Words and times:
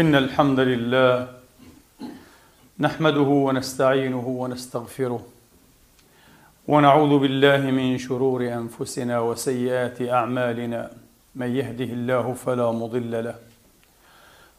إن 0.00 0.14
الحمد 0.14 0.60
لله 0.60 1.28
نحمده 2.80 3.30
ونستعينه 3.46 4.26
ونستغفره 4.28 5.22
ونعوذ 6.68 7.18
بالله 7.18 7.70
من 7.70 7.98
شرور 7.98 8.40
أنفسنا 8.48 9.20
وسيئات 9.20 10.02
أعمالنا 10.02 10.90
من 11.34 11.56
يهده 11.56 11.84
الله 11.84 12.32
فلا 12.32 12.72
مضل 12.72 13.24
له 13.24 13.34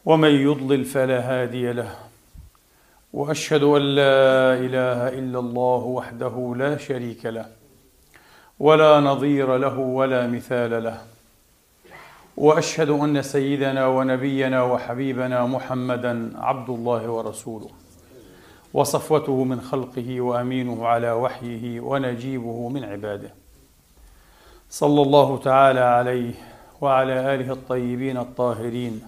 ومن 0.04 0.28
يضلل 0.30 0.84
فلا 0.84 1.20
هادي 1.20 1.72
له 1.72 1.92
وأشهد 3.12 3.62
أن 3.62 3.82
لا 3.82 4.54
إله 4.66 5.08
إلا 5.18 5.38
الله 5.38 5.82
وحده 5.98 6.54
لا 6.58 6.76
شريك 6.76 7.26
له 7.26 7.46
ولا 8.60 9.00
نظير 9.00 9.56
له 9.56 9.78
ولا 9.78 10.26
مثال 10.26 10.84
له 10.84 11.11
وأشهد 12.36 12.90
أن 12.90 13.22
سيدنا 13.22 13.86
ونبينا 13.86 14.62
وحبيبنا 14.62 15.46
محمدا 15.46 16.32
عبد 16.38 16.70
الله 16.70 17.10
ورسوله. 17.10 17.70
وصفوته 18.74 19.44
من 19.44 19.60
خلقه 19.60 20.20
وأمينه 20.20 20.86
على 20.86 21.12
وحيه 21.12 21.80
ونجيبه 21.80 22.68
من 22.68 22.84
عباده. 22.84 23.30
صلى 24.70 25.02
الله 25.02 25.38
تعالى 25.38 25.80
عليه 25.80 26.32
وعلى 26.80 27.34
آله 27.34 27.52
الطيبين 27.52 28.16
الطاهرين 28.16 29.02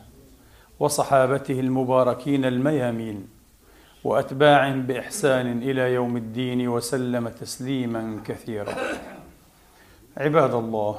وصحابته 0.81 1.61
المباركين 1.61 2.45
الميامين 2.45 3.29
واتباعهم 4.05 4.83
بإحسان 4.83 5.63
إلى 5.63 5.95
يوم 5.95 6.17
الدين 6.17 6.69
وسلم 6.69 7.29
تسليما 7.29 8.21
كثيرا. 8.25 8.75
عباد 10.17 10.55
الله 10.55 10.99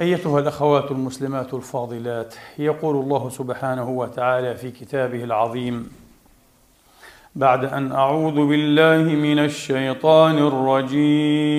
أيتها 0.00 0.40
الأخوات 0.40 0.90
المسلمات 0.90 1.54
الفاضلات 1.54 2.34
يقول 2.58 2.96
الله 2.96 3.30
سبحانه 3.30 3.90
وتعالى 3.90 4.54
في 4.54 4.70
كتابه 4.70 5.24
العظيم 5.24 5.90
بعد 7.34 7.64
أن 7.64 7.92
أعوذ 7.92 8.48
بالله 8.48 9.02
من 9.02 9.38
الشيطان 9.38 10.38
الرجيم. 10.38 11.58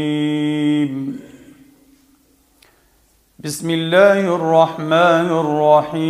بسم 3.40 3.70
الله 3.70 4.36
الرحمن 4.36 5.30
الرحيم. 5.44 6.10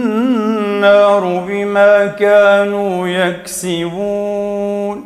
بما 1.47 2.07
كانوا 2.07 3.07
يكسبون. 3.07 5.05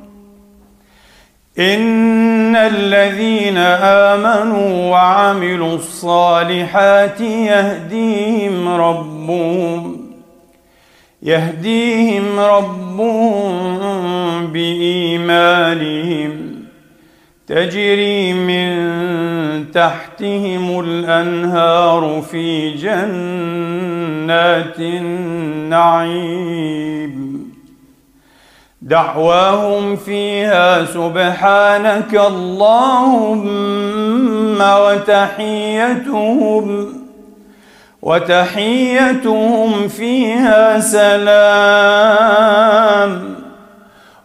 إن 1.60 2.56
الذين 2.56 3.58
آمنوا 3.58 4.92
وعملوا 4.92 5.76
الصالحات 5.76 7.22
يهديهم 7.22 8.70
ربهم 8.70 10.02
يهديهم 11.24 12.40
ربهم 12.40 14.48
بإيمانهم. 14.48 16.55
تجري 17.48 18.34
من 18.34 19.72
تحتهم 19.72 20.80
الأنهار 20.80 22.24
في 22.32 22.72
جنات 22.72 24.80
النعيم. 24.80 26.56
دعواهم 28.82 29.96
فيها 29.96 30.86
سبحانك 30.86 32.16
اللهم 32.28 33.42
وتحيتهم 34.62 36.16
وتحيتهم 38.02 39.88
فيها 39.88 40.80
سلام. 40.80 41.26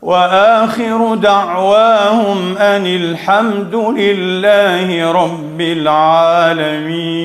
وآخر 0.03 1.15
دعواهم 1.15 2.57
أن 2.57 2.87
الحمد 2.87 3.75
لله 3.75 5.13
رب 5.13 5.61
العالمين. 5.61 7.21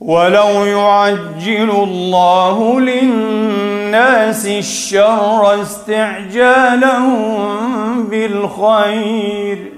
ولو 0.00 0.64
يعجل 0.64 1.70
الله 1.70 2.80
للناس 2.80 4.46
الشر 4.46 5.62
استعجالهم 5.62 7.42
بالخير 8.06 9.72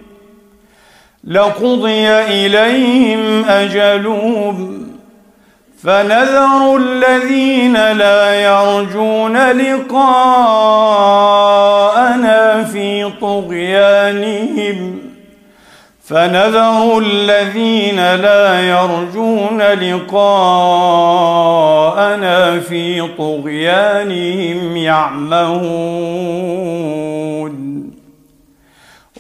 لقضي 1.25 2.09
إليهم 2.09 3.45
أجلهم 3.45 4.84
فنذر 5.85 6.77
الذين 6.77 7.93
لا 7.93 8.35
يرجون 8.35 9.37
لقاءنا 9.37 10.35
في 12.65 13.11
طغيانهم. 13.21 14.99
فنذر 16.05 16.99
الذين 16.99 18.15
لا 18.15 18.61
يرجون 18.61 19.63
لقاءنا 19.63 20.21
في 22.61 23.09
طغيانهم 23.19 24.77
يعمهون. 24.77 25.65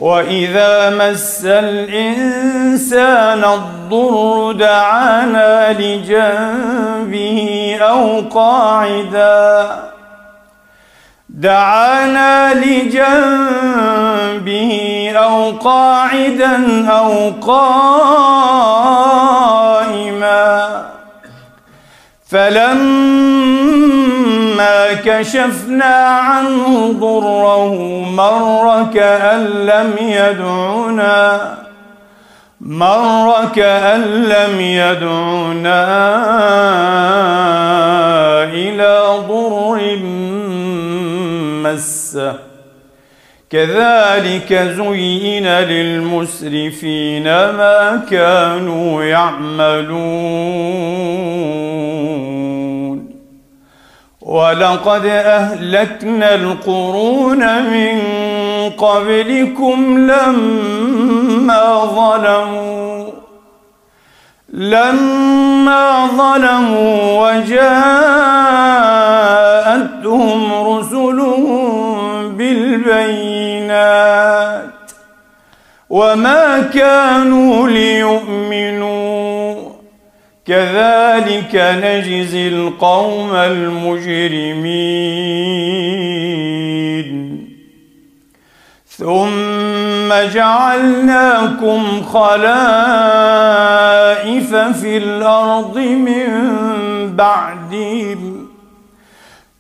واذا 0.01 0.91
مس 0.91 1.45
الانسان 1.45 3.45
الضر 3.45 4.53
دعانا 4.53 5.73
لجنبه 5.73 7.77
أو 7.81 8.21
قاعدا 8.21 9.83
دعانا 11.29 12.55
لجنبه 12.55 13.93
أو 15.17 15.51
قاعدا 15.51 16.89
أو 16.91 17.31
قائما 17.31 18.15
فلما 22.27 23.44
كشفنا 24.95 25.95
عنه 26.19 26.93
ضره 26.93 27.75
مر 28.11 28.87
كأن 28.95 29.45
لم 29.45 29.93
يدعنا 29.99 31.55
مر 32.61 33.49
كأن 33.55 34.03
لم 34.25 34.61
يدعنا 34.61 35.85
إلى 38.45 39.05
ضر 39.29 39.99
مسه 41.63 42.35
كذلك 43.51 44.53
زين 44.53 45.47
للمسرفين 45.47 47.25
ما 47.25 48.03
كانوا 48.11 49.05
يعملون. 49.05 50.75
ولقد 54.25 55.07
أهلكنا 55.07 56.35
القرون 56.35 57.63
من 57.63 58.01
قبلكم 58.71 59.99
لما 59.99 61.85
ظلموا 61.85 63.05
لما 64.53 66.07
ظلموا 66.07 67.31
وجاءتهم 67.33 67.93
رسلهم 70.53 72.37
بالبينات. 72.37 73.45
وما 75.91 76.61
كانوا 76.75 77.69
ليؤمنوا 77.69 78.94
كذلك 80.47 81.55
نجزي 81.55 82.49
القوم 82.49 83.35
المجرمين. 83.35 84.75
ثم 88.87 90.13
جعلناكم 90.35 92.03
خلائف 92.03 92.45
في 94.55 94.97
الأرض 94.97 95.79
من 95.79 96.29
بعدهم. 97.17 98.49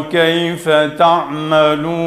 كيف 0.09 0.69
تعملون. 0.69 1.99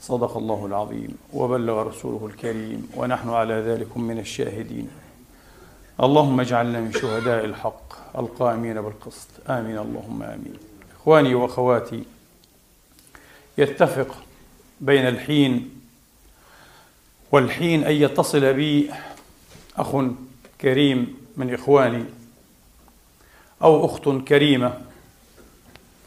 صدق 0.00 0.36
الله 0.36 0.66
العظيم 0.66 1.18
وبلغ 1.32 1.82
رسوله 1.82 2.26
الكريم 2.26 2.88
ونحن 2.96 3.28
على 3.30 3.54
ذلك 3.54 3.96
من 3.96 4.18
الشاهدين. 4.18 4.88
اللهم 6.02 6.40
اجعلنا 6.40 6.80
من 6.80 6.92
شهداء 6.92 7.44
الحق 7.44 8.16
القائمين 8.18 8.80
بالقسط. 8.80 9.28
آمين. 9.50 9.78
اللهم 9.78 10.22
آمين. 10.22 10.54
إخواني 11.00 11.34
وأخواتي 11.34 12.02
يتفق 13.58 14.14
بين 14.80 15.08
الحين 15.08 15.70
والحين 17.32 17.84
أن 17.84 17.92
يتصل 17.92 18.54
بي 18.54 18.90
أخ 19.76 19.96
كريم 20.60 21.23
من 21.36 21.54
إخواني 21.54 22.04
أو 23.62 23.86
أخت 23.86 24.08
كريمة 24.08 24.80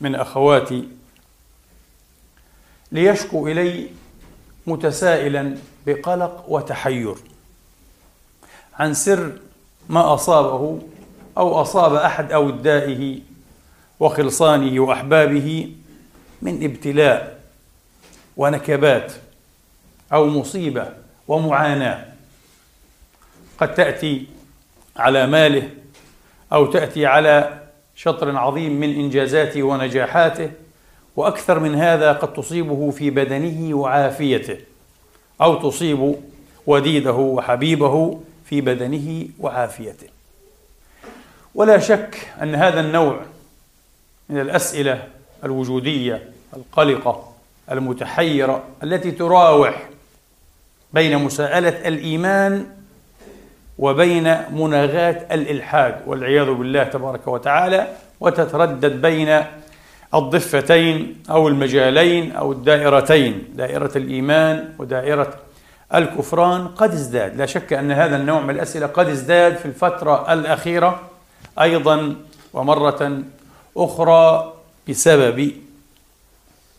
من 0.01 0.15
أخواتي 0.15 0.87
ليشكو 2.91 3.47
إلي 3.47 3.89
متسائلا 4.67 5.57
بقلق 5.85 6.45
وتحير 6.47 7.15
عن 8.73 8.93
سر 8.93 9.39
ما 9.89 10.13
أصابه 10.13 10.81
أو 11.37 11.61
أصاب 11.61 11.93
أحد 11.93 12.31
أودائه 12.31 13.19
وخلصانه 13.99 14.79
وأحبابه 14.79 15.75
من 16.41 16.63
ابتلاء 16.63 17.39
ونكبات 18.37 19.13
أو 20.13 20.25
مصيبة 20.25 20.93
ومعاناة. 21.27 22.13
قد 23.59 23.75
تأتي 23.75 24.27
على 24.97 25.27
ماله 25.27 25.69
أو 26.53 26.65
تأتي 26.65 27.05
على 27.05 27.59
شطر 27.95 28.37
عظيم 28.37 28.79
من 28.79 28.95
إنجازاته 28.95 29.63
ونجاحاته 29.63 30.51
وأكثر 31.15 31.59
من 31.59 31.75
هذا 31.75 32.13
قد 32.13 32.33
تصيبه 32.33 32.91
في 32.91 33.09
بدنه 33.09 33.77
وعافيته 33.77 34.57
أو 35.41 35.69
تصيب 35.69 36.15
وديده 36.67 37.11
وحبيبه 37.11 38.21
في 38.45 38.61
بدنه 38.61 39.27
وعافيته. 39.39 40.07
ولا 41.55 41.79
شك 41.79 42.27
أن 42.41 42.55
هذا 42.55 42.79
النوع 42.79 43.19
من 44.29 44.39
الأسئلة 44.39 45.07
الوجودية 45.43 46.29
القلقة 46.53 47.33
المتحيرة 47.71 48.63
التي 48.83 49.11
تراوح 49.11 49.89
بين 50.93 51.17
مساءلة 51.17 51.87
الإيمان 51.87 52.76
وبين 53.77 54.37
مناغاه 54.51 55.25
الإلحاد 55.31 56.01
والعياذ 56.05 56.53
بالله 56.53 56.83
تبارك 56.83 57.27
وتعالى 57.27 57.87
وتتردد 58.19 59.01
بين 59.01 59.43
الضفتين 60.15 61.23
أو 61.29 61.47
المجالين 61.47 62.31
أو 62.31 62.51
الدائرتين 62.51 63.43
دائرة 63.53 63.91
الإيمان 63.95 64.73
ودائرة 64.79 65.33
الكفران 65.95 66.67
قد 66.67 66.91
ازداد. 66.91 67.35
لا 67.35 67.45
شك 67.45 67.73
أن 67.73 67.91
هذا 67.91 68.15
النوع 68.15 68.41
من 68.41 68.49
الأسئلة 68.49 68.87
قد 68.87 69.09
ازداد 69.09 69.55
في 69.55 69.65
الفترة 69.65 70.33
الأخيرة 70.33 71.01
أيضا 71.61 72.15
ومرة 72.53 73.21
أخرى 73.77 74.53
بسبب 74.89 75.51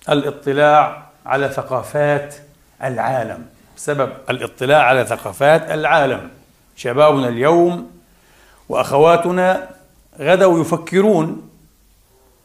الاطلاع 0.09 1.03
على 1.27 1.49
ثقافات 1.49 2.35
العالم. 2.85 3.47
بسبب 3.77 4.13
الاطلاع 4.31 4.83
على 4.83 5.05
ثقافات 5.05 5.71
العالم. 5.71 6.31
شبابنا 6.79 7.29
اليوم 7.29 7.91
وأخواتنا 8.69 9.69
غدوا 10.21 10.61
يفكرون 10.61 11.49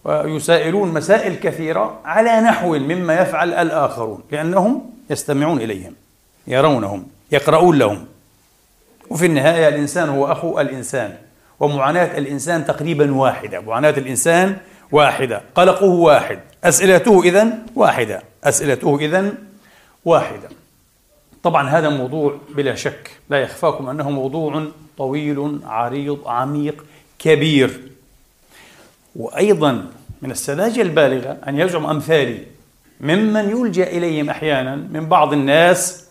ويسائلون 0.04 0.94
مسائل 0.94 1.36
كثيرة 1.36 2.00
على 2.06 2.42
نحو 2.42 2.76
مما 2.78 3.22
يفعل 3.22 3.54
الآخرون 3.54 4.24
لأنهم 4.32 4.92
يستمعون 5.10 5.62
إليهم 5.62 5.94
يرونهم 6.48 7.08
يقرؤون 7.32 7.78
لهم. 7.78 8.06
وفي 9.10 9.26
النهاية 9.26 9.68
الإنسان 9.68 10.10
هو 10.10 10.32
أخو 10.32 10.60
الإنسان 10.60 11.16
ومعاناة 11.60 12.18
الإنسان 12.18 12.66
تقريبا 12.66 13.16
واحدة 13.16 13.60
معاناة 13.62 13.90
الإنسان 13.90 14.58
واحدة 14.92 15.42
قلقه 15.56 15.86
واحد 15.86 16.40
أسئلته 16.64 17.22
اذا 17.24 17.48
واحدة 17.76 18.22
أسئلته 18.44 18.98
اذا 19.00 19.34
واحدة. 20.06 20.50
طبعا 21.44 21.70
هذا 21.70 21.90
موضوع 21.90 22.38
بلا 22.56 22.76
شك. 22.76 23.12
لا 23.30 23.42
يخفاكم 23.42 23.90
أنه 23.90 24.10
موضوع 24.10 24.68
طويل 24.98 25.60
عريض 25.66 26.28
عميق 26.28 26.86
كبير. 27.20 27.82
وأيضا 29.16 29.92
من 30.22 30.32
السذاجة 30.32 30.82
البالغة 30.82 31.38
أن 31.48 31.60
يزعم 31.60 31.86
أمثالي 31.86 32.46
ممن 33.02 33.50
يلجأ 33.50 33.88
إليهم 33.88 34.30
أحيانا 34.30 34.76
من 34.76 35.06
بعض 35.10 35.34
الناس 35.34 36.06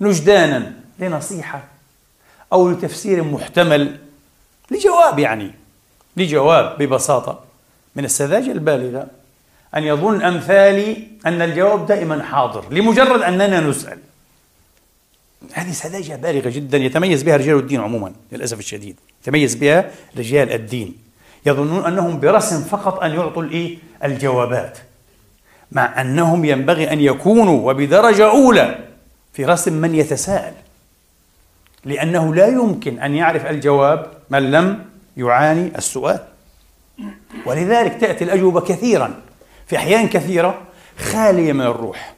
نجدانا 0.00 0.72
لنصيحة 0.98 1.64
أو 2.52 2.70
لتفسير 2.70 3.24
محتمل 3.24 3.98
لجواب 4.70 5.18
يعني 5.18 5.50
لجواب 6.16 6.78
ببساطة. 6.78 7.44
من 7.96 8.04
السذاجة 8.04 8.52
البالغة 8.52 9.06
أن 9.76 9.84
يظن 9.84 10.22
أمثالي 10.22 11.08
أن 11.26 11.42
الجواب 11.42 11.86
دائما 11.86 12.22
حاضر 12.22 12.64
لمجرد 12.70 13.22
أننا 13.22 13.60
نسأل. 13.60 13.98
هذه 15.52 15.72
سذاجة 15.72 16.16
بالغة 16.16 16.48
جدا 16.50 16.78
يتميز 16.78 17.22
بها 17.22 17.36
رجال 17.36 17.56
الدين 17.56 17.80
عموما 17.80 18.12
للأسف 18.32 18.58
الشديد. 18.58 18.96
يتميز 19.22 19.54
بها 19.54 19.90
رجال 20.18 20.52
الدين. 20.52 20.96
يظنون 21.46 21.84
أنهم 21.84 22.20
برسم 22.20 22.62
فقط 22.62 23.02
أن 23.02 23.10
يعطوا 23.10 23.42
الإيه؟ 23.42 23.78
الجوابات. 24.04 24.78
مع 25.72 26.00
أنهم 26.00 26.44
ينبغي 26.44 26.92
أن 26.92 27.00
يكونوا 27.00 27.70
وبدرجة 27.70 28.30
أولى 28.30 28.78
في 29.32 29.44
رسم 29.44 29.72
من 29.72 29.94
يتساءل. 29.94 30.54
لأنه 31.84 32.34
لا 32.34 32.46
يمكن 32.46 32.98
أن 32.98 33.14
يعرف 33.14 33.46
الجواب 33.46 34.06
من 34.30 34.50
لم 34.50 34.84
يعاني 35.16 35.72
السؤال. 35.78 36.20
ولذلك 37.46 38.00
تأتي 38.00 38.24
الأجوبة 38.24 38.60
كثيرا. 38.60 39.20
في 39.66 39.76
أحيان 39.76 40.08
كثيرة 40.08 40.62
خالية 40.98 41.52
من 41.52 41.60
الروح 41.60 42.14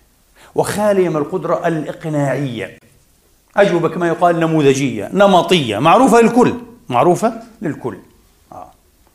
وخالية 0.55 1.09
من 1.09 1.17
القدرة 1.17 1.69
الإقناعية. 1.69 2.79
أجوبة 3.57 3.89
كما 3.89 4.09
يقال 4.09 4.41
نموذجية 4.41 5.11
نمطية 5.13 5.79
معروفة 5.79 6.21
للكل 6.21 6.55
معروفة 6.89 7.33
للكل. 7.63 7.99
آه. 8.53 8.71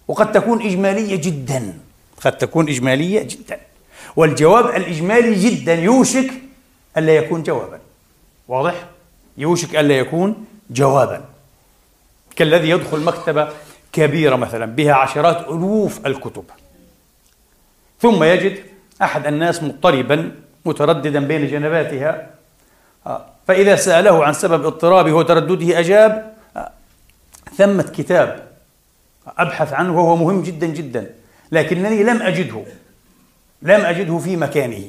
وقد 0.07 0.31
تكون 0.31 0.61
إجمالية 0.61 1.15
جدا 1.15 1.73
قد 2.21 2.37
تكون 2.37 2.69
إجمالية 2.69 3.23
جدا. 3.23 3.59
والجواب 4.15 4.65
الإجمالي 4.65 5.35
جدا 5.35 5.73
يوشك 5.75 6.31
ألا 6.97 7.15
يكون 7.15 7.43
جوابا. 7.43 7.79
واضح؟ 8.47 8.85
يوشك 9.37 9.75
ألا 9.75 9.99
يكون 9.99 10.45
جوابا. 10.69 11.25
كالذي 12.35 12.69
يدخل 12.69 12.99
مكتبة 12.99 13.49
كبيرة 13.93 14.35
مثلا 14.35 14.65
بها 14.65 14.93
عشرات 14.93 15.47
ألوف 15.47 16.05
الكتب. 16.05 16.43
ثم 17.99 18.23
يجد 18.23 18.59
أحد 19.01 19.27
الناس 19.27 19.63
مضطربا 19.63 20.31
مترددا 20.65 21.19
بين 21.19 21.47
جنباتها. 21.47 22.29
آه، 23.07 23.25
فإذا 23.47 23.75
سأله 23.75 24.25
عن 24.25 24.33
سبب 24.33 24.65
اضطرابه 24.65 25.13
وتردده 25.13 25.79
أجاب 25.79 26.33
آه، 26.57 26.71
ثمة 27.57 27.83
كتاب 27.83 28.47
أبحث 29.37 29.73
عنه 29.73 29.97
وهو 29.97 30.15
مهم 30.15 30.43
جدا 30.43 30.67
جدا 30.67 31.09
لكنني 31.51 32.03
لم 32.03 32.21
أجده 32.21 32.63
لم 33.61 33.81
أجده 33.81 34.17
في 34.17 34.35
مكانه. 34.35 34.83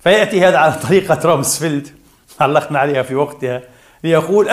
فيأتي 0.00 0.44
هذا 0.44 0.58
على 0.58 0.72
طريقة 0.72 1.18
رامسفيلد 1.24 1.88
علقنا 2.40 2.78
عليها 2.78 3.02
في 3.02 3.14
وقتها 3.14 3.62
ليقول 4.04 4.48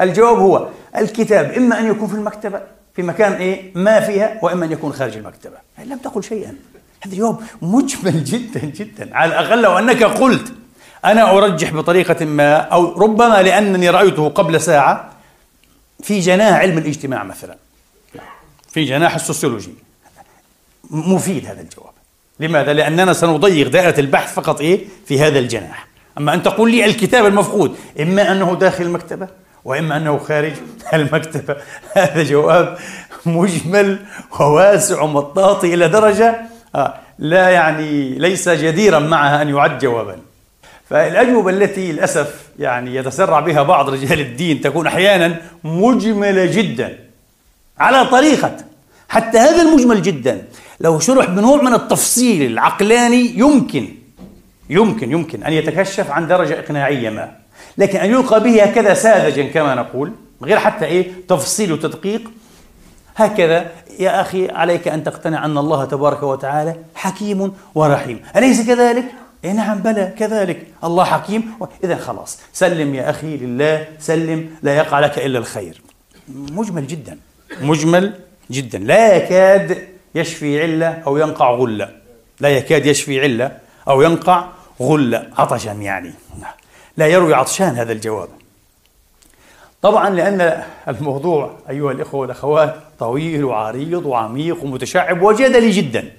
الجواب 0.00 0.38
هو 0.38 0.68
الكتاب 0.96 1.52
إما 1.52 1.78
أن 1.78 1.86
يكون 1.86 2.08
في 2.08 2.14
المكتبة 2.14 2.60
في 2.96 3.02
مكان 3.02 3.32
إيه؟ 3.32 3.72
ما 3.74 4.00
فيها 4.00 4.38
وإما 4.42 4.64
أن 4.64 4.72
يكون 4.72 4.92
خارج 4.92 5.16
المكتبة. 5.16 5.56
يعني 5.78 5.90
لم 5.90 5.98
تقل 5.98 6.22
شيئا. 6.24 6.54
هذا 7.00 7.14
جواب 7.16 7.38
مجمل 7.62 8.24
جدا 8.32 8.60
جدا. 8.60 9.16
على 9.16 9.40
الأقل 9.40 9.62
لو 9.62 9.78
أنك 9.78 10.02
قلت 10.02 10.52
أنا 11.04 11.30
أرجح 11.38 11.72
بطريقة 11.72 12.24
ما 12.24 12.56
أو 12.56 12.98
ربما 12.98 13.42
لأنني 13.42 13.90
رأيته 13.90 14.28
قبل 14.28 14.60
ساعة 14.60 15.12
في 16.02 16.20
جناح 16.20 16.58
علم 16.58 16.78
الاجتماع 16.78 17.24
مثلا. 17.24 17.56
في 18.70 18.84
جناح 18.84 19.14
السوسيولوجي 19.14 19.74
مفيد 20.90 21.46
هذا 21.46 21.60
الجواب. 21.60 21.92
لماذا؟ 22.40 22.72
لأننا 22.72 23.12
سنضيق 23.12 23.68
دائرة 23.68 24.00
البحث 24.00 24.34
فقط 24.34 24.60
إيه؟ 24.60 24.84
في 25.06 25.20
هذا 25.20 25.38
الجناح. 25.38 25.86
أما 26.18 26.34
أن 26.34 26.42
تقول 26.42 26.70
لي 26.70 26.84
الكتاب 26.84 27.26
المفقود 27.26 27.76
إما 28.00 28.32
أنه 28.32 28.54
داخل 28.54 28.84
المكتبة؟ 28.84 29.28
وإما 29.64 29.96
أنه 29.96 30.18
خارج 30.18 30.52
المكتبة 30.94 31.56
هذا 31.92 32.22
جواب 32.22 32.78
مجمل 33.26 33.98
وواسع 34.40 35.02
ومطاطي 35.02 35.74
إلى 35.74 35.88
درجة 35.88 36.40
آه 36.74 36.94
لا 37.18 37.48
يعني 37.48 38.18
ليس 38.18 38.48
جديرا 38.48 38.98
معها 38.98 39.42
أن 39.42 39.48
يعد 39.48 39.78
جوابا. 39.78 40.16
فالأجوبة 40.90 41.50
التي 41.50 41.92
للأسف 41.92 42.34
يعني 42.58 42.94
يتسرع 42.94 43.40
بها 43.40 43.62
بعض 43.62 43.90
رجال 43.90 44.20
الدين 44.20 44.60
تكون 44.60 44.86
أحيانا 44.86 45.36
مجملة 45.64 46.44
جدا 46.44 46.98
على 47.78 48.04
طريقة. 48.04 48.56
حتى 49.08 49.38
هذا 49.38 49.62
المجمل 49.62 50.02
جدا 50.02 50.44
لو 50.80 50.98
شرح 50.98 51.26
بنوع 51.26 51.62
من 51.62 51.74
التفصيل 51.74 52.52
العقلاني 52.52 53.38
يمكن 53.38 53.88
يمكن 54.70 55.12
يمكن 55.12 55.42
أن 55.42 55.52
يتكشف 55.52 56.10
عن 56.10 56.28
درجة 56.28 56.58
إقناعية 56.58 57.10
ما. 57.10 57.41
لكن 57.78 57.98
أن 57.98 58.10
يلقى 58.10 58.42
به 58.42 58.62
هكذا 58.62 58.94
ساذجا 58.94 59.42
كما 59.42 59.74
نقول 59.74 60.12
غير 60.42 60.58
حتى 60.58 60.84
إيه 60.84 61.12
تفصيل 61.28 61.72
وتدقيق 61.72 62.30
هكذا 63.16 63.70
يا 63.98 64.20
أخي 64.20 64.50
عليك 64.50 64.88
أن 64.88 65.04
تقتنع 65.04 65.44
أن 65.44 65.58
الله 65.58 65.84
تبارك 65.84 66.22
وتعالى 66.22 66.76
حكيم 66.94 67.52
ورحيم. 67.74 68.20
أليس 68.36 68.66
كذلك؟ 68.66 69.04
إيه 69.44 69.52
نعم 69.52 69.78
بلى 69.78 70.12
كذلك. 70.18 70.66
الله 70.84 71.04
حكيم 71.04 71.52
إذا 71.84 71.96
خلاص. 71.96 72.38
سلم 72.52 72.94
يا 72.94 73.10
أخي 73.10 73.36
لله 73.36 73.86
سلم 73.98 74.50
لا 74.62 74.76
يقع 74.76 75.00
لك 75.00 75.18
إلا 75.18 75.38
الخير. 75.38 75.82
مجمل 76.28 76.86
جدا. 76.86 77.18
مجمل 77.60 78.14
جدا. 78.50 78.78
لا 78.78 79.16
يكاد 79.16 79.88
يشفي 80.14 80.62
علة 80.62 81.02
أو 81.06 81.16
ينقع 81.16 81.50
غلة 81.50 81.90
لا 82.40 82.48
يكاد 82.48 82.86
يشفي 82.86 83.20
علة 83.20 83.52
أو 83.88 84.02
ينقع 84.02 84.44
غلة 84.80 85.28
عطشا 85.38 85.70
يعني. 85.70 86.12
لا 86.96 87.06
يروي 87.06 87.34
عطشان 87.34 87.68
هذا 87.68 87.92
الجواب. 87.92 88.28
طبعا 89.82 90.10
لأن 90.10 90.62
الموضوع 90.88 91.56
أيها 91.70 91.92
الإخوة 91.92 92.20
والأخوات 92.20 92.76
طويل 92.98 93.44
وعريض 93.44 94.06
وعميق 94.06 94.64
ومتشعب 94.64 95.22
وجدلي 95.22 95.70
جدا 95.70 96.12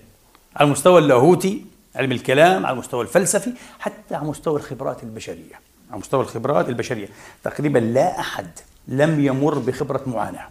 على 0.55 0.65
المستوى 0.67 0.99
اللاهوتي 0.99 1.65
علم 1.95 2.11
الكلام 2.11 2.65
على 2.65 2.73
المستوى 2.73 3.01
الفلسفي 3.01 3.53
حتى 3.79 4.15
على 4.15 4.27
مستوى 4.27 4.59
الخبرات 4.59 5.03
البشرية. 5.03 5.59
على 5.91 5.99
مستوى 5.99 6.21
الخبرات 6.21 6.69
البشرية. 6.69 7.07
تقريبا 7.43 7.79
لا 7.79 8.19
أحد 8.19 8.47
لم 8.87 9.25
يمر 9.25 9.59
بخبرة 9.59 10.01
معاناة. 10.07 10.49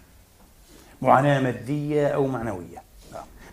معاناة 1.02 1.40
مادية 1.40 2.06
أو 2.06 2.26
معنوية. 2.26 2.82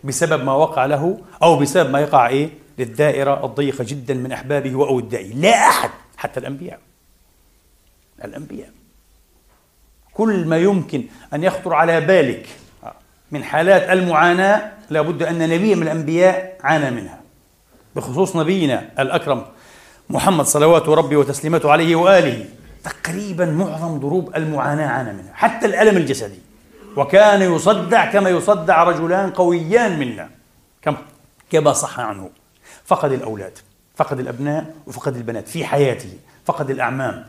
بسبب 0.04 0.44
ما 0.44 0.54
وقع 0.54 0.86
له 0.86 1.18
أو 1.44 1.60
بسبب 1.60 1.90
ما 1.90 2.00
يقع 2.00 2.28
إيه؟ 2.28 2.50
للدائرة 2.78 3.46
الضيقة 3.46 3.84
جدا 3.88 4.14
من 4.14 4.32
أحبابه 4.32 4.76
وأودائه. 4.76 5.34
لا 5.34 5.70
أحد 5.70 5.90
حتى 6.20 6.40
الأنبياء. 6.40 6.80
الأنبياء. 8.24 8.70
كل 10.14 10.46
ما 10.46 10.58
يمكن 10.58 11.04
أن 11.34 11.44
يخطر 11.44 11.74
على 11.74 12.02
بالك 12.02 12.48
من 13.32 13.44
حالات 13.44 13.90
المعاناة 13.90 14.72
لابد 14.90 15.24
أن 15.24 15.50
نبي 15.50 15.76
من 15.76 15.84
الأنبياء 15.84 16.58
عانى 16.64 16.92
منها. 16.92 17.22
بخصوص 17.96 18.36
نبينا 18.36 18.90
الأكرم 19.00 19.46
محمد 20.10 20.46
صلوات 20.46 20.90
ربي 20.90 21.16
وتسليماته 21.16 21.72
عليه 21.72 21.96
وآله 21.96 22.46
تقريبا 22.84 23.46
معظم 23.46 24.00
ضروب 24.00 24.36
المعاناة 24.36 24.88
عانى 24.88 25.14
منها 25.14 25.34
حتى 25.34 25.66
الألم 25.66 25.98
الجسدي. 25.98 26.40
وكان 26.96 27.42
يصدع 27.42 28.12
كما 28.12 28.30
يصدع 28.30 28.84
رجلان 28.84 29.32
قويان 29.32 30.00
منا. 30.00 30.30
كما 31.52 31.74
صح 31.74 32.00
عنه. 32.00 32.30
فقد 32.86 33.12
الأولاد. 33.12 33.58
فقد 34.00 34.20
الأبناء 34.20 34.76
وفقد 34.88 35.16
البنات 35.16 35.48
في 35.48 35.66
حياته 35.66 36.10
فقد 36.46 36.70
الأعمام 36.70 37.26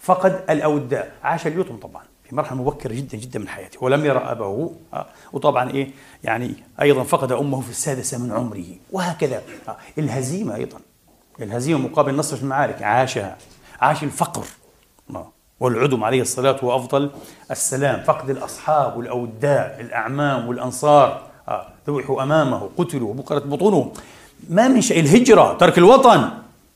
فقد 0.00 0.44
الأوداء 0.50 1.12
عاش 1.22 1.46
اليتم 1.46 1.76
طبعا 1.76 2.02
في 2.24 2.34
مرحلة 2.36 2.62
مبكرة 2.62 2.94
جدا 2.94 3.18
جدا 3.18 3.38
من 3.38 3.48
حياته 3.48 3.84
ولم 3.84 4.04
يرى 4.04 4.18
أباه. 4.18 4.70
آه، 4.94 5.06
وطبعا 5.32 5.70
إيه 5.70 5.90
يعني 6.24 6.54
أيضا 6.82 7.02
فقد 7.02 7.32
أمه 7.32 7.60
في 7.60 7.70
السادسة 7.70 8.18
من 8.18 8.32
عمره 8.32 8.64
وهكذا. 8.92 9.42
آه، 9.68 9.76
الهزيمة 9.98 10.54
أيضا 10.54 10.78
الهزيمة 11.40 11.78
مقابل 11.78 12.10
النصر 12.10 12.36
في 12.36 12.42
المعارك 12.42 12.82
عاشها 12.82 13.36
عاش 13.80 14.02
الفقر. 14.02 14.44
آه، 15.14 15.32
والعدم 15.60 16.04
عليه 16.04 16.22
الصلاة 16.22 16.64
وأفضل 16.64 17.10
السلام. 17.50 18.02
فقد 18.02 18.30
الأصحاب 18.30 18.96
والأوداء 18.96 19.80
الأعمام 19.80 20.48
والأنصار. 20.48 21.26
ذبحوا 21.88 22.22
أمامه 22.22 22.70
قتلوا 22.76 23.14
بقرة 23.14 23.38
بطونهم 23.38 23.92
ما 24.50 24.68
من 24.68 24.80
شيء. 24.80 25.00
الهجرة 25.00 25.56
ترك 25.56 25.78
الوطن 25.78 26.30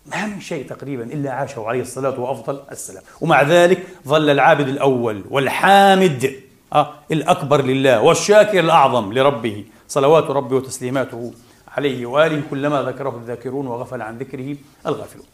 ما 0.06 0.26
من 0.26 0.40
شيء 0.40 0.66
تقريبا 0.68 1.02
إلا 1.02 1.32
عاشه 1.32 1.64
عليه 1.68 1.80
الصلاة 1.80 2.20
وأفضل 2.20 2.60
السلام. 2.72 3.02
ومع 3.20 3.42
ذلك 3.42 3.86
ظل 4.08 4.30
العابد 4.30 4.68
الأول 4.68 5.24
والحامد 5.30 6.34
آه 6.72 6.94
الأكبر 7.12 7.62
لله 7.62 8.00
والشاكر 8.00 8.60
الأعظم 8.60 9.12
لربه. 9.12 9.64
صلوات 9.88 10.24
ربي 10.24 10.54
وتسليماته 10.54 11.32
عليه 11.76 12.06
وآله 12.06 12.42
كلما 12.50 12.82
ذكره 12.82 13.16
الذاكرون 13.22 13.66
وغفل 13.66 14.02
عن 14.02 14.18
ذكره 14.18 14.56
الغافلون. 14.86 15.26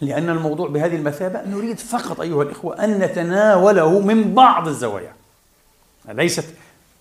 لأن 0.00 0.28
الموضوع 0.28 0.68
بهذه 0.68 0.96
المثابة 0.96 1.42
نريد 1.46 1.78
فقط 1.78 2.20
أيها 2.20 2.42
الإخوة 2.42 2.84
أن 2.84 2.98
نتناوله 2.98 4.00
من 4.00 4.34
بعض 4.34 4.68
الزوايا. 4.68 5.12
ليست 6.08 6.44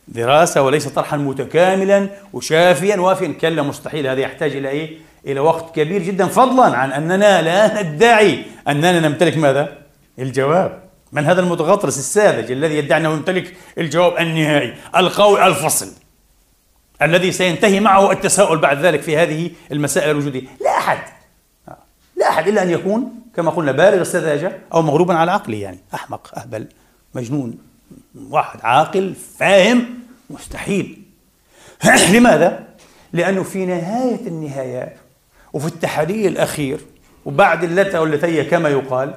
دراسة 0.07 0.61
وليس 0.61 0.87
طرحا 0.87 1.17
متكاملا 1.17 2.09
وشافيا 2.33 2.97
وافيا. 2.97 3.33
كلا 3.41 3.61
مستحيل. 3.61 4.07
هذا 4.07 4.21
يحتاج 4.21 4.55
إلى 4.55 4.69
إيه؟ 4.69 4.97
إلى 5.27 5.39
وقت 5.39 5.75
كبير 5.75 6.01
جدا. 6.01 6.27
فضلا 6.27 6.77
عن 6.77 6.91
أننا 6.91 7.41
لا 7.41 7.81
ندعي 7.81 8.45
أننا 8.67 8.99
نمتلك 8.99 9.37
ماذا؟ 9.37 9.77
الجواب. 10.19 10.83
من 11.11 11.25
هذا 11.25 11.41
المتغطرس 11.41 11.97
الساذج 11.97 12.51
الذي 12.51 12.77
يدعي 12.77 12.99
أنه 12.99 13.13
يمتلك 13.13 13.53
الجواب 13.77 14.17
النهائي؟ 14.17 14.73
القوي 14.95 15.47
الفصل 15.47 15.87
الذي 17.01 17.31
سينتهي 17.31 17.79
معه 17.79 18.11
التساؤل 18.11 18.57
بعد 18.57 18.85
ذلك 18.85 19.01
في 19.01 19.17
هذه 19.17 19.51
المسائل 19.71 20.09
الوجودية. 20.09 20.41
لا 20.61 20.77
أحد. 20.77 20.97
لا 22.15 22.29
أحد 22.29 22.47
إلا 22.47 22.63
أن 22.63 22.69
يكون 22.69 23.13
كما 23.35 23.51
قلنا 23.51 23.71
بالغ 23.71 24.01
السذاجة 24.01 24.59
أو 24.73 24.81
مغلوبا 24.81 25.13
على 25.13 25.31
عقله 25.31 25.57
يعني. 25.57 25.79
أحمق 25.93 26.31
أهبل 26.37 26.67
مجنون. 27.15 27.57
واحد 28.29 28.59
عاقل 28.63 29.15
فاهم 29.37 29.99
مستحيل 30.29 31.01
لماذا؟ 32.13 32.67
لأنه 33.13 33.43
في 33.43 33.65
نهاية 33.65 34.27
النهايات 34.27 34.95
وفي 35.53 35.67
التحري 35.67 36.27
الأخير 36.27 36.79
وبعد 37.25 37.63
اللتة 37.63 38.01
واللتية 38.01 38.43
كما 38.43 38.69
يقال 38.69 39.13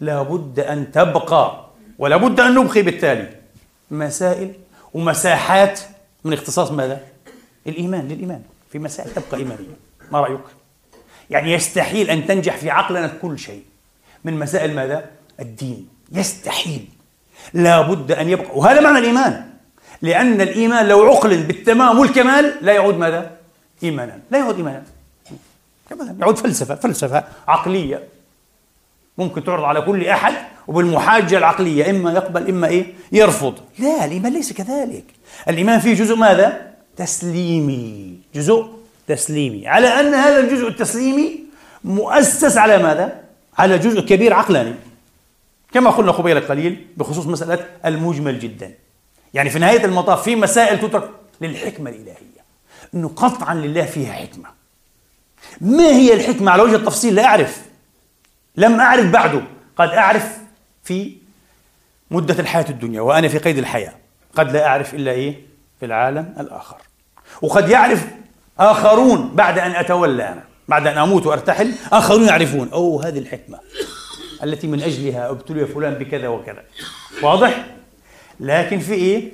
لابد 0.00 0.60
أن 0.60 0.92
تبقى 0.92 1.66
ولابد 1.98 2.40
أن 2.40 2.54
نبقي 2.54 2.82
بالتالي 2.82 3.28
مسائل 3.90 4.52
ومساحات 4.94 5.80
من 6.24 6.32
اختصاص 6.32 6.70
ماذا؟ 6.70 7.00
الإيمان 7.66 8.08
للإيمان 8.08 8.42
في 8.72 8.78
مسائل 8.78 9.10
تبقى 9.10 9.36
إيمانية 9.36 9.76
ما 10.12 10.20
رأيك؟ 10.20 10.40
يعني 11.30 11.52
يستحيل 11.52 12.10
أن 12.10 12.26
تنجح 12.26 12.56
في 12.56 12.70
عقلنا 12.70 13.06
كل 13.22 13.38
شيء 13.38 13.62
من 14.24 14.38
مسائل 14.38 14.74
ماذا؟ 14.74 15.10
الدين 15.40 15.88
يستحيل 16.12 16.88
لابد 17.54 18.12
أن 18.12 18.28
يبقى. 18.28 18.58
وهذا 18.58 18.80
معنى 18.80 18.98
الإيمان. 18.98 19.44
لأن 20.02 20.40
الإيمان 20.40 20.88
لو 20.88 21.06
عقل 21.06 21.42
بالتمام 21.42 21.98
والكمال 21.98 22.54
لا 22.60 22.72
يعود 22.72 22.98
ماذا؟ 22.98 23.30
إيمانا. 23.82 24.18
لا 24.30 24.38
يعود 24.38 24.56
إيمانا. 24.56 24.82
يعود 26.20 26.38
فلسفة 26.38 26.74
فلسفة 26.74 27.24
عقلية. 27.48 28.02
ممكن 29.18 29.44
تعرض 29.44 29.64
على 29.64 29.80
كل 29.80 30.06
أحد 30.06 30.34
وبالمحاجة 30.68 31.38
العقلية 31.38 31.90
إما 31.90 32.12
يقبل 32.12 32.48
إما 32.48 32.66
إيه؟ 32.66 32.86
يرفض. 33.12 33.54
لا 33.78 34.04
الإيمان 34.04 34.32
ليس 34.32 34.52
كذلك. 34.52 35.04
الإيمان 35.48 35.80
فيه 35.80 35.94
جزء 35.94 36.16
ماذا؟ 36.16 36.70
تسليمي. 36.96 38.18
جزء 38.34 38.66
تسليمي. 39.06 39.68
على 39.68 39.86
أن 39.86 40.14
هذا 40.14 40.38
الجزء 40.38 40.68
التسليمي 40.68 41.40
مؤسس 41.84 42.56
على 42.56 42.78
ماذا؟ 42.78 43.20
على 43.58 43.78
جزء 43.78 44.00
كبير 44.00 44.34
عقلاني. 44.34 44.74
كما 45.72 45.90
قلنا 45.90 46.12
قبيل 46.12 46.40
قليل 46.40 46.86
بخصوص 46.96 47.26
مسألة 47.26 47.66
المجمل 47.86 48.40
جدا. 48.40 48.74
يعني 49.34 49.50
في 49.50 49.58
نهاية 49.58 49.84
المطاف 49.84 50.22
في 50.22 50.36
مسائل 50.36 50.80
تترك 50.80 51.10
للحكمة 51.40 51.90
الإلهية. 51.90 52.40
أنه 52.94 53.08
قطعا 53.08 53.54
لله 53.54 53.84
فيها 53.84 54.12
حكمة. 54.12 54.48
ما 55.60 55.86
هي 55.86 56.14
الحكمة 56.14 56.50
على 56.50 56.62
وجه 56.62 56.76
التفصيل؟ 56.76 57.14
لا 57.14 57.24
أعرف. 57.24 57.62
لم 58.56 58.80
أعرف 58.80 59.06
بعده. 59.10 59.42
قد 59.76 59.88
أعرف 59.88 60.38
في 60.84 61.16
مدة 62.10 62.34
الحياة 62.38 62.70
الدنيا 62.70 63.00
وأنا 63.00 63.28
في 63.28 63.38
قيد 63.38 63.58
الحياة. 63.58 63.92
قد 64.36 64.52
لا 64.52 64.66
أعرف 64.66 64.94
إلا 64.94 65.10
إيه؟ 65.10 65.40
في 65.80 65.86
العالم 65.86 66.34
الآخر. 66.40 66.76
وقد 67.42 67.68
يعرف 67.68 68.06
آخرون 68.58 69.30
بعد 69.34 69.58
أن 69.58 69.70
أتولى 69.70 70.28
أنا. 70.28 70.44
بعد 70.68 70.86
أن 70.86 70.98
أموت 70.98 71.26
وأرتحل 71.26 71.72
آخرون 71.92 72.26
يعرفون. 72.26 72.68
أوه 72.72 73.08
هذه 73.08 73.18
الحكمة. 73.18 73.58
التي 74.42 74.66
من 74.66 74.82
أجلها 74.82 75.30
ابتلي 75.30 75.66
فلان 75.66 75.94
بكذا 75.94 76.28
وكذا. 76.28 76.64
واضح؟ 77.22 77.66
لكن 78.40 78.78
في 78.78 78.94
إيه؟ 78.94 79.32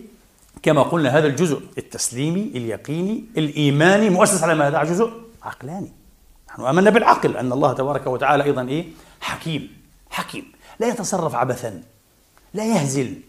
كما 0.63 0.83
قلنا 0.83 1.19
هذا 1.19 1.27
الجزء 1.27 1.63
التسليمي 1.79 2.43
اليقيني 2.43 3.25
الإيماني. 3.39 4.11
مؤسس 4.11 4.43
على 4.43 4.55
ماذا؟ 4.55 4.85
جزء 4.85 5.13
عقلاني. 5.43 5.93
نحن 6.49 6.63
آمنا 6.63 6.91
بالعقل 6.91 7.37
أن 7.37 7.53
الله 7.53 7.73
تبارك 7.73 8.07
وتعالى 8.07 8.45
أيضا 8.45 8.69
إيه؟ 8.69 8.87
حكيم. 9.21 9.77
حكيم. 10.11 10.53
لا 10.81 10.89
يتصرف 10.89 11.35
عبثا. 11.35 11.83
لا 12.55 12.65
يهزل. 12.65 13.21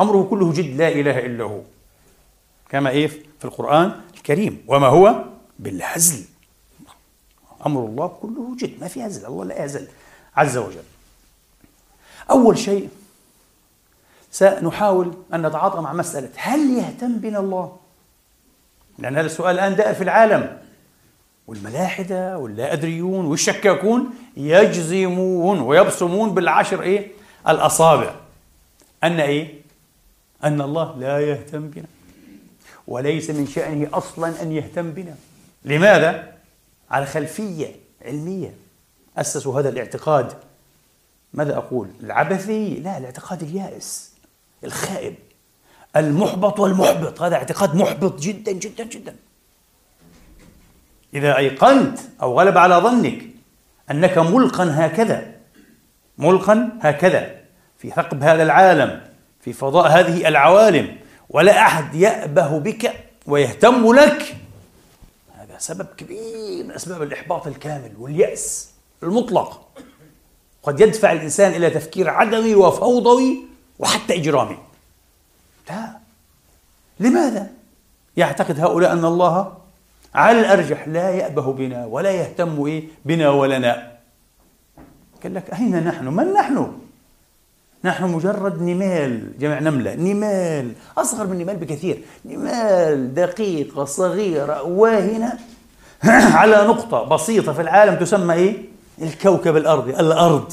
أمره 0.00 0.22
كله 0.30 0.52
جد 0.52 0.76
لا 0.76 0.88
إله 0.88 1.18
إلا 1.18 1.44
هو. 1.44 1.60
كما 2.68 2.90
إيه؟ 2.90 3.06
في 3.06 3.44
القرآن 3.44 4.00
الكريم. 4.16 4.64
وما 4.68 4.86
هو؟ 4.86 5.24
بالهزل. 5.58 6.24
أمر 7.66 7.86
الله 7.86 8.06
كله 8.06 8.56
جد. 8.56 8.80
ما 8.80 8.88
في 8.88 9.06
هزل. 9.06 9.26
الله 9.26 9.44
لا 9.44 9.62
يهزل. 9.62 9.86
عز 10.36 10.56
وجل. 10.56 10.82
أول 12.30 12.58
شيء 12.58 12.88
سنحاول 14.30 15.14
أن 15.34 15.46
نتعاطى 15.46 15.80
مع 15.80 15.92
مسألة 15.92 16.28
هل 16.36 16.70
يهتم 16.70 17.18
بنا 17.18 17.38
الله؟ 17.38 17.76
لأن 18.98 19.16
هذا 19.16 19.26
السؤال 19.26 19.54
الآن 19.58 19.76
دائر 19.76 19.94
في 19.94 20.02
العالم 20.02 20.58
والملاحدة 21.46 22.38
واللا 22.38 22.72
أدريون 22.72 23.24
والشكاكون 23.24 24.10
يجزمون 24.36 25.60
ويبصمون 25.60 26.34
بالعشر 26.34 26.82
إيه؟ 26.82 27.08
الأصابع 27.48 28.14
أن 29.04 29.20
إيه؟ 29.20 29.60
أن 30.44 30.60
الله 30.60 30.96
لا 30.98 31.20
يهتم 31.20 31.68
بنا 31.68 31.86
وليس 32.86 33.30
من 33.30 33.46
شأنه 33.46 33.88
أصلا 33.92 34.42
أن 34.42 34.52
يهتم 34.52 34.90
بنا 34.90 35.14
لماذا؟ 35.64 36.32
على 36.90 37.06
خلفية 37.06 37.76
علمية 38.04 38.54
أسسوا 39.18 39.60
هذا 39.60 39.68
الاعتقاد 39.68 40.32
ماذا 41.36 41.56
أقول؟ 41.56 41.88
العبثي 42.02 42.74
لا 42.74 42.98
الاعتقاد 42.98 43.42
اليائس 43.42 44.12
الخائب 44.64 45.14
المحبط 45.96 46.60
والمحبط 46.60 47.22
هذا 47.22 47.36
اعتقاد 47.36 47.74
محبط 47.74 48.20
جدا 48.20 48.52
جدا 48.52 48.84
جدا 48.84 49.16
إذا 51.14 51.36
أيقنت 51.36 51.98
أو 52.22 52.40
غلب 52.40 52.58
على 52.58 52.74
ظنك 52.74 53.22
أنك 53.90 54.18
ملقا 54.18 54.86
هكذا 54.86 55.32
ملقا 56.18 56.78
هكذا 56.80 57.36
في 57.78 57.90
ثقب 57.90 58.22
هذا 58.22 58.42
العالم 58.42 59.00
في 59.40 59.52
فضاء 59.52 59.88
هذه 59.88 60.28
العوالم 60.28 60.96
ولا 61.30 61.58
أحد 61.66 61.94
يأبه 61.94 62.58
بك 62.58 62.92
ويهتم 63.26 63.94
لك 63.94 64.36
هذا 65.34 65.58
سبب 65.58 65.86
كبير 65.96 66.64
من 66.64 66.72
أسباب 66.72 67.02
الإحباط 67.02 67.46
الكامل 67.46 67.92
واليأس 67.98 68.70
المطلق 69.02 69.68
قد 70.66 70.80
يدفع 70.80 71.12
الإنسان 71.12 71.52
إلى 71.52 71.70
تفكير 71.70 72.10
عدمي 72.10 72.54
وفوضوي 72.54 73.44
وحتى 73.78 74.14
إجرامي 74.14 74.58
لا 75.70 75.90
لماذا؟ 77.00 77.50
يعتقد 78.16 78.60
هؤلاء 78.60 78.92
أن 78.92 79.04
الله 79.04 79.52
على 80.14 80.40
الأرجح 80.40 80.88
لا 80.88 81.10
يأبه 81.10 81.52
بنا 81.52 81.86
ولا 81.86 82.10
يهتم 82.10 82.82
بنا 83.04 83.30
ولنا 83.30 83.92
قال 85.22 85.34
لك 85.34 85.54
أين 85.54 85.84
نحن؟ 85.84 86.06
من 86.06 86.32
نحن؟ 86.32 86.72
نحن 87.84 88.04
مجرد 88.04 88.62
نمال 88.62 89.38
جمع 89.38 89.58
نملة 89.58 89.94
نمال 89.94 90.72
أصغر 90.98 91.26
من 91.26 91.38
نمال 91.38 91.56
بكثير 91.56 92.02
نمال 92.24 93.14
دقيقة 93.14 93.84
صغيرة 93.84 94.62
واهنة 94.62 95.38
على 96.38 96.66
نقطة 96.66 97.04
بسيطة 97.04 97.52
في 97.52 97.62
العالم 97.62 97.96
تسمى 97.96 98.34
إيه؟ 98.34 98.75
الكوكب 99.02 99.56
الأرضي 99.56 99.90
الأرض. 99.90 100.52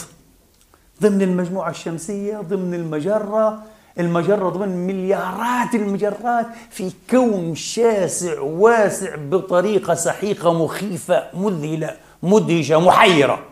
ضمن 1.02 1.22
المجموعة 1.22 1.70
الشمسية 1.70 2.38
ضمن 2.38 2.74
المجرة 2.74 3.64
المجرة 4.00 4.50
ضمن 4.50 4.88
مليارات 4.88 5.76
المجرات 5.76 6.46
في 6.70 6.92
كون 7.10 7.56
شاسع 7.56 8.40
واسع 8.42 9.16
بطريقة 9.16 9.94
سحيقة 9.94 10.54
مخيفة 10.64 11.24
مذهلة 11.34 11.98
مدهشة 12.24 12.80
محيرة. 12.80 13.44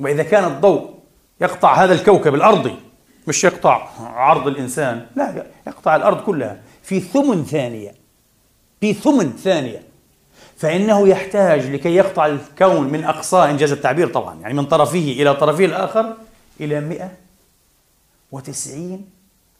وإذا 0.00 0.22
كان 0.22 0.44
الضوء 0.44 0.90
يقطع 1.40 1.74
هذا 1.84 1.94
الكوكب 1.94 2.34
الأرضي 2.34 2.76
مش 3.26 3.44
يقطع 3.44 3.88
عرض 4.00 4.46
الإنسان 4.46 5.06
لا 5.16 5.46
يقطع 5.66 5.96
الأرض 5.96 6.20
كلها. 6.20 6.60
في 6.82 7.00
ثمن 7.00 7.44
ثانية 7.44 7.94
في 8.80 8.92
ثمن 8.92 9.32
ثانية 9.32 9.82
فإنه 10.60 11.08
يحتاج 11.08 11.66
لكي 11.66 11.94
يقطع 11.94 12.26
الكون 12.26 12.88
من 12.88 13.04
أقصاه 13.04 13.50
إنجاز 13.50 13.72
التعبير 13.72 14.08
طبعا. 14.08 14.40
يعني 14.40 14.54
من 14.54 14.64
طرفه 14.64 14.98
إلى 14.98 15.34
طرفه 15.34 15.64
الآخر 15.64 16.14
إلى 16.60 16.80
190 18.32 19.04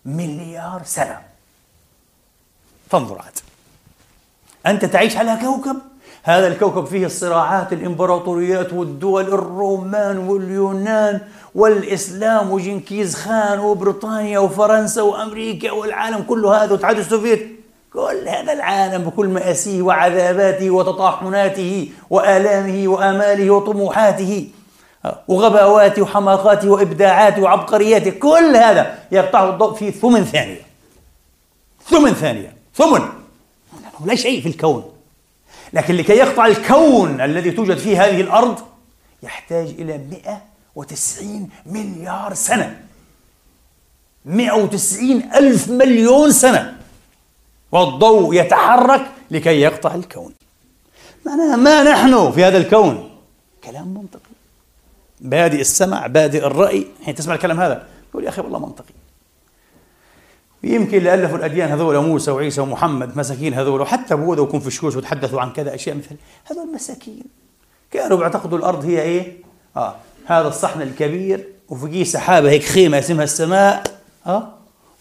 مليار 0.04 0.82
سنة. 0.84 1.18
فانظر 2.90 3.18
عاد. 3.18 3.38
أنت 4.66 4.84
تعيش 4.84 5.16
على 5.16 5.38
كوكب؟ 5.40 5.76
هذا 6.22 6.46
الكوكب 6.46 6.84
فيه 6.84 7.06
الصراعات 7.06 7.72
الإمبراطوريات 7.72 8.72
والدول 8.72 9.24
الرومان 9.24 10.18
واليونان 10.18 11.20
والإسلام 11.54 12.50
وجنكيز 12.50 13.14
خان 13.14 13.58
وبريطانيا 13.58 14.38
وفرنسا 14.38 15.02
وأمريكا 15.02 15.72
والعالم 15.72 16.22
كله 16.22 16.56
هذا 16.56 16.72
والاتحاد 16.72 16.98
السوفيتي 16.98 17.59
كل 17.92 18.28
هذا 18.28 18.52
العالم 18.52 19.04
بكل 19.04 19.28
مآسيه 19.28 19.82
وعذاباته 19.82 20.70
وتطاحناته 20.70 21.88
وآلامه 22.10 22.88
وآماله 22.88 23.50
وطموحاته 23.50 24.48
وغباواته 25.28 26.02
وحماقاته 26.02 26.68
وإبداعاته 26.68 27.42
وعبقرياته 27.42 28.10
كل 28.10 28.56
هذا 28.56 28.98
يقطعه 29.12 29.50
الضوء 29.50 29.74
في 29.74 29.90
ثمن 29.90 30.24
ثانية. 30.24 30.60
ثمن 31.90 32.14
ثانية. 32.14 32.56
ثمن. 32.74 33.08
لا 34.04 34.14
شيء 34.14 34.42
في 34.42 34.48
الكون. 34.48 34.92
لكن 35.72 35.94
لكي 35.94 36.12
يقطع 36.12 36.46
الكون 36.46 37.20
الذي 37.20 37.50
توجد 37.50 37.78
فيه 37.78 38.04
هذه 38.04 38.20
الأرض 38.20 38.58
يحتاج 39.22 39.66
إلى 39.66 40.00
190 40.76 41.50
مليار 41.66 42.34
سنة. 42.34 42.80
190 44.24 45.30
ألف 45.34 45.68
مليون 45.68 46.32
سنة. 46.32 46.79
والضوء 47.72 48.34
يتحرك 48.34 49.10
لكي 49.30 49.60
يقطع 49.60 49.94
الكون. 49.94 50.34
معناها 51.26 51.56
ما 51.56 51.82
نحن 51.82 52.32
في 52.32 52.44
هذا 52.44 52.58
الكون؟ 52.58 53.10
كلام 53.64 53.88
منطقي. 53.88 54.30
بادئ 55.20 55.60
السمع 55.60 56.06
بادئ 56.06 56.46
الرأي. 56.46 56.86
حين 57.04 57.14
تسمع 57.14 57.34
الكلام 57.34 57.60
هذا 57.60 57.86
تقول 58.10 58.24
يا 58.24 58.28
أخي 58.28 58.42
والله 58.42 58.58
منطقي. 58.58 58.94
يمكن 60.62 60.98
اللي 60.98 61.14
ألفوا 61.14 61.38
الأديان 61.38 61.68
هذول 61.68 61.98
موسى 61.98 62.30
وعيسى 62.30 62.60
ومحمد 62.60 63.16
مساكين 63.16 63.54
هذول 63.54 63.80
وحتى 63.80 64.16
بوذا 64.16 64.40
وكونفوشيوس 64.40 64.96
وتحدثوا 64.96 65.40
عن 65.40 65.52
كذا 65.52 65.74
أشياء 65.74 65.96
مثل 65.96 66.16
هذول 66.44 66.74
مساكين. 66.74 67.24
كانوا 67.90 68.18
بيعتقدوا 68.18 68.58
الأرض 68.58 68.84
هي 68.84 69.02
إيه؟ 69.02 69.36
آه 69.76 69.94
هذا 70.26 70.48
الصحن 70.48 70.82
الكبير 70.82 71.48
وفوقيه 71.68 72.04
سحابة 72.04 72.50
هيك 72.50 72.62
خيمة 72.62 72.98
اسمها 72.98 73.24
السماء. 73.24 73.82
آه 74.26 74.48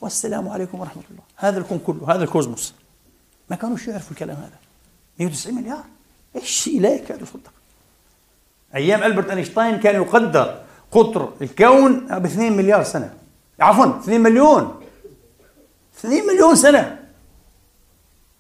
والسلام 0.02 0.50
عليكم 0.50 0.80
ورحمة 0.80 1.04
الله. 1.12 1.29
هذا 1.39 1.60
الكون 1.60 1.80
كله 1.80 2.15
هذا 2.15 2.23
الكوزموس. 2.23 2.73
ما 3.49 3.56
كانوش 3.56 3.88
يعرفوا 3.88 4.12
الكلام 4.12 4.38
هذا. 4.38 4.58
190 5.19 5.56
مليار. 5.56 5.84
إيش 6.36 6.67
لا 6.67 6.89
يكاد 6.89 7.21
يصدق 7.21 7.52
أيام 8.75 9.04
ألبرت 9.04 9.30
أينشتاين 9.30 9.80
كان 9.80 9.95
يقدر 9.95 10.62
قطر 10.91 11.34
الكون 11.41 12.19
ب 12.19 12.25
2 12.25 12.58
مليار 12.58 12.84
سنة. 12.84 13.13
عفوا 13.60 13.99
2 13.99 14.21
مليون. 14.21 14.82
2 15.99 16.23
مليون 16.28 16.56
سنة. 16.56 16.99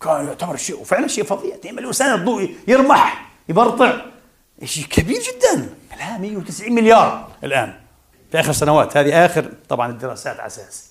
كان 0.01 0.25
يعتبر 0.25 0.55
شيء 0.55 0.81
وفعلا 0.81 1.07
شيء 1.07 1.23
فظيع. 1.23 1.55
2 1.55 1.75
مليون 1.75 1.93
سنة 1.93 2.15
الضوء 2.15 2.55
يرمح 2.67 3.31
يبرطع. 3.49 4.01
شيء 4.63 4.85
كبير 4.85 5.21
جدا. 5.21 5.69
لا 5.97 6.17
190 6.17 6.75
مليار 6.75 7.31
الآن. 7.43 7.73
في 8.31 8.39
آخر 8.39 8.51
سنوات. 8.51 8.97
هذه 8.97 9.25
آخر 9.25 9.53
طبعا 9.69 9.91
الدراسات 9.91 10.39
على 10.39 10.47
أساس. 10.47 10.88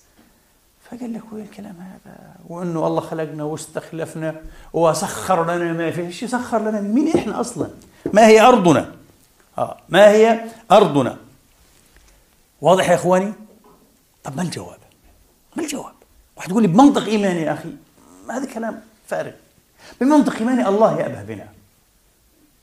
فقال 0.91 1.13
لك 1.13 1.21
وين 1.31 1.43
الكلام 1.43 1.75
هذا؟ 1.79 2.15
وأنه 2.47 2.87
الله 2.87 3.01
خلقنا 3.01 3.43
واستخلفنا 3.43 4.35
وسخر 4.73 5.43
لنا 5.43 5.73
ما 5.73 5.91
في 5.91 6.01
إيش 6.01 6.25
سخر 6.25 6.69
لنا؟ 6.69 6.81
مين 6.81 7.17
إحنا 7.17 7.39
أصلا؟ 7.39 7.69
ما 8.13 8.27
هي 8.27 8.41
أرضنا؟ 8.41 8.91
آه. 9.57 9.77
ما 9.89 10.09
هي 10.09 10.45
أرضنا؟ 10.71 11.17
واضح 12.61 12.89
يا 12.89 12.95
إخواني؟ 12.95 13.33
طب 14.23 14.35
ما 14.37 14.41
الجواب؟ 14.41 14.77
ما 15.55 15.63
الجواب؟ 15.63 15.93
واحد 16.37 16.49
يقول 16.49 16.61
لي 16.61 16.67
بمنطق 16.67 17.05
إيماني 17.05 17.41
يا 17.41 17.53
أخي 17.53 17.69
هذا 18.31 18.45
كلام 18.45 18.81
فارغ. 19.07 19.31
بمنطق 20.01 20.35
إيماني 20.35 20.67
الله 20.67 20.99
يأبه 20.99 21.23
بنا. 21.23 21.47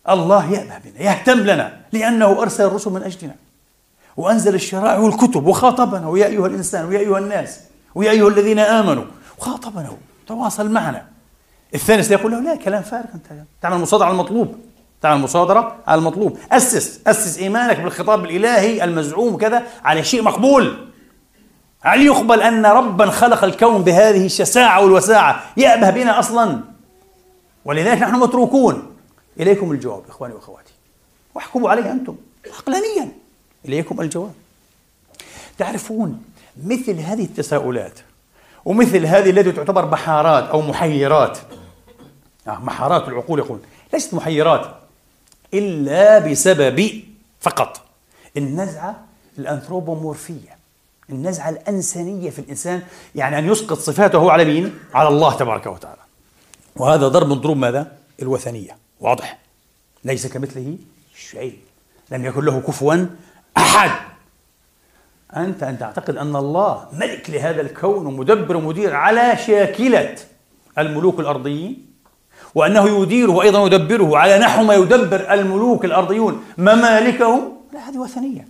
الله 0.09 0.53
يأبه 0.53 0.79
بنا 0.79 1.03
يهتم 1.03 1.39
لنا 1.39 1.81
لأنه 1.93 2.43
أرسل 2.43 2.65
الرسل 2.65 2.91
من 2.91 3.03
أجلنا. 3.03 3.35
وأنزل 4.17 4.55
الشرائع 4.55 4.99
والكتب 4.99 5.47
وخاطبنا 5.47 6.09
ويا 6.09 6.27
أيها 6.27 6.47
الإنسان 6.47 6.85
ويا 6.85 6.99
أيها 6.99 7.19
الناس. 7.19 7.61
ويا 7.96 8.11
أيها 8.11 8.28
الذين 8.28 8.59
آمنوا 8.59 9.04
وخاطبنا 9.38 9.96
تواصل 10.26 10.70
معنا. 10.70 11.06
الثاني 11.74 12.02
سيقول 12.02 12.32
له 12.32 12.40
لا 12.40 12.56
كلام 12.56 12.82
فارغ 12.82 13.06
أنت. 13.14 13.26
تعمل 13.62 13.78
مصادرة 13.78 14.04
على 14.06 14.12
المطلوب. 14.12 14.56
تعمل 15.02 15.20
مصادرة 15.20 15.76
على 15.87 15.98
المطلوب. 15.98 16.38
أسس 16.52 17.00
أسس 17.06 17.38
إيمانك 17.38 17.80
بالخطاب 17.80 18.24
الإلهي 18.24 18.85
المزعوم 18.85 19.37
كذا 19.37 19.62
على 19.85 20.04
شيء 20.04 20.22
مقبول. 20.22 20.88
هل 21.80 22.02
يقبل 22.02 22.42
أن 22.42 22.66
ربا 22.66 23.11
خلق 23.11 23.44
الكون 23.44 23.82
بهذه 23.82 24.26
الشساعة 24.26 24.82
والوساعة؟ 24.82 25.42
يأبه 25.56 25.90
بنا 25.90 26.18
أصلا. 26.18 26.61
ولذلك 27.64 28.02
نحن 28.02 28.14
متروكون. 28.14 28.96
إليكم 29.40 29.72
الجواب 29.72 30.02
إخواني 30.09 30.35
وأخواتي. 30.35 30.72
واحكموا 31.35 31.70
عليه 31.70 31.92
أنتم. 31.92 32.16
عقلانيا. 32.59 33.09
إليكم 33.64 34.00
الجواب. 34.00 34.32
تعرفون 35.59 36.22
مثل 36.64 37.01
هذه 37.01 37.25
التساؤلات 37.25 37.99
ومثل 38.64 39.07
هذه 39.07 39.31
التي 39.31 39.53
تعتبر 39.53 39.85
بحارات 39.85 40.45
أو 40.45 40.62
محيرات. 40.62 41.38
آه 42.49 42.59
محارات 42.59 43.09
العقول 43.09 43.38
يقول 43.38 43.59
ليست 43.92 44.14
محيرات 44.14 44.75
إلا 45.55 46.19
بسبب 46.19 47.03
فقط. 47.40 47.81
النزعة 48.37 49.05
الأنثروبومورفية 49.38 50.57
النزعة 51.11 51.49
الأنسانية 51.49 52.31
في 52.31 52.38
الإنسان 52.38 52.83
يعني 53.14 53.38
أن 53.38 53.49
يسقط 53.49 53.79
صفاته 53.79 54.33
على 54.33 54.45
مين؟ 54.45 54.75
على 54.95 55.09
الله 55.09 55.37
تبارك 55.37 55.66
وتعالى. 55.66 56.01
وهذا 56.77 57.09
ضرب 57.09 57.29
من 57.29 57.40
ضروب 57.40 57.57
ماذا؟ 57.57 57.92
الوثنية. 58.23 58.77
واضح؟ 59.01 59.38
ليس 60.05 60.27
كمثله 60.27 60.79
شيء. 61.31 61.59
لم 62.11 62.25
يكن 62.25 62.45
له 62.45 62.61
كفوا 62.61 63.07
أحد. 63.57 64.15
أنت 65.37 65.62
أن 65.62 65.79
تعتقد 65.79 66.17
أن 66.17 66.37
الله 66.37 66.87
ملك 66.93 67.31
لهذا 67.31 67.61
الكون 67.61 68.07
ومدبر 68.07 68.57
ومدير 68.57 68.95
على 68.95 69.37
شاكلة 69.47 70.15
الملوك 70.79 71.21
الأرضيين 71.21 71.87
وأنه 72.55 73.03
يديره 73.03 73.33
وأيضا 73.33 73.67
يدبره 73.67 74.19
على 74.19 74.39
نحو 74.39 74.62
ما 74.65 74.75
يدبر 74.75 75.33
الملوك 75.33 75.85
الأرضيون 75.85 76.45
ممالكهم. 76.59 77.53
لا 77.73 77.89
هذه 77.89 77.99
وثنية. 77.99 78.49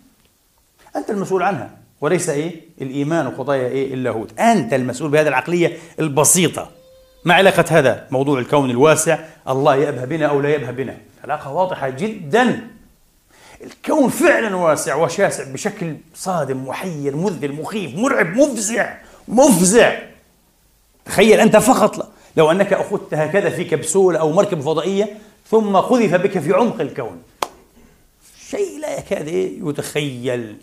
أنت 0.96 1.10
المسؤول 1.10 1.42
عنها 1.42 1.70
وليس 2.00 2.28
إيه؟ 2.28 2.60
الإيمان 2.80 3.26
وقضايا 3.26 3.68
إيه؟ 3.68 3.94
اللاهوت. 3.94 4.38
أنت 4.40 4.74
المسؤول 4.74 5.10
بهذه 5.10 5.28
العقلية 5.28 5.76
البسيطة. 6.00 6.68
ما 7.24 7.34
علاقة 7.34 7.64
هذا؟ 7.70 8.06
موضوع 8.10 8.38
الكون 8.38 8.70
الواسع. 8.70 9.18
الله 9.48 9.76
يأبه 9.76 10.04
بنا 10.04 10.26
أو 10.26 10.40
لا 10.40 10.48
يأبه 10.48 10.70
بنا. 10.70 10.96
علاقة 11.24 11.52
واضحة 11.52 11.88
جدا. 11.88 12.60
الكون 13.66 14.08
فعلا 14.08 14.56
واسع 14.56 14.94
وشاسع 14.94 15.52
بشكل 15.52 15.96
صادم 16.14 16.68
محير 16.68 17.16
مذهل 17.16 17.52
مخيف 17.52 17.94
مرعب 17.94 18.26
مفزع 18.26 18.96
مفزع. 19.28 20.02
تخيل 21.04 21.40
أنت 21.40 21.56
فقط 21.56 22.12
لو 22.36 22.50
أنك 22.50 22.72
أخذت 22.72 23.14
هكذا 23.14 23.50
في 23.50 23.64
كبسولة 23.64 24.18
أو 24.18 24.32
مركبة 24.32 24.60
فضائية 24.60 25.18
ثم 25.50 25.76
قذف 25.76 26.14
بك 26.14 26.38
في 26.38 26.52
عمق 26.52 26.80
الكون. 26.80 27.22
شيء 28.48 28.80
لا 28.80 28.98
يكاد 28.98 29.28
يتخيل. 29.28 30.56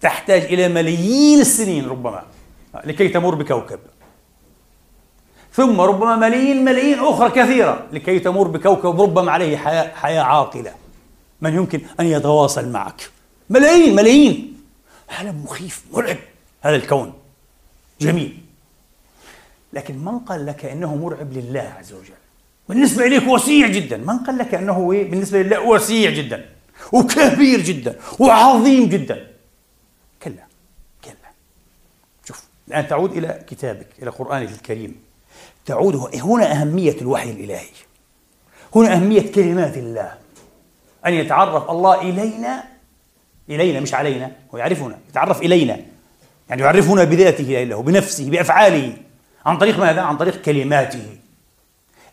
تحتاج 0.00 0.42
إلى 0.42 0.68
ملايين 0.68 1.40
السنين 1.40 1.88
ربما 1.88 2.22
لكي 2.84 3.08
تمر 3.08 3.34
بكوكب. 3.34 3.80
ثم 5.56 5.80
ربما 5.80 6.16
ملايين 6.16 6.64
ملايين 6.64 6.98
أخرى 6.98 7.30
كثيرة 7.30 7.86
لكي 7.92 8.18
تمر 8.18 8.48
بكوكب 8.48 9.00
ربما 9.00 9.32
عليه 9.32 9.56
حياة, 9.56 9.94
حياة 9.94 10.22
عاقلة. 10.22 10.74
من 11.40 11.54
يمكن 11.54 11.80
أن 12.00 12.06
يتواصل 12.06 12.68
معك؟ 12.68 13.10
ملايين 13.50 13.94
ملايين. 13.96 14.62
عالم 15.08 15.44
مخيف 15.44 15.82
مرعب 15.92 16.16
هذا 16.62 16.76
الكون. 16.76 17.12
جميل. 18.00 18.38
لكن 19.72 19.98
من 19.98 20.18
قال 20.18 20.46
لك 20.46 20.64
إنه 20.64 20.96
مرعب 20.96 21.32
لله 21.32 21.74
عز 21.78 21.92
وجل؟ 21.92 22.14
بالنسبة 22.68 23.06
إليك 23.06 23.28
وسيع 23.28 23.66
جدا. 23.66 23.96
من 23.96 24.18
قال 24.18 24.38
لك 24.38 24.54
إنه 24.54 24.92
إيه؟ 24.92 25.10
بالنسبة 25.10 25.42
لله 25.42 25.60
وسيع 25.60 26.10
جدا. 26.10 26.46
وكبير 26.92 27.60
جدا. 27.60 27.98
وعظيم 28.18 28.88
جدا. 28.88 29.26
كلا 30.22 30.46
كلا. 31.04 31.30
شوف 32.24 32.44
الآن 32.68 32.88
تعود 32.88 33.12
إلى 33.16 33.44
كتابك 33.48 33.88
إلى 34.02 34.10
قرآنك 34.10 34.50
الكريم. 34.50 35.05
تعود 35.66 36.14
هنا 36.14 36.52
أهمية 36.52 36.96
الوحي 37.00 37.30
الإلهي. 37.30 37.68
هنا 38.74 38.94
أهمية 38.94 39.32
كلمات 39.32 39.76
الله. 39.76 40.14
أن 41.06 41.14
يتعرف 41.14 41.70
الله 41.70 42.00
إلينا 42.00 42.64
إلينا 43.50 43.80
مش 43.80 43.94
علينا 43.94 44.32
هو 44.54 44.58
يعرفنا 44.58 44.98
يتعرف 45.08 45.42
إلينا. 45.42 45.80
يعني 46.48 46.62
يعرفنا 46.62 47.04
بذاته 47.04 47.64
له 47.64 47.82
بنفسه 47.82 48.30
بأفعاله. 48.30 48.96
عن 49.46 49.58
طريق 49.58 49.78
ماذا؟ 49.78 50.00
عن 50.00 50.16
طريق 50.16 50.42
كلماته. 50.42 51.18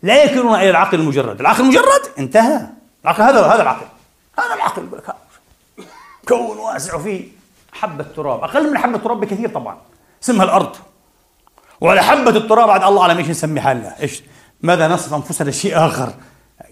لا 0.02 0.24
يكلون 0.24 0.54
إلى 0.54 0.70
العقل 0.70 1.00
المجرد، 1.00 1.40
العقل 1.40 1.60
المجرد 1.60 2.02
انتهى. 2.18 2.66
العقل 3.04 3.22
هذا 3.22 3.46
هذا 3.46 3.62
العقل. 3.62 3.86
هذا 4.38 4.54
العقل. 4.54 4.88
كون 6.28 6.58
واسع 6.58 6.98
فيه. 6.98 7.28
حبة 7.72 8.04
تراب 8.16 8.44
أقل 8.44 8.70
من 8.70 8.78
حبة 8.78 8.98
تراب 8.98 9.20
بكثير 9.20 9.48
طبعا. 9.48 9.78
اسمها 10.22 10.44
الأرض. 10.44 10.76
وعلى 11.84 12.02
حبة 12.02 12.30
التراب 12.30 12.66
بعد 12.68 12.82
الله 12.82 13.04
على 13.04 13.18
إيش 13.18 13.28
نسميها 13.28 13.74
لنا 13.74 14.00
إيش؟ 14.00 14.22
ماذا 14.62 14.88
نصف 14.88 15.14
أنفسنا 15.14 15.50
شيء 15.50 15.86
آخر؟ 15.86 16.14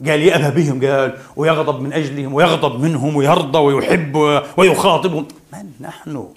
قال 0.06 0.20
يأبى 0.20 0.62
بهم 0.62 0.86
قال 0.86 1.18
ويغضب 1.36 1.80
من 1.80 1.92
أجلهم 1.92 2.34
ويغضب 2.34 2.80
منهم 2.80 3.16
ويرضى 3.16 3.58
ويحب 3.58 4.42
ويخاطبهم 4.56 5.28
من 5.52 5.72
نحن؟ 5.80 6.28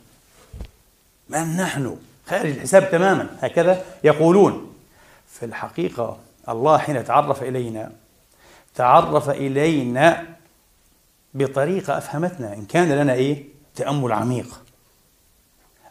من 1.29 1.57
نحن؟ 1.57 1.97
خارج 2.27 2.49
الحساب 2.49 2.91
تماما. 2.91 3.29
هكذا 3.41 3.83
يقولون. 4.03 4.73
في 5.31 5.45
الحقيقة 5.45 6.17
الله 6.49 6.77
حين 6.77 7.05
تعرف 7.05 7.43
إلينا 7.43 7.91
تعرف 8.75 9.29
إلينا 9.29 10.23
بطريقة 11.33 11.97
أفهمتنا. 11.97 12.53
إن 12.53 12.65
كان 12.65 12.91
لنا 12.91 13.13
إيه؟ 13.13 13.43
تأمل 13.75 14.11
عميق. 14.11 14.61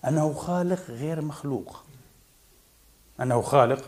أنه 0.08 0.32
خالق 0.32 0.80
غير 0.88 1.20
مخلوق. 1.20 1.84
أنه 3.20 3.42
خالق 3.42 3.85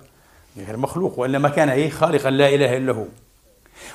غير 0.56 0.76
مخلوق 0.76 1.18
وإلا 1.18 1.38
ما 1.38 1.48
كان 1.48 1.68
إيه 1.68 1.90
خالقا 1.90 2.30
لا 2.30 2.48
إله 2.48 2.76
إلا 2.76 2.92
هو. 2.92 3.04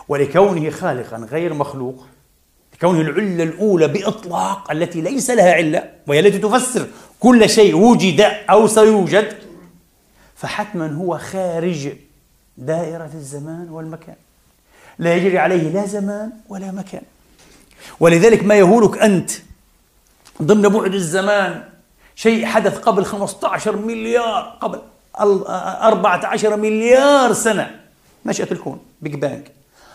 ولكونه 0.07 0.69
خالقا 0.69 1.17
غير 1.31 1.53
مخلوق 1.53 2.05
كونه 2.81 3.01
العلة 3.01 3.43
الأولى 3.43 3.87
بإطلاق 3.87 4.71
التي 4.71 5.01
ليس 5.01 5.29
لها 5.29 5.53
علة 5.53 5.89
وهي 6.07 6.19
التي 6.19 6.37
تفسر 6.37 6.87
كل 7.19 7.49
شيء 7.49 7.75
وجد 7.75 8.21
أو 8.49 8.67
سيوجد 8.67 9.37
فحتما 10.35 10.95
هو 10.95 11.17
خارج 11.17 11.89
دائرة 12.57 13.09
الزمان 13.13 13.69
والمكان. 13.69 14.15
لا 14.99 15.15
يجري 15.15 15.37
عليه 15.37 15.69
لا 15.69 15.85
زمان 15.85 16.31
ولا 16.49 16.71
مكان. 16.71 17.01
ولذلك 17.99 18.43
ما 18.43 18.55
يهولك 18.55 18.97
أنت 18.97 19.31
ضمن 20.41 20.69
بعد 20.69 20.93
الزمان 20.93 21.63
شيء 22.15 22.45
حدث 22.45 22.77
قبل 22.77 23.05
15 23.05 23.75
مليار 23.75 24.57
قبل. 24.61 24.81
14 25.21 26.55
مليار 26.55 27.33
سنة. 27.33 27.79
نشأة 28.25 28.47
الكون 28.51 28.79
بيج 29.01 29.15
بانج 29.15 29.47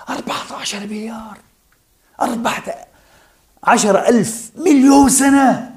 14 0.09 0.81
مليار. 0.81 1.39
أربعة 2.21 2.63
عشر 3.65 4.09
ألف 4.09 4.51
مليون 4.57 5.09
سنة. 5.09 5.77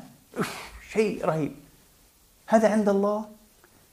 شيء 0.94 1.26
رهيب. 1.26 1.52
هذا 2.48 2.70
عند 2.72 2.90
الله 2.90 3.26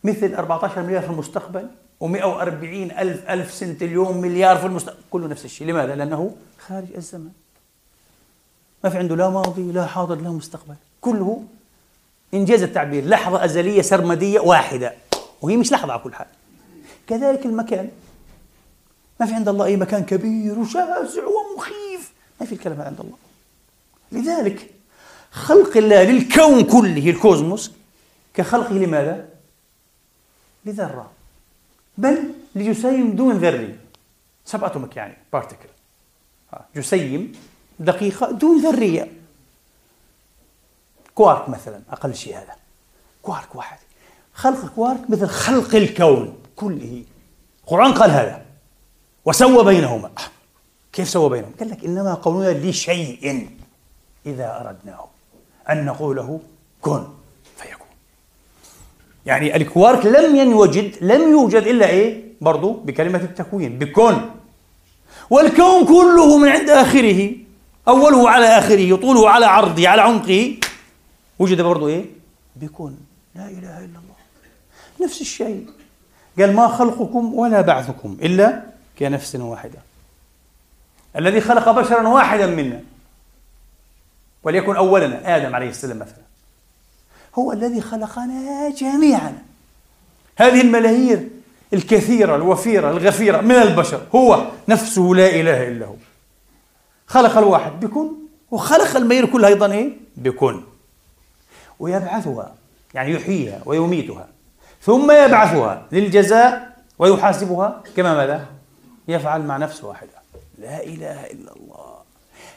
مثل 0.05 0.35
14 0.35 0.83
مليار 0.83 1.03
في 1.03 1.11
المستقبل 1.11 1.69
و140 2.03 2.99
ألف 2.99 3.31
ألف 3.31 3.55
سنتليون 3.55 4.17
مليار 4.17 4.57
في 4.57 4.67
المستقبل. 4.67 5.01
كله 5.11 5.29
نفس 5.29 5.45
الشيء. 5.45 5.67
لماذا؟ 5.67 5.95
لأنه 5.95 6.37
خارج 6.67 6.87
الزمن. 6.97 7.31
ما 8.85 8.91
في 8.91 8.99
عنده 8.99 9.17
لا 9.17 9.29
ماضي 9.29 9.73
لا 9.73 9.87
حاضر 9.87 10.15
لا 10.15 10.31
مستقبل. 10.31 10.75
كله 11.01 11.43
إنجاز 12.35 12.63
التعبير. 12.63 13.05
لحظة 13.05 13.45
أزلية 13.45 13.83
سرمدية 13.83 14.41
واحدة. 14.41 14.95
وهي 15.43 15.57
مش 15.57 15.73
لحظة 15.73 15.93
على 15.93 16.03
كل 16.03 16.15
حال. 16.15 16.27
كذلك 17.07 17.47
المكان. 17.47 17.91
ما 19.21 19.27
في 19.27 19.35
عند 19.35 19.49
الله 19.49 19.65
أي 19.65 19.77
مكان 19.77 20.05
كبير 20.05 20.59
وشاسع 20.59 21.23
ومخيف. 21.25 22.13
ما 22.41 22.47
في 22.47 22.53
الكلام 22.53 22.81
عند 22.81 23.01
الله. 23.01 23.17
لذلك 24.13 24.71
خلق 25.31 25.77
الله 25.77 26.03
للكون 26.03 26.65
كله 26.65 27.11
ال 27.11 27.20
cosmos 27.20 27.73
كخلقه 28.35 28.73
لماذا؟ 28.73 29.29
لذرة. 30.65 31.11
بل 31.99 32.33
لجسيم 32.55 33.17
دون 33.17 33.39
ذري 33.39 33.79
subatomic 34.45 34.97
يعني 34.97 35.17
particle 35.33 35.69
جسيم 36.77 37.33
دقيقة 37.79 38.31
دون 38.31 38.63
ذرية. 38.63 39.13
كوارك 41.15 41.49
مثلا 41.49 41.81
أقل 41.91 42.15
شيء 42.15 42.37
هذا. 42.37 42.57
كوارك 43.23 43.55
واحد. 43.55 43.79
خلق 44.37 44.67
كوارك 44.75 45.11
مثل 45.11 45.27
خلق 45.27 45.75
الكون 45.75 46.35
كله. 46.57 47.03
القرآن 47.65 47.93
قال 47.93 48.11
هذا. 48.11 48.43
وسوى 49.25 49.65
بينهما. 49.65 50.11
كيف 50.93 51.09
سوى 51.09 51.31
بينهم؟ 51.31 51.53
قال 51.61 51.71
لك 51.71 51.85
إنما 51.85 52.15
قولنا 52.15 52.51
لشيء 52.51 53.49
إذا 54.27 54.61
أردناه. 54.61 55.07
أن 55.71 55.85
نقول 55.85 56.17
له 56.17 56.41
كن 56.81 57.05
فيكون. 57.57 57.87
يعني 59.27 59.57
الكوارك 59.57 60.07
لم 60.07 60.37
ينوجد 60.37 60.97
لم 61.01 61.31
يوجد 61.31 61.63
إلا 61.63 61.87
إيه؟ 61.87 62.25
برضو 62.41 62.73
بكلمة 62.73 63.19
التكوين 63.19 63.79
بكن. 63.79 64.21
والكون 65.31 65.87
كله 65.87 66.39
من 66.39 66.49
عند 66.49 66.71
آخره 66.71 67.31
أوله 67.89 68.31
على 68.31 68.47
آخره 68.47 68.97
طوله 68.97 69.31
على 69.31 69.47
عرضه 69.47 69.89
على 69.89 70.03
عمقه 70.03 70.57
وجد 71.39 71.61
برضو 71.61 71.89
إيه؟ 71.89 72.05
بكن. 72.57 72.95
لا 73.35 73.49
إله 73.49 73.79
إلا 73.79 73.85
الله. 73.85 74.06
نفس 75.01 75.21
الشيء. 75.21 75.67
قال 76.39 76.57
ما 76.57 76.69
خلقكم 76.69 77.35
ولا 77.35 77.61
بعثكم 77.61 78.17
إلا 78.23 78.63
كنفس 78.99 79.37
واحدة. 79.37 79.79
الذي 81.17 81.41
خلق 81.41 81.71
بشرا 81.71 82.09
واحدا 82.09 82.47
منا. 82.47 82.83
وليكن 84.43 84.77
أولنا 84.77 85.37
آدم 85.37 85.55
عليه 85.55 85.69
السلام 85.69 85.99
مثلا. 85.99 86.27
هو 87.39 87.53
الذي 87.53 87.81
خلقنا 87.81 88.71
جميعا. 88.71 89.43
هذه 90.37 90.61
الملايير 90.61 91.29
الكثيرة 91.73 92.37
الوفيرة 92.37 92.91
الغفيرة 92.91 93.41
من 93.41 93.55
البشر. 93.55 94.07
هو 94.15 94.47
نفسه 94.69 95.03
لا 95.03 95.27
إله 95.27 95.69
إلا 95.69 95.87
هو. 95.87 95.95
خلق 97.07 97.39
الواحد 97.39 97.81
بكن 97.81 98.09
وخلق 98.51 98.97
الملايير 98.97 99.27
كلها 99.27 99.49
أيضا 99.49 99.73
إيه؟ 99.73 99.93
بكن. 100.17 100.63
ويبعثها 101.79 102.55
يعني 102.95 103.13
يحييها 103.13 103.61
ويميتها. 103.65 104.29
ثم 104.83 105.11
يبعثها 105.11 105.87
للجزاء 105.93 106.77
ويحاسبها 106.99 107.83
كما 107.97 108.15
ماذا؟ 108.15 108.47
يفعل 109.09 109.43
مع 109.43 109.57
نفس 109.57 109.85
واحدة 109.85 110.11
لا 110.59 110.83
إله 110.83 111.27
إلا 111.27 111.53
الله. 111.57 111.97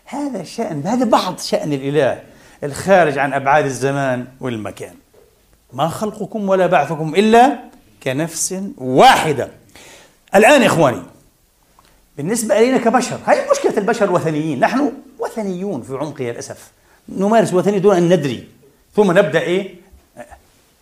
هذا 0.06 0.44
شأن 0.44 0.88
هذا 0.88 1.06
بعض 1.06 1.40
شأن 1.40 1.74
الإله 1.74 2.22
الخارج 2.64 3.18
عن 3.18 3.34
أبعاد 3.34 3.66
الزمان 3.66 4.28
والمكان. 4.40 4.94
ما 5.74 5.88
خلقكم 5.88 6.50
ولا 6.50 6.68
بعثكم 6.68 7.16
إلا 7.16 7.60
كنفس 8.04 8.56
واحدة. 8.78 9.50
الآن 10.36 10.64
إخواني 10.64 11.02
بالنسبة 12.18 12.60
إلينا 12.60 12.78
كبشر 12.78 13.20
هذه 13.26 13.52
مشكلة 13.52 13.78
البشر 13.78 14.12
وثنيين 14.12 14.60
نحن 14.60 14.92
وثنيون 15.20 15.82
في 15.82 15.94
عمقها 15.94 16.32
للأسف 16.32 16.72
نمارس 17.10 17.54
وثنية 17.54 17.78
دون 17.78 17.96
أن 17.96 18.10
ندري. 18.14 18.48
ثم 18.96 19.12
نبدأ 19.12 19.40
إيه؟ 19.40 19.76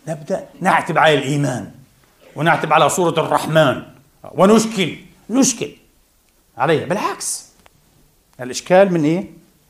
نبدأ 0.08 0.48
نعتب 0.62 0.98
على 0.98 1.14
الإيمان 1.14 1.72
ونعتب 2.36 2.74
على 2.74 2.90
صورة 2.90 3.20
الرحمن 3.20 3.84
ونشكل 4.32 4.98
نشكل 5.30 5.72
عليها. 6.58 6.86
بالعكس 6.86 7.48
الإشكال 8.42 8.94
من 8.94 9.04
إيه؟ 9.06 9.26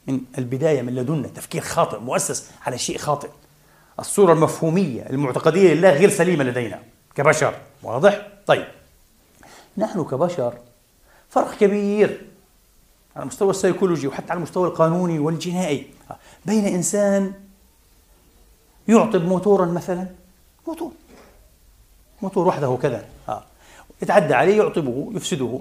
من 0.08 0.22
البداية 0.38 0.82
من 0.82 0.96
لدنا 0.96 1.28
تفكير 1.28 1.62
خاطئ 1.62 2.00
مؤسس 2.00 2.50
على 2.66 2.78
شيء 2.78 2.98
خاطئ. 2.98 3.30
الصورة 4.00 4.34
المفهومية 4.34 5.02
المعتقدية 5.10 5.74
لله 5.74 5.90
غير 5.90 6.10
سليمة 6.10 6.44
لدينا 6.44 6.80
كبشر. 7.16 7.54
واضح؟ 7.84 8.28
طيب. 8.48 8.68
نحن 9.78 10.04
كبشر 10.04 10.54
فرق 11.30 11.58
كبير 11.58 12.22
على 13.16 13.24
المستوى 13.24 13.50
السيكولوجي 13.50 14.08
وحتى 14.08 14.32
على 14.32 14.38
المستوى 14.38 14.68
القانوني 14.68 15.20
والجنائي. 15.20 15.88
بين 16.46 16.66
إنسان 16.66 17.34
يعطب 18.88 19.26
موتورا 19.26 19.66
مثلا 19.66 20.08
موتور 20.68 20.92
موتور 22.22 22.48
وحده 22.48 22.78
كذا. 22.82 23.06
آه. 23.30 23.44
يتعدى 24.02 24.34
عليه 24.34 24.58
يعطبه 24.58 25.10
يفسده. 25.14 25.60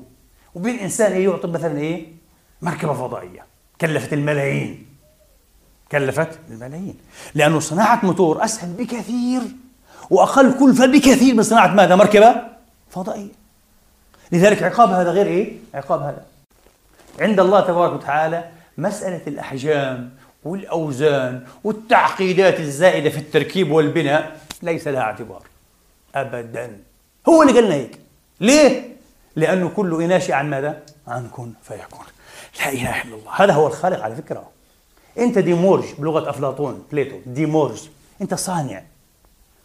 وبين 0.54 0.78
إنسان 0.78 1.20
يعطب 1.20 1.54
مثلا 1.54 1.78
إيه؟ 1.78 2.06
مركبة 2.62 2.92
فضائية. 2.92 3.46
كلفت 3.80 4.12
الملايين. 4.12 4.86
كلفت 5.92 6.38
الملايين. 6.50 6.98
لأنه 7.34 7.60
صناعة 7.60 8.00
موتور 8.02 8.44
أسهل 8.44 8.72
بكثير 8.72 9.42
وأقل 10.10 10.58
كلفة 10.58 10.86
بكثير 10.86 11.34
من 11.34 11.42
صناعة 11.42 11.74
ماذا؟ 11.74 11.96
مركبة 11.96 12.34
فضائية. 12.90 13.32
لذلك 14.32 14.62
عقاب 14.62 14.90
هذا 14.90 15.10
غير 15.10 15.26
إيه؟ 15.26 15.56
عقاب 15.74 16.02
هذا. 16.02 16.24
عند 17.20 17.40
الله 17.40 17.60
تبارك 17.60 17.92
وتعالى 17.92 18.48
مسألة 18.78 19.22
الأحجام 19.26 20.10
والأوزان 20.44 21.46
والتعقيدات 21.64 22.60
الزائدة 22.60 23.10
في 23.10 23.18
التركيب 23.18 23.70
والبناء 23.70 24.45
ليس 24.62 24.88
لها 24.88 25.00
اعتبار. 25.00 25.42
أبدا. 26.14 26.78
هو 27.28 27.42
اللي 27.42 27.52
قالنا 27.52 27.74
هيك. 27.74 27.98
ليه؟ 28.40 28.96
لأنه 29.36 29.68
كله 29.68 30.06
ناشئ 30.06 30.32
عن 30.32 30.50
ماذا؟ 30.50 30.82
عن 31.08 31.28
كن 31.28 31.52
فيكون. 31.62 32.06
لا 32.60 32.68
إله 32.68 33.02
إلا 33.02 33.14
الله. 33.14 33.32
هذا 33.32 33.52
هو 33.52 33.66
الخالق 33.66 34.02
على 34.02 34.16
فكرة. 34.16 34.48
أنت 35.18 35.38
ديمورج 35.38 35.84
بلغة 35.98 36.30
أفلاطون 36.30 36.82
Plato 36.92 37.16
ديمورج. 37.26 37.82
أنت 38.22 38.34
صانع. 38.34 38.82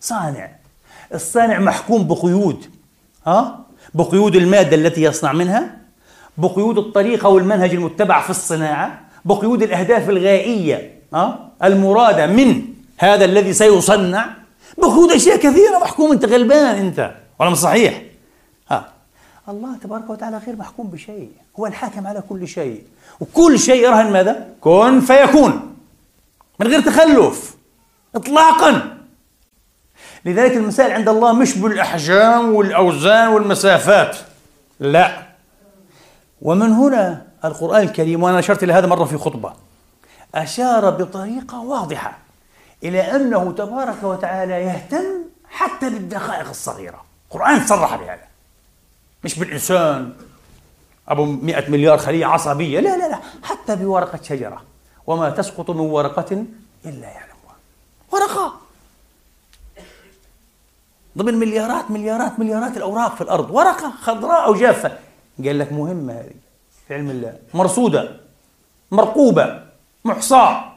صانع. 0.01 0.49
الصانع 1.13 1.60
محكوم 1.60 2.08
بقيود. 2.08 2.65
ها؟ 3.27 3.60
بقيود 3.93 4.36
المادة 4.36 4.75
التي 4.75 5.01
يصنع 5.01 5.32
منها. 5.32 5.77
بقيود 6.38 6.77
الطريقة 6.77 7.30
والمنهج 7.30 7.73
المتبع 7.73 8.21
في 8.21 8.30
الصناعة. 8.30 9.01
بقيود 9.25 9.63
الأهداف 9.63 10.10
الغائية. 10.10 10.99
ها؟ 11.13 11.49
المرادة 11.63 12.27
من 12.27 12.62
هذا 12.97 13.25
الذي 13.25 13.54
سيصنع. 13.54 14.40
بقيود 14.77 15.12
أشياء 15.12 15.38
كثيرة 15.38 15.79
محكوم 15.81 16.12
أنت 16.12 16.25
غلبان 16.25 16.75
أنت. 16.75 17.12
ولا 17.39 17.49
مش 17.49 17.57
صحيح؟ 17.57 18.01
ها 18.69 18.93
الله 19.49 19.77
تبارك 19.77 20.10
وتعالى 20.10 20.38
غير 20.38 20.55
محكوم 20.55 20.88
بشيء. 20.88 21.31
هو 21.60 21.65
الحاكم 21.65 22.07
على 22.07 22.23
كل 22.29 22.47
شيء. 22.47 22.84
وكل 23.19 23.60
شيء 23.60 23.84
يرهن 23.84 24.12
ماذا؟ 24.12 24.47
كن 24.62 24.99
فيكون. 24.99 25.75
من 26.60 26.67
غير 26.67 26.81
تخلف. 26.81 27.55
اطلاقا. 28.15 28.97
لذلك 30.25 30.51
المسائل 30.51 30.91
عند 30.91 31.10
الله 31.10 31.34
مش 31.34 31.57
بالأحجام 31.57 32.53
والأوزان 32.55 33.27
والمسافات. 33.27 34.17
لا. 34.79 35.21
ومن 36.41 36.71
هنا 36.71 37.21
القرآن 37.45 37.84
الكريم 37.84 38.23
وأنا 38.23 38.39
أشرت 38.39 38.63
إلى 38.63 38.73
هذا 38.73 38.88
مرة 38.88 39.05
في 39.05 39.17
خطبة 39.17 39.53
أشار 40.36 40.89
بطريقة 40.89 41.62
واضحة. 41.62 42.17
إلى 42.84 43.15
أنه 43.15 43.52
تبارك 43.52 44.04
وتعالى 44.04 44.54
يهتم 44.54 45.06
حتى 45.50 45.89
بالدقائق 45.89 46.50
الصغيرة. 46.50 47.04
القرآن 47.32 47.67
صرح 47.67 47.96
بهذا. 47.96 48.28
مش 49.24 49.39
بالإنسان 49.39 50.13
أبو 51.08 51.26
مئة 51.26 51.70
مليار 51.70 51.98
خلية 51.98 52.26
عصبية. 52.26 52.80
لا 52.80 52.98
لا 52.98 53.08
لا. 53.10 53.20
حتى 53.44 53.76
بورقة 53.76 54.20
شجرة. 54.24 54.62
وما 55.08 55.30
تسقط 55.30 55.70
من 55.70 55.80
ورقة 55.80 56.46
إلا 56.86 57.08
يعلمها. 57.08 57.56
ورقة. 58.12 58.54
ضمن 61.17 61.34
مليارات 61.34 61.91
مليارات 61.91 62.39
مليارات 62.39 62.78
الأوراق 62.78 63.15
في 63.15 63.22
الأرض. 63.22 63.52
ورقة 63.52 63.94
خضراء 64.02 64.46
أو 64.46 64.56
جافة. 64.56 64.98
قال 65.46 65.60
لك 65.60 65.74
مهمة 65.74 66.13
هذه. 66.13 66.34
في 66.88 66.94
علم 66.94 67.10
الله. 67.10 67.34
مرصودة. 67.54 68.17
مرقوبة. 68.91 69.63
محصاة. 70.06 70.70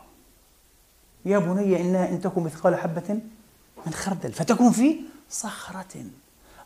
يا 1.25 1.39
بني 1.39 1.81
إنها 1.81 2.09
إن 2.09 2.21
تكن 2.21 2.43
مثقال 2.43 2.77
حبة 2.77 3.19
من 3.87 3.93
خردل 3.93 4.33
فتكون 4.33 4.73
في 4.73 4.97
صخرة 5.31 6.05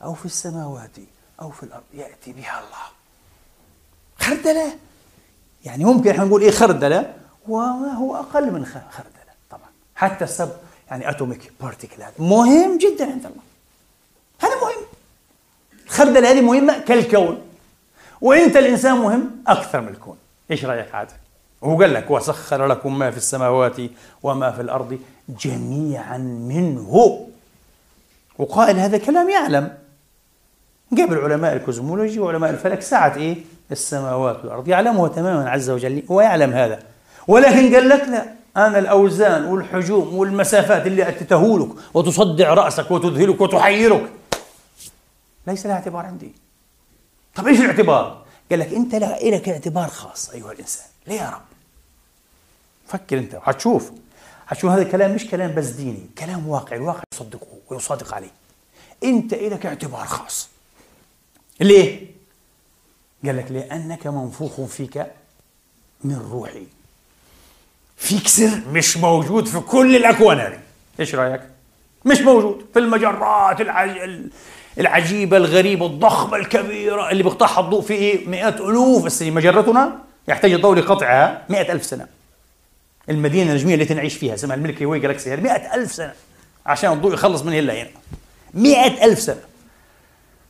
أو 0.02 0.14
في 0.14 0.26
السماوات 0.26 0.96
أو 1.40 1.50
في 1.50 1.62
الأرض 1.62 1.82
يأتي 1.94 2.32
بها 2.32 2.60
الله. 2.60 2.98
خردلة؟ 4.18 4.72
يعني 5.64 5.84
ممكن 5.84 6.10
إحنا 6.10 6.24
نقول 6.24 6.42
إيه 6.42 6.50
خردلة؟ 6.50 7.14
وما 7.48 7.92
هو 7.92 8.16
أقل 8.16 8.52
من 8.52 8.66
خردلة 8.66 9.34
طبعا. 9.50 9.68
حتى 9.96 10.24
ال 10.24 10.31
sub 10.31 10.52
يعني 10.90 11.10
atomic 11.10 11.52
particle 11.60 12.02
مهم 12.18 12.78
جدا 12.78 13.04
عند 13.12 13.26
الله. 13.26 13.42
هذا 14.40 14.54
مهم. 14.54 14.84
الخردلة 15.86 16.30
هذه 16.30 16.40
مهمة 16.40 16.78
كالكون. 16.78 17.42
وانت 18.20 18.56
الإنسان 18.56 18.98
مهم 18.98 19.42
أكثر 19.46 19.80
من 19.80 19.88
الكون. 19.88 20.18
إيش 20.50 20.64
رأيك 20.64 20.94
عاد؟ 20.94 21.08
هو 21.64 21.80
قال 21.80 21.94
لك 21.94 22.10
وسخر 22.10 22.66
لكم 22.66 22.98
ما 22.98 23.10
في 23.10 23.16
السماوات 23.16 23.76
وما 24.22 24.50
في 24.50 24.62
الأرض 24.62 24.98
جميعا 25.28 26.18
منه. 26.18 27.26
وقائل 28.38 28.78
هذا 28.78 28.98
كلام 28.98 29.28
يعلم. 29.30 29.76
قبل 30.92 31.18
علماء 31.18 31.56
الكوزمولوجي 31.56 32.20
وعلماء 32.20 32.50
الفلك 32.50 32.82
سعة 32.82 33.16
إيه؟ 33.16 33.36
السماوات 33.72 34.44
والأرض. 34.44 34.68
يعلمه 34.68 35.08
تماما 35.08 35.50
عز 35.50 35.70
وجل. 35.70 36.02
ويعلم 36.08 36.52
هذا. 36.52 36.82
ولكن 37.28 37.74
قال 37.74 37.88
لك 37.88 38.08
لا 38.08 38.24
أنا 38.56 38.78
الأوزان 38.78 39.44
والحجوم 39.44 40.14
والمسافات 40.14 40.86
اللي 40.86 41.04
تهولك 41.04 41.68
وتصدع 41.94 42.54
رأسك 42.54 42.90
وتذهلك 42.90 43.40
وتحيرك. 43.40 44.10
ليس 45.46 45.66
لها 45.66 45.74
اعتبار 45.74 46.06
عندي. 46.06 46.32
طب 47.34 47.46
إيش 47.46 47.60
الاعتبار؟ 47.60 48.22
قال 48.50 48.58
لك 48.58 48.72
أنت 48.72 48.94
لك 48.94 49.48
اعتبار 49.48 49.88
خاص 49.88 50.30
أيها 50.30 50.52
الإنسان 50.52 50.86
ليه 51.06 51.20
يا 51.20 51.30
رب؟ 51.30 51.42
فكر 52.88 53.18
أنت 53.18 53.34
وحتشوف 53.34 53.90
حتشوف 54.46 54.70
هذا 54.70 54.82
الكلام 54.82 55.14
مش 55.14 55.26
كلام 55.26 55.54
بس 55.54 55.66
ديني 55.66 56.06
كلام 56.18 56.48
واقعي 56.48 56.78
الواقع 56.78 57.02
يصدقه 57.14 57.46
ويصادق 57.68 58.14
عليه 58.14 58.30
أنت 59.04 59.34
لك 59.34 59.66
اعتبار 59.66 60.06
خاص 60.06 60.48
ليه؟ 61.60 62.06
قال 63.24 63.36
لك 63.36 63.50
لأنك 63.50 64.06
منفوخ 64.06 64.60
فيك 64.60 65.06
من 66.04 66.28
روحي 66.32 66.66
فيك 67.96 68.28
سر 68.28 68.62
مش 68.72 68.96
موجود 68.96 69.46
في 69.46 69.60
كل 69.60 69.96
الأكوان 69.96 70.38
هذه 70.38 70.60
إيش 71.00 71.14
رأيك؟ 71.14 71.42
مش 72.04 72.20
موجود 72.20 72.66
في 72.72 72.78
المجرات 72.78 73.60
العج... 73.60 74.30
العجيبة 74.78 75.36
الغريبة 75.36 75.86
الضخمة 75.86 76.36
الكبيرة 76.36 77.10
اللي 77.10 77.22
بيقطعها 77.22 77.60
الضوء 77.60 77.82
في 77.82 77.94
إيه؟ 77.94 78.28
مئات 78.28 78.60
ألوف 78.60 79.06
السنين. 79.06 79.34
مجرتنا 79.34 79.98
يحتاج 80.28 80.52
الضوء 80.52 80.76
لقطعها 80.76 81.44
مئة 81.48 81.72
ألف 81.72 81.84
سنة. 81.84 82.06
المدينة 83.10 83.50
النجمية 83.50 83.74
التي 83.74 83.94
نعيش 83.94 84.14
فيها 84.14 84.34
اسمها 84.34 84.56
الملكي 84.56 84.86
واي 84.86 85.00
جالكسي 85.00 85.34
هذه 85.34 85.40
مئة 85.40 85.74
ألف 85.74 85.92
سنة 85.92 86.12
عشان 86.66 86.92
الضوء 86.92 87.14
يخلص 87.14 87.42
من 87.42 87.52
هنا 87.52 87.72
هنا. 87.72 87.90
مئة 88.54 89.04
ألف 89.04 89.20
سنة. 89.20 89.40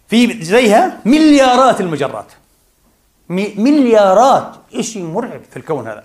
في 0.09 0.45
زيها 0.45 1.01
مليارات 1.05 1.81
المجرات. 1.81 2.33
مليارات. 3.29 4.53
شيء 4.81 5.03
مرعب 5.03 5.41
في 5.51 5.57
الكون 5.57 5.89
هذا. 5.89 6.05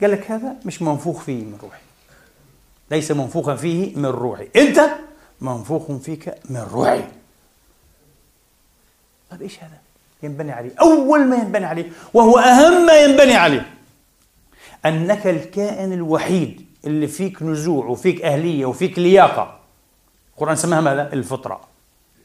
قال 0.00 0.10
لك 0.10 0.30
هذا 0.30 0.54
مش 0.64 0.82
منفوخ 0.82 1.22
فيه 1.22 1.44
من 1.44 1.58
روحي. 1.62 1.80
ليس 2.90 3.10
منفوخا 3.10 3.54
فيه 3.54 3.96
من 3.96 4.06
روحي. 4.06 4.48
أنت 4.56 4.80
منفوخ 5.40 5.92
فيك 5.92 6.34
من 6.50 6.66
روحي. 6.72 7.04
طيب 9.34 9.42
إيش 9.42 9.58
هذا؟ 9.58 9.78
ينبني 10.22 10.52
عليه. 10.52 10.70
أول 10.80 11.26
ما 11.26 11.36
ينبني 11.36 11.66
عليه 11.66 11.90
وهو 12.14 12.38
أهم 12.38 12.86
ما 12.86 13.00
ينبني 13.00 13.34
عليه. 13.34 13.74
أنك 14.86 15.26
الكائن 15.26 15.92
الوحيد 15.92 16.66
اللي 16.84 17.06
فيك 17.06 17.42
نزوع 17.42 17.86
وفيك 17.86 18.22
أهلية 18.22 18.66
وفيك 18.66 18.98
لياقة. 18.98 19.60
القرآن 20.34 20.56
سماها 20.56 20.80
ماذا؟ 20.80 21.12
الفطرة. 21.12 21.60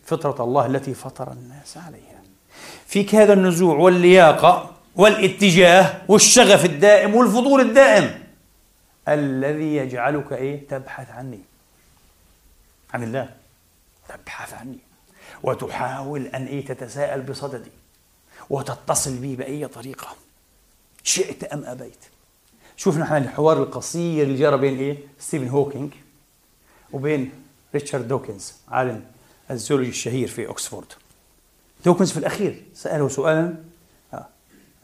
فطرة 0.05 0.43
الله 0.43 0.65
التي 0.65 0.93
فطر 0.93 1.31
الناس 1.31 1.77
عليها. 1.77 2.21
فيك 2.87 3.15
هذا 3.15 3.33
النزوع 3.33 3.77
واللياقة 3.77 4.71
والاتجاه 4.95 6.01
والشغف 6.07 6.65
الدائم 6.65 7.15
والفضول 7.15 7.61
الدائم. 7.61 8.23
الذي 9.07 9.75
يجعلك 9.75 10.33
إيه؟ 10.33 10.67
تبحث 10.67 11.09
عني. 11.09 11.39
عن 12.93 13.03
الله. 13.03 13.29
تبحث 14.09 14.53
عني. 14.53 14.88
وتحاول 15.43 16.25
أن 16.25 16.45
إيه 16.45 16.65
تتساءل 16.65 17.21
بصددي 17.21 17.71
وتتصل 18.49 19.15
بي 19.17 19.35
بأي 19.35 19.67
طريقة. 19.67 20.07
شئت 21.03 21.43
أم 21.43 21.63
أبيت؟ 21.65 22.05
شوف 22.77 22.97
نحن 22.97 23.15
الحوار 23.15 23.63
القصير 23.63 24.23
اللي 24.23 24.39
جرى 24.39 24.57
بين 24.57 24.77
إيه؟ 24.77 24.97
ستيفن 25.19 25.47
هوكينج 25.47 25.91
وبين 26.93 27.31
ريتشارد 27.73 28.07
دوكنز 28.07 28.53
عالم 28.67 29.03
ال 29.51 29.56
zoology 29.56 29.89
الشهير 29.89 30.27
في 30.27 30.47
اوكسفورد 30.47 30.87
دوكنز 31.85 32.11
في 32.11 32.17
الأخير 32.17 32.63
سأله 32.73 33.09
سؤالا 33.09 33.55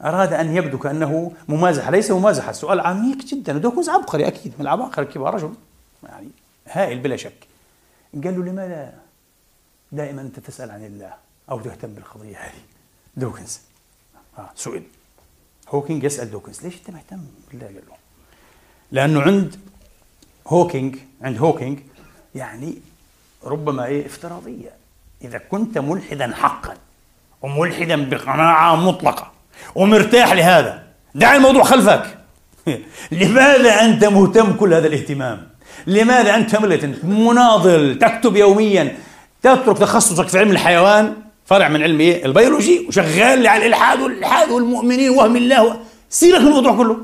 أراد 0.02 0.32
أن 0.32 0.56
يبدو 0.56 0.78
كأنه 0.78 1.32
ممازحة 1.48 1.90
ليس 1.90 2.10
ممازحة 2.10 2.50
السؤال 2.50 2.80
عميق 2.80 3.16
جدا 3.16 3.56
ودوكنز 3.56 3.88
عبقري 3.88 4.26
أكيد 4.26 4.52
من 4.58 4.60
العباقرة 4.60 5.02
الكبار 5.02 5.34
رجل 5.34 5.54
يعني 6.02 6.28
هائل 6.66 6.98
بلا 6.98 7.16
شك. 7.16 7.46
قال 8.24 8.40
له 8.40 8.44
لماذا 8.52 8.94
دائما 9.92 10.22
أنت 10.22 10.40
تسأل 10.40 10.70
عن 10.70 10.84
الله 10.84 11.14
أو 11.50 11.60
تهتم 11.60 11.88
بالقضية 11.88 12.36
هذه. 12.36 12.62
دوكنز. 13.16 13.60
آه 14.38 14.50
سئل 14.54 14.82
هوكينج 15.68 16.04
يسأل 16.04 16.30
دوكنز 16.30 16.62
ليش 16.62 16.74
أنت 16.74 16.90
مهتم 16.90 17.20
بالله؟ 17.50 17.66
قال 17.66 17.74
له. 17.74 17.96
لأنه 18.92 19.22
عند 19.22 19.56
هوكينج 20.46 20.96
عند 21.22 21.38
هوكينج 21.38 21.78
يعني 22.34 22.74
ربما 23.44 23.84
إيه 23.84 24.06
افتراضية. 24.06 24.70
إذا 25.22 25.38
كنت 25.38 25.78
ملحدا 25.78 26.34
حقا 26.34 26.76
وملحدا 27.42 28.08
بقناعة 28.10 28.76
مطلقة 28.76 29.32
ومرتاح 29.74 30.32
لهذا 30.32 30.86
دع 31.14 31.36
الموضوع 31.36 31.62
خلفك. 31.62 32.18
لماذا 33.10 33.84
أنت 33.84 34.04
مهتم 34.04 34.52
كل 34.52 34.74
هذا 34.74 34.86
الاهتمام؟ 34.86 35.48
لماذا 35.86 36.34
أنت 36.34 36.56
مناضل 37.04 37.98
تكتب 37.98 38.36
يوميا 38.36 38.98
تترك 39.46 39.78
تخصصك 39.78 40.28
في 40.28 40.38
علم 40.38 40.50
الحيوان 40.50 41.14
فرع 41.44 41.68
من 41.68 41.82
علم 41.82 42.00
إيه؟ 42.00 42.24
البيولوجي 42.24 42.86
وشغال 42.88 43.46
على 43.46 43.66
الإلحاد 43.66 44.00
والالحاد 44.00 44.50
والمؤمنين 44.50 45.10
وهم 45.10 45.36
الله 45.36 45.80
سيبك 46.10 46.40
من 46.40 46.46
الموضوع 46.46 46.76
كله. 46.76 46.96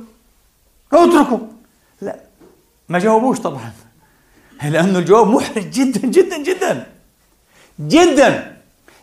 اتركه. 0.92 1.40
لا. 2.00 2.16
ما 2.88 2.98
جاوبوش 2.98 3.38
طبعا. 3.38 3.72
لأنه 4.72 4.98
الجواب 4.98 5.26
محرج 5.26 5.70
جدا 5.70 6.00
جدا 6.00 6.38
جدا. 6.42 6.86
جدا. 7.80 8.56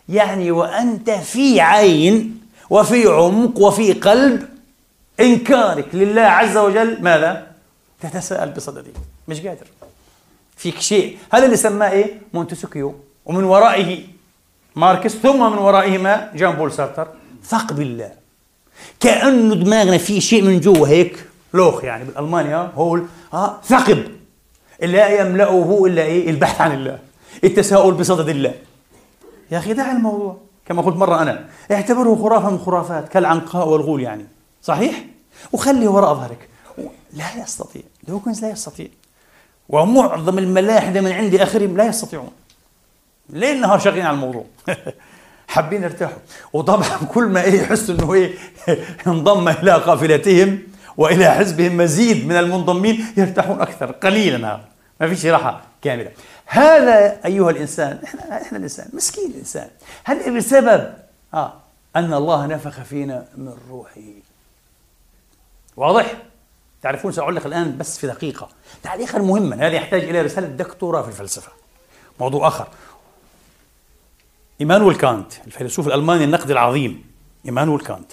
يعني 0.08 0.50
وأنت 0.50 1.10
في 1.10 1.60
عين 1.60 2.40
وفي 2.70 3.06
عمق 3.06 3.58
وفي 3.58 3.92
قلب 3.92 4.48
إنكارك 5.20 5.88
لله 5.94 6.22
عز 6.22 6.56
وجل. 6.56 7.02
ماذا؟ 7.02 7.46
تتساءل 8.00 8.50
بصددي 8.50 8.90
مش 9.28 9.40
قادر. 9.40 9.66
فيك 10.56 10.80
شيء. 10.80 11.18
هذا 11.32 11.44
اللي 11.44 11.56
سماه 11.56 11.90
إيه؟ 11.90 12.20
مونتسكيو 12.32 13.09
ومن 13.30 13.44
ورائه 13.44 13.98
ماركس 14.76 15.16
ثم 15.16 15.52
من 15.52 15.58
ورائه 15.58 15.98
ما 15.98 16.30
جان 16.34 16.52
بول 16.52 16.72
سارتر. 16.72 17.08
ثق 17.44 17.72
بالله. 17.72 18.12
كأنه 19.00 19.54
دماغنا 19.54 19.98
فيه 19.98 20.20
شيء 20.20 20.42
من 20.42 20.60
جوا 20.60 20.88
هيك 20.88 21.26
لوخ 21.54 21.84
يعني 21.84 22.04
بالألمانيا 22.04 22.72
هول. 22.74 23.06
آه 23.34 23.60
ثقب 23.64 24.04
لا 24.82 25.20
يملأه 25.20 25.86
إلا 25.86 26.02
إيه؟ 26.02 26.30
البحث 26.30 26.60
عن 26.60 26.72
الله. 26.72 26.98
التساؤل 27.44 27.94
بصدد 27.94 28.28
الله. 28.28 28.54
يا 29.50 29.58
أخي 29.58 29.72
دع 29.72 29.92
الموضوع. 29.92 30.36
كما 30.66 30.82
قلت 30.82 30.96
مرة 30.96 31.22
أنا 31.22 31.44
اعتبره 31.70 32.14
خرافة 32.22 32.50
من 32.50 32.58
خرافات 32.58 33.08
كالعنقاء 33.08 33.68
والغول 33.68 34.02
يعني. 34.02 34.26
صحيح؟ 34.62 35.04
وخلي 35.52 35.86
وراء 35.86 36.14
ظهرك. 36.14 36.48
لا 37.12 37.42
يستطيع. 37.42 37.82
دوكنز 38.08 38.42
لا 38.42 38.50
يستطيع. 38.50 38.86
ومعظم 39.68 40.38
الملاحدة 40.38 41.00
من 41.00 41.12
عندي 41.12 41.42
آخرهم 41.42 41.76
لا 41.76 41.84
يستطيعون. 41.84 42.30
ليل 43.32 43.60
نهار 43.60 43.78
شغالين 43.78 44.06
على 44.06 44.14
الموضوع؟ 44.14 44.44
حابين 45.48 45.82
يرتاحوا. 45.82 46.18
وطبعا 46.52 46.98
كل 47.14 47.24
ما 47.24 47.42
إيه 47.42 47.60
يحسوا 47.60 47.94
إنه 47.94 48.14
إيه 48.14 48.34
انضم 49.06 49.48
إلى 49.48 49.72
قافلتهم 49.72 50.58
وإلى 50.96 51.30
حزبهم 51.30 51.76
مزيد 51.76 52.26
من 52.26 52.36
المنضمين 52.36 53.06
يرتاحون 53.16 53.60
أكثر 53.60 53.92
قليلا 53.92 54.60
ما 55.00 55.08
فيش 55.08 55.26
راحة 55.26 55.62
كاملة. 55.82 56.10
هذا 56.46 57.20
أيها 57.24 57.50
الإنسان 57.50 57.98
إحنا, 58.04 58.42
إحنا 58.42 58.58
الإنسان 58.58 58.88
مسكين 58.92 59.30
الإنسان. 59.30 59.68
هل 60.04 60.36
بسبب؟ 60.36 60.94
آه 61.34 61.52
أن 61.96 62.14
الله 62.14 62.46
نفخ 62.46 62.82
فينا 62.82 63.24
من 63.36 63.54
روحه. 63.70 64.00
واضح؟ 65.76 66.14
تعرفون 66.82 67.12
سأعلق 67.12 67.46
الآن 67.46 67.78
بس 67.78 67.98
في 67.98 68.06
دقيقة. 68.06 68.48
تعليقا 68.82 69.18
مهما 69.18 69.56
هذا 69.56 69.74
يحتاج 69.74 70.04
إلى 70.04 70.22
رسالة 70.22 70.46
دكتوراه 70.46 71.02
في 71.02 71.08
الفلسفة. 71.08 71.52
موضوع 72.20 72.48
آخر. 72.48 72.68
إيمانويل 74.60 74.96
كانت 74.96 75.32
الفيلسوف 75.46 75.86
الألماني 75.86 76.24
النقد 76.24 76.50
العظيم 76.50 77.04
إيمانويل 77.46 77.80
كانت. 77.80 78.12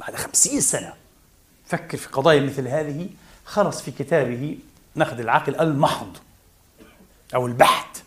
بعد 0.00 0.14
خمسين 0.14 0.60
سنة 0.60 0.92
فكر 1.66 1.98
في 1.98 2.08
قضايا 2.08 2.40
مثل 2.40 2.68
هذه 2.68 3.08
خلص 3.44 3.82
في 3.82 3.90
كتابه 3.90 4.58
نقد 4.96 5.20
العقل 5.20 5.60
المحض 5.60 6.16
أو 7.34 7.46
البحث 7.46 8.02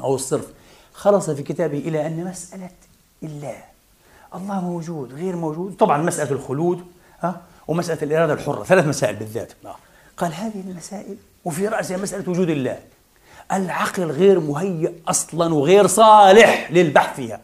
أو 0.00 0.14
الصرف. 0.14 0.46
خلص 0.94 1.30
في 1.30 1.42
كتابه 1.42 1.78
إلى 1.78 2.06
أن 2.06 2.24
مسألة 2.24 2.70
الله 3.22 3.64
الله 4.34 4.60
موجود 4.60 5.14
غير 5.14 5.36
موجود. 5.36 5.76
طبعا 5.76 6.02
مسألة 6.02 6.30
الخلود 6.30 6.86
ها 7.20 7.42
ومسألة 7.68 8.02
الإرادة 8.02 8.32
الحرة 8.32 8.64
ثلاث 8.64 8.86
مسائل 8.86 9.16
بالذات. 9.16 9.52
قال 10.16 10.34
هذه 10.34 10.60
المسائل 10.60 11.16
وفي 11.44 11.68
رأسها 11.68 11.96
مسألة 11.96 12.30
وجود 12.30 12.50
الله. 12.50 12.82
العقل 13.52 14.04
غير 14.04 14.40
مهيئ 14.40 14.92
أصلا 15.08 15.54
وغير 15.54 15.86
صالح 15.86 16.68
للبحث 16.70 17.16
فيها. 17.16 17.40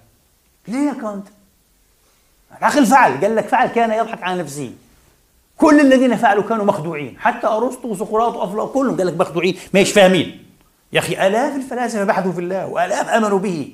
ليه 0.69 0.89
يا 0.89 0.93
كانت 0.93 1.27
العقل 2.59 2.87
فعل 2.87 3.21
قال 3.21 3.37
لك 3.37 3.49
فعل 3.49 3.69
كان 3.69 3.91
يضحك 3.91 4.23
على 4.23 4.43
نفسه. 4.43 4.73
كل 5.57 5.81
الذين 5.81 6.17
فعلوا 6.17 6.43
كانوا 6.43 6.65
مخدوعين. 6.65 7.17
حتى 7.19 7.47
أرسطو 7.47 7.89
وسقراط 7.89 8.35
وأفلاطون 8.35 8.73
كلهم 8.73 8.97
قال 8.97 9.07
لك 9.07 9.21
مخدوعين 9.21 9.59
مش 9.75 9.93
فاهمين. 9.93 10.45
يا 10.93 10.99
أخي 10.99 11.27
آلاف 11.27 11.57
الفلاسفة 11.57 12.05
بحثوا 12.05 12.33
في 12.33 12.41
الله 12.41 12.67
وآلاف 12.67 13.09
آمنوا 13.09 13.39
به. 13.39 13.73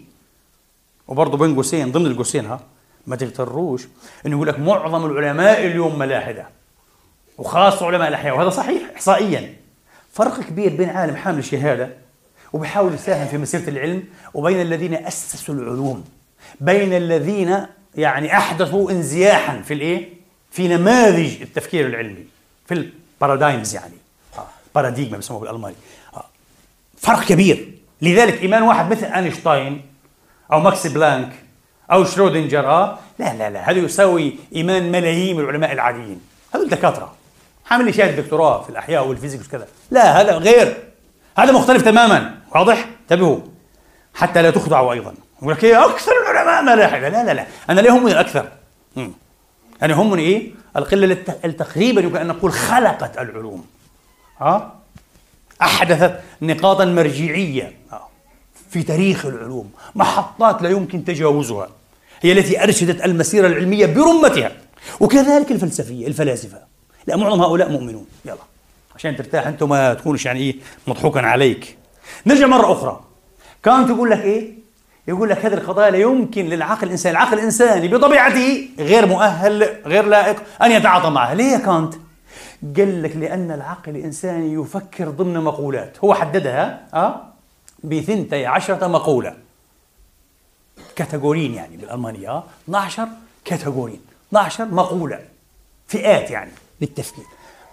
وبرضه 1.09 1.39
بين 1.39 1.55
قوسين 1.55 1.93
ضمن 1.93 2.07
القوسين 2.07 2.47
ها 2.47 2.61
ما 3.07 3.16
تغتروش 3.16 3.89
إنه 4.26 4.37
يقول 4.37 4.49
لك 4.49 4.59
معظم 4.59 5.07
العلماء 5.07 5.66
اليوم 5.66 5.99
ملاحدة. 5.99 6.47
وخاصة 7.39 7.87
علماء 7.87 8.09
الأحياء 8.09 8.37
وهذا 8.37 8.51
صحيح 8.51 8.83
احصائيا. 8.95 9.55
فرق 10.12 10.41
كبير 10.41 10.76
بين 10.76 10.91
عالم 10.91 11.16
حامل 11.16 11.45
شهاده 11.45 12.01
وبيحاول 12.53 12.94
يساهم 12.94 13.28
في 13.28 13.38
مسيرة 13.38 13.68
العلم 13.68 14.05
وبين 14.34 14.61
الذين 14.61 14.94
أسسوا 14.94 15.55
العلوم 15.55 16.05
بين 16.61 16.92
الذين 16.92 17.66
يعني 17.94 18.36
أحدثوا 18.36 18.90
انزياحا 18.90 19.62
في 19.62 19.74
الإيه؟ 19.74 20.09
في 20.50 20.68
نماذج 20.68 21.42
التفكير 21.42 21.86
العلمي 21.86 22.24
في 22.66 22.74
ال 22.74 22.85
paradigms 22.85 23.74
يعني. 23.74 23.94
Paradigma 24.74 25.16
بيسموه 25.16 25.40
بالألماني. 25.40 25.74
فرق 26.98 27.24
كبير. 27.24 27.72
لذلك 28.03 28.42
إيمان 28.42 28.62
واحد 28.62 28.90
مثل 28.90 29.05
أينشتاين 29.07 29.82
أو 30.53 30.61
ماكس 30.61 30.86
بلانك 30.86 31.32
أو 31.92 32.05
شرودنجر 32.05 32.70
آه 32.70 32.98
لا 33.18 33.34
لا 33.34 33.50
لا 33.50 33.70
هذا 33.70 33.78
يساوي 33.78 34.34
إيمان 34.55 34.92
ملايين 34.92 35.36
من 35.36 35.44
العلماء 35.44 35.72
العاديين. 35.72 36.20
هذول 36.55 36.68
دكاترة. 36.68 37.14
حامل 37.64 37.84
لي 37.84 37.92
شهادة 37.92 38.22
دكتوراه 38.22 38.62
في 38.62 38.70
الأحياء 38.70 39.07
والفيزيك 39.07 39.40
وكذا. 39.40 39.66
لا 39.90 40.20
هذا 40.20 40.32
غير. 40.32 40.76
هذا 41.38 41.53
مختلف 41.53 41.82
تماما. 41.82 42.41
واضح؟ 42.55 42.88
انتبهوا. 43.03 43.38
حتى 44.14 44.42
لا 44.42 44.50
تخدعوا 44.50 44.92
أيضا. 44.92 45.14
يقول 45.42 45.55
لك 45.55 45.64
إيه 45.64 45.84
أكثر 45.84 46.12
العلماء 46.22 46.62
ملاحدة 46.62 47.09
لا 47.09 47.24
لا 47.24 47.34
لا 47.34 47.46
أنا 47.70 47.80
لا 47.80 47.88
يهمني 47.88 48.12
الأكثر 48.12 48.48
أنا 49.82 49.94
يهمني 49.94 50.22
إيه؟ 50.22 50.50
القلة 50.76 51.05
اللي 51.44 51.53
تقريبا 51.53 52.00
يمكن 52.00 52.16
أن 52.16 52.26
نقول 52.26 52.53
خلقت 52.53 53.18
العلوم. 53.18 53.66
ها؟ 54.40 54.74
أحدثت 55.62 56.20
نقاطا 56.42 56.84
مرجعية 56.84 57.72
في 58.70 58.82
تاريخ 58.82 59.26
العلوم. 59.26 59.70
محطات 59.94 60.62
لا 60.62 60.68
يمكن 60.70 61.05
تجاوزها. 61.05 61.68
هي 62.20 62.32
التي 62.32 62.62
أرشدت 62.62 63.05
المسيرة 63.05 63.46
العلمية 63.46 63.86
برمتها. 63.86 64.53
وكذلك 65.00 65.50
الفلسفية 65.50 66.07
الفلاسفة. 66.07 66.59
لا 67.07 67.16
معظم 67.16 67.42
هؤلاء 67.42 67.68
مؤمنون. 67.68 68.07
يلا. 68.24 68.36
عشان 68.96 69.16
ترتاح 69.16 69.46
أنت 69.46 69.62
ما 69.62 69.94
تكونش 69.94 70.26
يعني 70.26 70.40
إيه 70.40 70.57
مضحوكا 70.86 71.20
عليك. 71.20 71.76
نرجع 72.26 72.46
مرة 72.46 72.72
أخرى. 72.72 73.00
كانت 73.62 73.90
يقول 73.90 74.11
لك 74.11 74.20
إيه؟ 74.20 74.62
يقول 75.09 75.28
لك 75.28 75.44
هذه 75.44 75.55
القضايا 75.55 75.90
لا 75.90 75.98
يمكن 75.98 76.44
للعقل 76.44 76.86
الإنساني 76.86 77.16
العقل 77.16 77.38
الإنساني 77.38 77.88
بطبيعته 77.88 78.68
غير 78.78 79.07
مؤهل 79.07 79.80
غير 79.86 80.05
لائق 80.07 80.42
أن 80.62 80.72
يتعاطى 80.72 81.11
معها 81.11 81.34
ليه 81.34 81.44
يا 81.53 81.59
كانت؟ 81.59 81.94
قال 82.76 83.03
لك 83.03 83.16
لأن 83.16 83.50
العقل 83.50 83.96
الإنساني 83.96 84.53
يفكر 84.53 85.09
ضمن 85.11 85.40
مقولات. 85.40 85.96
هو 86.05 86.14
حددها 86.14 86.88
أه؟ 86.94 87.20
بثنتي 87.84 88.46
عشرة 88.46 88.86
مقولة. 88.86 89.34
كاتيجورين 90.96 91.55
يعني 91.55 91.76
بالألمانية 91.76 92.30
أه؟ 92.30 92.44
12 92.64 93.09
كاتيجورين 93.44 94.00
12 94.28 94.64
مقولة. 94.64 95.18
فئات 95.88 96.30
يعني. 96.30 96.50
للتفكير. 96.80 97.24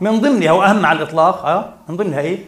من 0.01 0.21
ضمنها 0.21 0.51
وأهم 0.51 0.85
على 0.85 0.97
الإطلاق 1.03 1.45
أه؟ 1.45 1.73
من 1.89 1.97
ضمنها 1.97 2.19
إيه؟ 2.19 2.39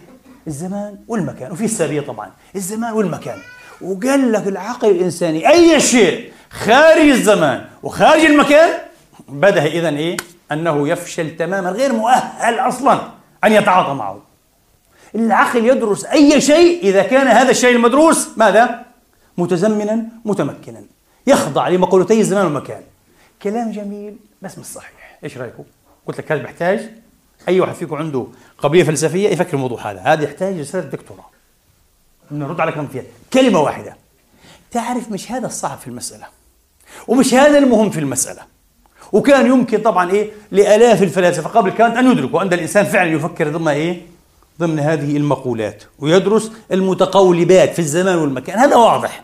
الزمان 0.47 0.97
والمكان 1.07 1.51
وفي 1.51 1.65
السابية 1.65 2.01
طبعا 2.01 2.31
الزمان 2.55 2.93
والمكان 2.93 3.37
وقال 3.81 4.31
لك 4.31 4.47
العقل 4.47 4.89
الإنساني 4.89 5.49
أي 5.49 5.79
شيء 5.79 6.31
خارج 6.49 7.09
الزمان 7.09 7.65
وخارج 7.83 8.25
المكان 8.25 8.69
بدأ 9.29 9.65
إذا 9.65 9.89
إيه؟ 9.89 10.17
أنه 10.51 10.87
يفشل 10.87 11.35
تماما 11.37 11.69
غير 11.69 11.93
مؤهل 11.93 12.59
أصلا 12.59 13.01
أن 13.43 13.51
يتعاطى 13.51 13.93
معه 13.93 14.21
العقل 15.15 15.65
يدرس 15.65 16.05
أي 16.05 16.41
شيء 16.41 16.83
إذا 16.83 17.03
كان 17.03 17.27
هذا 17.27 17.51
الشيء 17.51 17.75
المدروس 17.75 18.29
ماذا؟ 18.37 18.85
متزمنا 19.37 20.05
متمكنا 20.25 20.81
يخضع 21.27 21.67
لمقولتي 21.67 22.19
الزمان 22.19 22.45
والمكان 22.45 22.81
كلام 23.41 23.71
جميل 23.71 24.17
بس 24.41 24.57
مش 24.57 24.65
صحيح 24.65 25.19
إيش 25.23 25.37
رأيكم؟ 25.37 25.63
قلت 26.07 26.17
لك 26.17 26.31
هذا 26.31 26.41
بيحتاج 26.41 26.89
أي 27.47 27.59
واحد 27.59 27.73
فيكم 27.75 27.95
عنده 27.95 28.27
قضية 28.57 28.83
فلسفية 28.83 29.29
يفكر 29.29 29.53
الموضوع 29.53 29.91
هذا. 29.91 29.99
هذا 29.99 30.23
يحتاج 30.23 30.59
رسالة 30.59 30.89
دكتوراه. 30.89 31.25
نرد 32.31 32.59
على 32.59 32.71
كلام 32.71 32.87
فيها. 32.87 33.03
كلمة 33.33 33.59
واحدة. 33.59 33.95
تعرف 34.71 35.11
مش 35.11 35.31
هذا 35.31 35.45
الصعب 35.45 35.77
في 35.77 35.87
المسألة؟ 35.87 36.25
ومش 37.07 37.33
هذا 37.33 37.57
المهم 37.57 37.89
في 37.89 37.99
المسألة؟ 37.99 38.41
وكان 39.11 39.45
يمكن 39.45 39.81
طبعا 39.81 40.11
إيه؟ 40.11 40.31
لآلاف 40.51 41.03
الفلاسفة 41.03 41.49
قبل 41.49 41.69
كانت 41.69 41.97
أن 41.97 42.11
يدركوا 42.11 42.41
أن 42.41 42.53
الإنسان 42.53 42.85
فعلا 42.85 43.11
يفكر 43.11 43.49
ضمن 43.49 43.67
إيه؟ 43.67 44.01
ضمن 44.59 44.79
هذه 44.79 45.17
المقولات 45.17 45.83
ويدرس 45.99 46.51
المتقولبات 46.71 47.73
في 47.73 47.79
الزمان 47.79 48.17
والمكان. 48.17 48.59
هذا 48.59 48.75
واضح. 48.75 49.23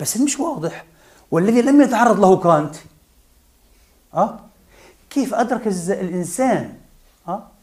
بس 0.00 0.16
مش 0.16 0.40
واضح. 0.40 0.84
والذي 1.30 1.62
لم 1.62 1.82
يتعرض 1.82 2.20
له 2.20 2.36
كانت 2.36 2.74
أه؟ 4.14 4.40
كيف 5.10 5.34
أدرك 5.34 5.66
الإنسان؟ 5.88 6.74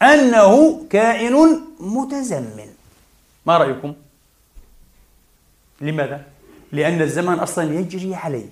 أنه 0.02 0.82
كائن 0.90 1.60
متزمن 1.80 2.68
ما 3.46 3.58
رأيكم؟ 3.58 3.94
لماذا؟ 5.80 6.24
لأن 6.72 7.02
الزمان 7.02 7.38
أصلا 7.38 7.74
يجري 7.74 8.14
عليه 8.14 8.46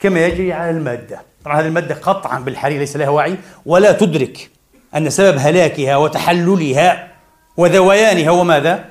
كما 0.00 0.26
يجري 0.26 0.52
على 0.52 0.70
المادة 0.70 1.20
طبعا 1.44 1.60
هذه 1.60 1.66
المادة 1.66 1.94
قطعا 1.94 2.40
بالحري 2.40 2.78
ليس 2.78 2.96
لها 2.96 3.08
وعي 3.08 3.36
ولا 3.66 3.92
تدرك 3.92 4.50
أن 4.96 5.10
سبب 5.10 5.38
هلاكها 5.38 5.96
وتحللها 5.96 7.12
وذويانها 7.56 8.30
هو 8.30 8.44
ماذا؟ 8.44 8.90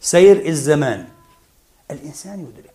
سير 0.00 0.46
الزمان 0.46 1.04
الإنسان 1.90 2.40
يدرك 2.40 2.72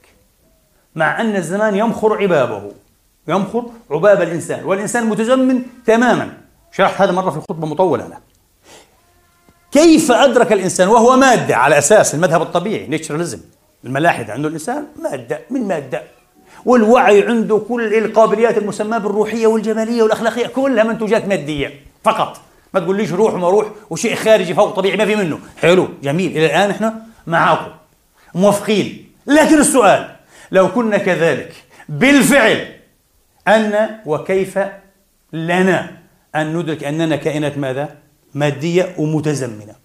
مع 0.95 1.21
أن 1.21 1.35
الزمان 1.35 1.75
يمخر 1.75 2.17
عبابه 2.17 2.71
يمخر 3.27 3.65
عباب 3.91 4.21
الإنسان 4.21 4.63
والإنسان 4.63 5.05
متزمن 5.05 5.61
تماما 5.85 6.38
شرحت 6.78 7.01
هذا 7.01 7.11
مرة 7.11 7.30
في 7.30 7.39
خطبة 7.39 7.67
مطولة 7.67 8.05
أنا. 8.05 8.19
كيف 9.71 10.11
أدرك 10.11 10.53
الإنسان 10.53 10.88
وهو 10.88 11.17
مادة 11.17 11.55
على 11.55 11.78
أساس 11.78 12.15
المذهب 12.15 12.41
الطبيعي 12.41 12.88
نيتشراليزم 12.88 13.39
الملاحدة 13.84 14.34
عنده 14.34 14.47
الإنسان 14.47 14.86
مادة 15.03 15.39
من 15.49 15.67
مادة. 15.67 16.03
والوعي 16.65 17.23
عنده 17.28 17.61
كل 17.69 17.93
القابليات 17.93 18.57
المسماة 18.57 18.97
بالروحية 18.97 19.47
والجمالية 19.47 20.03
والأخلاقية 20.03 20.47
كلها 20.47 20.84
منتوجات 20.84 21.28
مادية 21.28 21.82
فقط. 22.03 22.41
ما 22.73 22.80
تقوليش 22.80 23.11
روح 23.11 23.34
وما 23.34 23.49
روح 23.49 23.67
وشيء 23.89 24.15
خارجي 24.15 24.53
فوق 24.53 24.69
طبيعي 24.69 24.97
ما 24.97 25.05
في 25.05 25.15
منه. 25.15 25.39
حلو 25.61 25.88
جميل. 26.03 26.32
إلى 26.32 26.45
الآن 26.45 26.69
إحنا 26.69 27.01
معاكم 27.28 27.71
موافقين. 28.36 29.11
لكن 29.28 29.59
السؤال 29.59 30.15
لو 30.51 30.71
كنا 30.71 30.97
كذلك 30.97 31.53
بالفعل 31.89 32.67
أن 33.47 33.89
وكيف 34.05 34.59
لنا 35.34 36.06
أن 36.41 36.57
ندرك 36.57 36.83
أننا 36.83 37.15
كائنات 37.15 37.57
ماذا؟ 37.57 37.95
مادية 38.33 38.95
ومتزمنة 38.97 39.75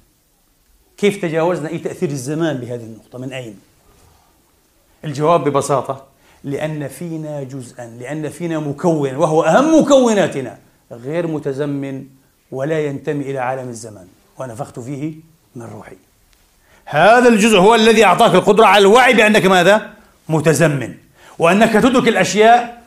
كيف 0.97 1.23
تجاوزنا 1.23 1.69
أي 1.69 1.79
تأثير 1.79 2.09
الزمان 2.09 2.57
بهذه 2.57 2.83
النقطة 2.83 3.19
من 3.19 3.33
أين؟ 3.33 3.61
الجواب 5.05 5.49
ببساطة 5.49 6.07
لأن 6.45 6.89
فينا 6.89 7.43
جزءا 7.43 7.87
لأن 7.87 8.29
فينا 8.29 8.59
مكون 8.59 9.15
وهو 9.15 9.43
أهم 9.43 9.81
مكوناتنا 9.81 10.59
غير 10.93 11.27
متزمن 11.27 12.05
ولا 12.51 12.87
ينتمي 12.87 13.31
إلى 13.31 13.39
عالم 13.39 13.69
الزمان 13.69 14.07
ونفخت 14.39 14.81
فيه 14.81 15.15
من 15.57 15.63
روحي 15.63 15.97
هذا 16.85 17.29
الجزء 17.29 17.59
هو 17.59 17.75
الذي 17.75 18.05
أعطاك 18.05 18.35
القدرة 18.35 18.67
على 18.67 18.83
الوعي 18.83 19.15
بأنك 19.15 19.47
ماذا؟ 19.47 19.91
متزمن 20.29 20.95
وأنك 21.39 21.73
تدرك 21.73 22.09
الأشياء 22.09 22.83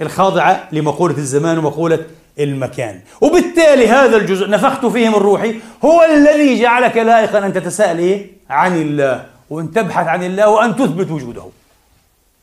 الخاضعة 0.00 0.68
لمقولة 0.72 1.18
الزمان 1.18 1.58
ومقولة 1.58 2.06
المكان 2.38 3.00
وبالتالي 3.20 3.88
هذا 3.88 4.16
الجزء 4.16 4.50
نفخت 4.50 4.86
فيه 4.86 5.08
من 5.08 5.14
روحي 5.14 5.54
هو 5.84 6.02
الذي 6.02 6.60
جعلك 6.62 6.96
لائقا 6.96 7.46
أن 7.46 7.52
تتساءل؟ 7.52 8.26
عن 8.50 8.76
الله 8.76 9.26
وأن 9.50 9.72
تبحث 9.72 10.06
عن 10.06 10.22
الله 10.22 10.48
وأن 10.48 10.76
تثبت 10.76 11.10
وجوده 11.10 11.44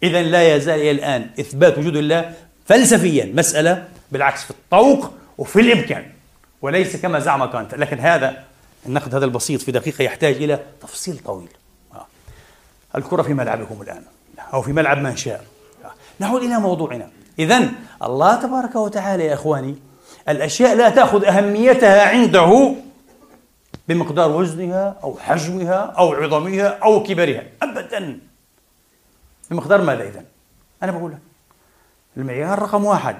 إذا 0.03 0.21
لا 0.21 0.55
يزال 0.55 0.79
إلى 0.79 0.91
الآن 0.91 1.29
إثبات 1.39 1.77
وجود 1.77 1.95
الله 1.95 2.33
فلسفيا 2.65 3.31
مسألة 3.35 3.87
بالعكس 4.11 4.43
في 4.43 4.51
الطوق 4.51 5.11
وفي 5.37 5.59
الإمكان 5.59 6.05
وليس 6.61 6.95
كما 6.95 7.19
زعم 7.19 7.45
كانت 7.45 7.75
لكن 7.75 7.99
هذا 7.99 8.43
النقد 8.85 9.15
هذا 9.15 9.25
البسيط 9.25 9.61
في 9.61 9.71
دقيقة 9.71 10.03
يحتاج 10.03 10.35
إلى 10.35 10.59
تفصيل 10.81 11.17
طويل 11.17 11.47
آه. 11.93 12.05
الكرة 12.95 13.21
في 13.21 13.33
ملعبكم 13.33 13.81
الآن 13.81 14.03
أو 14.53 14.61
في 14.61 14.73
ملعب 14.73 14.97
من 14.97 15.15
شاء 15.15 15.45
آه. 15.85 15.91
نعود 16.19 16.43
إلى 16.43 16.59
موضوعنا 16.59 17.09
إذا 17.39 17.69
الله 18.03 18.35
تبارك 18.35 18.75
وتعالى 18.75 19.25
يا 19.25 19.33
إخواني 19.33 19.75
الأشياء 20.29 20.75
لا 20.75 20.89
تأخذ 20.89 21.25
أهميتها 21.25 22.09
عنده 22.09 22.75
بمقدار 23.87 24.31
وزنها 24.31 24.95
أو 25.03 25.17
حجمها 25.19 25.75
أو 25.75 26.13
عظمها 26.13 26.67
أو 26.67 27.03
كبرها 27.03 27.43
أبدا. 27.61 28.19
بمقدار 29.51 29.81
ماذا 29.81 30.03
إذا؟ 30.03 30.25
أنا 30.83 30.91
بقول 30.91 31.11
لك 31.11 31.19
المعيار 32.17 32.59
رقم 32.59 32.85
واحد 32.85 33.15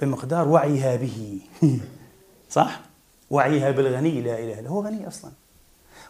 بمقدار 0.00 0.48
وعيها 0.48 0.96
به. 0.96 1.40
صح؟ 2.50 2.80
وعيها 3.30 3.70
بالغني 3.70 4.20
لا 4.20 4.38
إله 4.38 4.60
إلا 4.60 4.68
هو 4.68 4.84
غني 4.84 5.08
أصلا. 5.08 5.30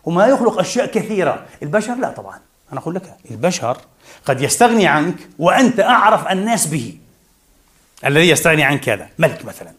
وما 0.05 0.27
يخلق 0.27 0.59
أشياء 0.59 0.87
كثيرة 0.87 1.47
البشر 1.63 1.95
لا 1.95 2.11
طبعا. 2.11 2.41
أنا 2.73 2.81
أقول 2.81 2.95
لك 2.95 3.17
البشر 3.31 3.79
قد 4.25 4.41
يستغني 4.41 4.87
عنك 4.87 5.29
وأنت 5.39 5.81
أعرف 5.81 6.29
الناس 6.29 6.67
به. 6.67 6.99
الذي 8.07 8.29
يستغني 8.29 8.65
عنك 8.65 8.89
هذا 8.89 9.09
ملك 9.19 9.45
مثلا 9.45 9.73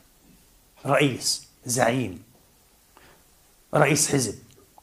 رئيس 0.86 1.48
زعيم 1.66 2.24
رئيس 3.74 4.12
حزب 4.12 4.36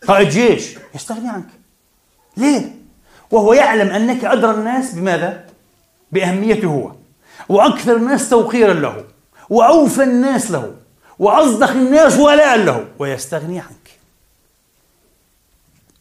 قائد 0.09 0.29
جيش 0.29 0.79
يستغني 0.95 1.29
عنك 1.29 1.49
ليه؟ 2.37 2.75
وهو 3.31 3.53
يعلم 3.53 3.91
أنك 3.91 4.25
أدرى 4.25 4.51
الناس 4.51 4.95
بماذا؟ 4.95 5.47
بأهميته 6.13 6.69
هو 6.69 6.93
وأكثر 7.49 7.97
الناس 7.97 8.31
توقيرا 8.31 8.75
له 8.75 9.05
وأوفى 9.51 10.03
الناس 10.03 10.51
له 10.51 10.75
وأصدق 11.19 11.71
الناس 11.71 12.19
ولاء 12.19 12.59
له 12.59 12.87
ويستغني 12.99 13.61
عنك 13.61 13.99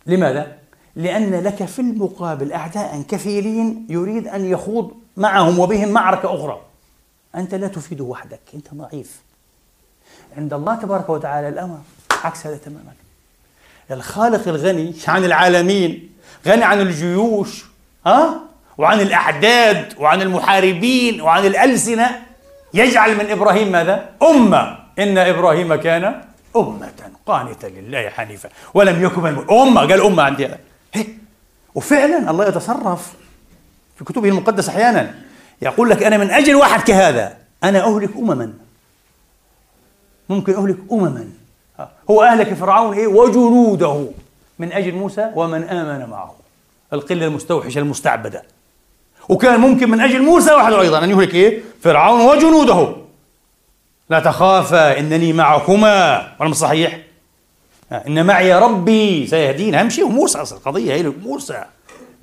لماذا؟ 0.05 0.57
لأن 0.95 1.43
لك 1.43 1.65
في 1.65 1.79
المقابل 1.79 2.51
أعداء 2.51 3.03
كثيرين 3.09 3.88
يريد 3.89 4.27
أن 4.27 4.45
يخوض 4.45 4.91
معهم 5.17 5.59
وبهم 5.59 5.89
معركة 5.89 6.36
أخرى 6.36 6.64
أنت 7.36 7.55
لا 7.55 7.67
تفيد 7.67 8.01
وحدك 8.01 8.39
أنت 8.53 8.73
ضعيف. 8.73 9.21
عند 10.38 10.53
الله 10.53 10.75
تبارك 10.75 11.09
وتعالى 11.09 11.49
الأمر 11.49 11.79
عكس 12.23 12.47
هذا 12.47 12.57
تماما. 12.57 12.93
الخالق 13.91 14.47
الغني 14.47 14.95
عن 15.07 15.25
العالمين 15.25 16.09
غني 16.47 16.63
عن 16.63 16.81
الجيوش 16.81 17.65
ها؟ 18.05 18.39
وعن 18.77 19.01
الأعداد 19.01 19.93
وعن 19.97 20.21
المحاربين 20.21 21.21
وعن 21.21 21.45
الألسنة. 21.45 22.25
يجعل 22.73 23.15
من 23.15 23.31
إبراهيم 23.31 23.71
ماذا؟ 23.71 24.09
أمة. 24.23 24.77
إن 24.99 25.17
إبراهيم 25.17 25.75
كان 25.75 26.21
أمة 26.55 26.91
قانتا 27.25 27.67
لله 27.67 28.09
حنيفا. 28.09 28.49
ولم 28.73 29.03
يكن 29.03 29.25
أمة. 29.49 29.79
قال 29.79 30.01
أمة 30.01 30.23
عندي 30.23 30.49
وفعلا 31.75 32.31
الله 32.31 32.47
يتصرف 32.47 33.13
في 33.97 34.03
كتبه 34.03 34.29
المقدسة 34.29 34.71
أحيانا. 34.71 35.15
يقول 35.62 35.89
لك 35.89 36.03
أنا 36.03 36.18
من 36.18 36.32
أجل 36.32 36.56
واحد 36.56 36.82
كهذا 36.82 37.38
أنا 37.64 37.84
أهلك 37.84 38.16
أمما. 38.16 38.53
ممكن 40.30 40.56
أهلك 40.56 40.78
أمما. 40.91 41.30
هو 42.10 42.24
أهلك 42.24 42.53
فرعون 42.53 42.97
إيه؟ 42.97 43.08
وجنوده. 43.08 44.08
من 44.60 44.72
أجل 44.72 44.91
موسى 44.91 45.32
ومن 45.36 45.64
آمن 45.64 46.10
معه. 46.10 46.36
القلة 46.93 47.26
المستوحشة 47.26 47.80
المستعبدة. 47.80 48.43
وكان 49.30 49.60
ممكن 49.60 49.89
من 49.89 50.01
أجل 50.01 50.22
موسى 50.22 50.53
وحده 50.53 50.82
أيضا 50.82 51.03
أن 51.03 51.10
يهلك 51.10 51.34
إيه؟ 51.34 51.62
فرعون 51.82 52.22
وجنوده. 52.22 52.95
لا 54.10 54.20
تخافا 54.20 54.99
إنني 54.99 55.34
معكما. 55.34 56.28
ولا 56.39 56.53
صحيح؟ 56.53 56.99
إن 57.91 58.26
معي 58.26 58.53
ربي 58.53 59.28
سيهدين 59.28 59.76
أهم 59.76 59.89
شيء 59.89 60.08
موسى 60.08 60.41
أصل 60.41 60.56
القضية 60.56 60.93
هي 60.93 61.03
موسى 61.03 61.64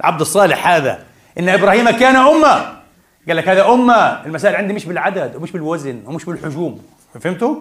العبد 0.01 0.21
الصالح 0.21 0.69
هذا. 0.69 1.05
إن 1.39 1.49
إبراهيم 1.49 1.91
كان 1.91 2.17
أمة. 2.17 2.82
قال 3.29 3.37
لك 3.37 3.49
هذا 3.49 3.69
أمة 3.69 3.95
المسائل 4.27 4.57
عندي 4.57 4.73
مش 4.73 4.85
بالعدد 4.85 5.37
ومش 5.37 5.53
بالوزن 5.53 6.03
ومش 6.07 6.25
بالحجوم. 6.25 6.83
فهمتوا؟ 7.21 7.57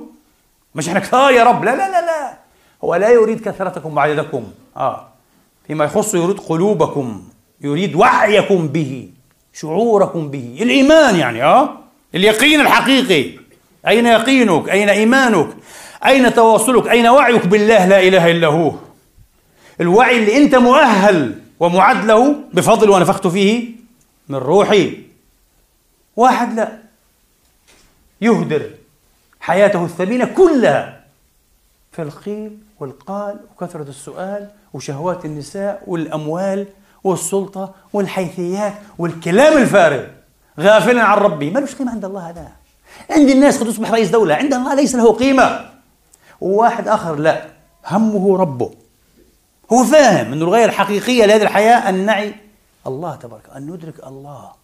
مش 0.76 0.88
إحنا 0.88 0.99
كثار 0.99 1.32
يا 1.32 1.43
رب. 1.43 1.64
لا 1.64 1.72
لا 1.76 1.89
لا 1.89 2.01
لا. 2.05 2.34
هو 2.84 2.95
لا 2.95 3.09
يريد 3.09 3.41
كثرتكم 3.41 3.97
وعددكم. 3.97 4.43
آه. 4.78 5.07
فيما 5.68 5.86
يخص 5.86 6.14
يريد 6.16 6.39
قلوبكم 6.39 7.24
يريد 7.62 7.95
وعيكم 7.95 8.68
به 8.68 9.09
شعوركم 9.53 10.32
به. 10.32 10.57
الإيمان 10.62 11.16
يعني 11.16 11.43
آه. 11.43 11.70
اليقين 12.16 12.62
الحقيقي. 12.62 13.39
أين 13.88 14.05
يقينك؟ 14.05 14.70
أين 14.70 14.89
إيمانك؟ 14.89 15.47
أين 16.05 16.34
تواصلك؟ 16.34 16.88
أين 16.88 17.07
وعيك 17.07 17.47
بالله 17.47 17.86
لا 17.86 17.99
إله 17.99 18.32
إلا 18.32 18.47
هو؟ 18.47 18.74
الوعي 19.82 20.18
اللي 20.18 20.38
أنت 20.38 20.55
مؤهل 20.55 21.39
ومعد 21.59 22.05
له 22.05 22.36
بفضل 22.53 22.89
ونفخت 22.89 23.28
فيه 23.28 23.70
من 24.30 24.36
روحي. 24.36 25.11
واحد 26.16 26.53
لا. 26.53 26.78
يهدر 28.22 28.70
حياته 29.39 29.86
الثمينة 29.86 30.26
كلها 30.26 31.01
في 31.91 32.01
القيل 32.01 32.57
والقال 32.80 33.39
وكثرة 33.51 33.89
السؤال 33.89 34.49
وشهوات 34.74 35.26
النساء 35.26 35.84
والأموال 35.88 36.68
والسلطة 37.03 37.74
والحيثيات 37.93 38.74
والكلام 38.97 39.57
الفارغ. 39.57 40.07
غافلا 40.59 41.03
عن 41.03 41.18
ربي. 41.18 41.49
ما 41.49 41.59
لوش 41.59 41.76
قيمة 41.76 41.91
عند 41.91 42.05
الله 42.05 42.30
هذا؟ 42.30 42.51
عند 43.09 43.30
الناس 43.30 43.59
قد 43.59 43.68
يصبح 43.68 43.91
رئيس 43.91 44.09
دولة. 44.09 44.36
عند 44.36 44.53
الله 44.53 44.76
ليس 44.76 44.95
له 44.95 45.14
قيمة. 45.14 45.70
وواحد 46.41 46.88
آخر 46.88 47.16
لا. 47.16 47.47
همه 47.86 48.38
ربه. 48.38 48.72
هو 49.74 49.84
فاهم 49.84 50.34
أن 50.34 50.41
الغاية 50.41 50.66
الحقيقية 50.66 51.26
لهذه 51.26 51.41
الحياة 51.41 51.89
أن 51.89 52.05
نعي 52.05 52.36
الله 52.88 53.16
تبارك 53.16 53.43
أن 53.55 53.68
ندرك 53.68 54.07
الله. 54.07 54.61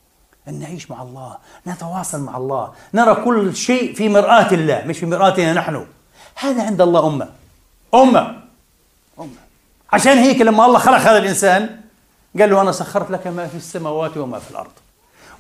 أن 0.48 0.60
نعيش 0.60 0.92
مع 0.92 1.02
الله 1.02 1.38
نتواصل 1.68 2.22
مع 2.22 2.38
الله 2.38 2.74
نرى 2.94 3.16
كل 3.16 3.56
شيء 3.56 3.94
في 3.94 4.10
مرآة 4.10 4.52
الله 4.52 4.84
مش 4.86 5.00
في 5.00 5.06
مرآتنا 5.06 5.54
نحن. 5.54 5.86
هذا 6.36 6.64
عند 6.64 6.82
الله 6.82 7.08
أمة. 7.08 7.30
أمة. 7.94 8.42
أمة. 9.20 9.28
عشان 9.94 10.18
هيك 10.18 10.42
لما 10.42 10.66
الله 10.66 10.80
خلق 10.80 10.98
هذا 10.98 11.18
الإنسان 11.18 11.80
قال 12.40 12.50
له 12.50 12.62
أنا 12.62 12.72
سخرت 12.72 13.12
لك 13.12 13.28
ما 13.28 13.48
في 13.48 13.56
السماوات 13.56 14.18
وما 14.18 14.40
في 14.40 14.52
الأرض. 14.52 14.72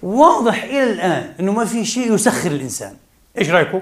واضح 0.03 0.63
إلى 0.63 0.83
الآن 0.83 1.33
أنه 1.39 1.51
ما 1.51 1.65
في 1.65 1.85
شيء 1.85 2.13
يسخر 2.13 2.51
الإنسان. 2.51 2.95
إيش 3.37 3.49
رأيكم؟ 3.49 3.81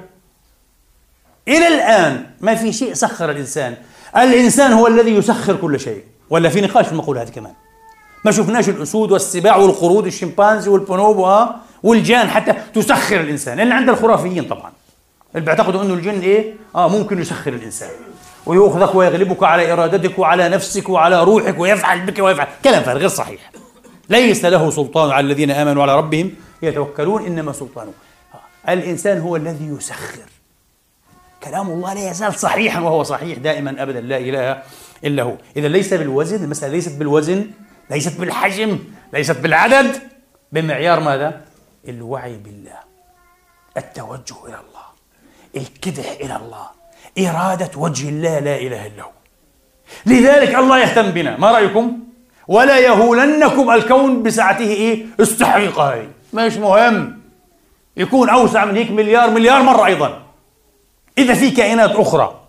إلى 1.48 1.68
الآن 1.68 2.32
ما 2.42 2.56
في 2.56 2.74
شيء 2.74 2.94
سخر 2.94 3.32
الإنسان. 3.32 3.78
الإنسان 4.18 4.74
هو 4.74 4.88
الذي 4.88 5.12
يسخر 5.12 5.56
كل 5.56 5.80
شيء. 5.80 6.04
ولا 6.30 6.50
في 6.50 6.62
نقاش 6.62 6.86
في 6.86 6.92
المقولة 6.92 7.22
هذه 7.22 7.30
كمان. 7.30 7.54
ما 8.26 8.32
شفناش 8.32 8.70
الأسود 8.70 9.12
والسباع 9.12 9.56
والقرود 9.56 10.06
الشمبانزي 10.06 10.70
والبونوبو 10.70 11.46
والجان 11.84 12.30
حتى 12.30 12.54
تسخر 12.74 13.20
الإنسان. 13.20 13.58
لأن 13.58 13.72
عند 13.72 13.90
الخرافيين 13.90 14.44
طبعا. 14.44 14.72
اللي 15.36 15.46
بيعتقدوا 15.46 15.82
أنه 15.82 15.94
الجن 15.94 16.20
إيه؟ 16.20 16.54
آه 16.76 16.90
ممكن 16.90 17.22
يسخر 17.22 17.54
الإنسان. 17.54 17.90
ويؤخذك 18.46 18.96
ويغلبك 18.96 19.44
على 19.44 19.74
إرادتك 19.74 20.20
وعلى 20.20 20.50
نفسك 20.50 20.90
وعلى 20.90 21.24
روحك 21.24 21.60
ويفعل 21.60 22.06
بك 22.06 22.20
ويفعل. 22.20 22.48
كلام 22.64 22.84
فارغ 22.84 23.00
غير 23.00 23.08
صحيح. 23.08 23.52
ليس 24.10 24.46
له 24.46 24.70
سلطان 24.70 25.12
على 25.12 25.26
الذين 25.26 25.52
آمنوا 25.52 25.84
على 25.84 25.98
ربهم 25.98 26.32
يتوكلون 26.62 27.26
إنما 27.26 27.52
سلطانه. 27.52 27.92
آه. 28.34 28.74
الإنسان 28.74 29.22
هو 29.22 29.36
الذي 29.36 29.66
يسخر. 29.66 30.26
كلام 31.44 31.70
الله 31.70 31.94
لا 31.94 32.10
يزال 32.10 32.34
صحيحا 32.34 32.80
وهو 32.80 33.04
صحيح 33.04 33.38
دائما 33.38 33.84
ابدا. 33.84 34.02
لا 34.02 34.18
إله 34.18 34.62
إلا 35.04 35.24
هو. 35.24 35.34
اذا 35.58 35.68
ليس 35.68 35.94
بالوزن 35.94 36.44
المسألة 36.44 36.74
ليست 36.74 36.98
بالوزن 36.98 37.46
ليست 37.90 38.20
بالحجم 38.20 38.80
ليست 39.14 39.38
بالعدد. 39.38 40.02
بمعيار 40.52 41.00
ماذا؟ 41.00 41.42
الوعي 41.88 42.38
بالله 42.38 42.80
التوجه 43.78 44.36
إلى 44.46 44.56
الله 44.56 44.86
الكدح 45.56 46.12
إلى 46.22 46.36
الله 46.36 46.68
إرادة 47.20 47.72
وجه 47.76 48.10
الله 48.10 48.40
لا 48.40 48.56
إله 48.56 48.88
إلا 48.88 49.04
هو. 49.04 49.12
لذلك 50.06 50.56
الله 50.56 50.80
يهتم 50.80 51.12
بنا. 51.12 51.38
ما 51.38 51.52
رأيكم؟ 51.52 52.00
ولا 52.48 52.80
يهولنكم 52.80 53.72
الكون 53.72 54.24
بسعته 54.24 54.66
إيه؟ 54.66 55.06
استحقيقها 55.20 55.94
هي 55.94 56.08
مش 56.34 56.58
مهم. 56.58 57.22
يكون 57.98 58.30
أوسع 58.30 58.66
من 58.66 58.76
هيك 58.76 58.92
مليار 58.92 59.30
مليار 59.30 59.64
مرة 59.64 59.86
أيضا. 59.86 60.24
إذا 61.18 61.34
في 61.34 61.52
كائنات 61.52 61.92
أخرى. 61.92 62.42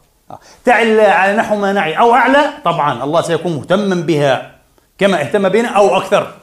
تعلى 0.64 1.02
على 1.02 1.36
نحو 1.36 1.56
ما 1.56 1.72
نعي 1.72 1.98
أو 1.98 2.14
أعلى 2.14 2.52
طبعا 2.64 3.04
الله 3.04 3.22
سيكون 3.22 3.56
مهتما 3.56 3.94
بها. 3.94 4.55
كما 4.98 5.20
اهتم 5.20 5.48
بنا 5.48 5.68
أو 5.68 5.96
أكثر. 5.96 6.34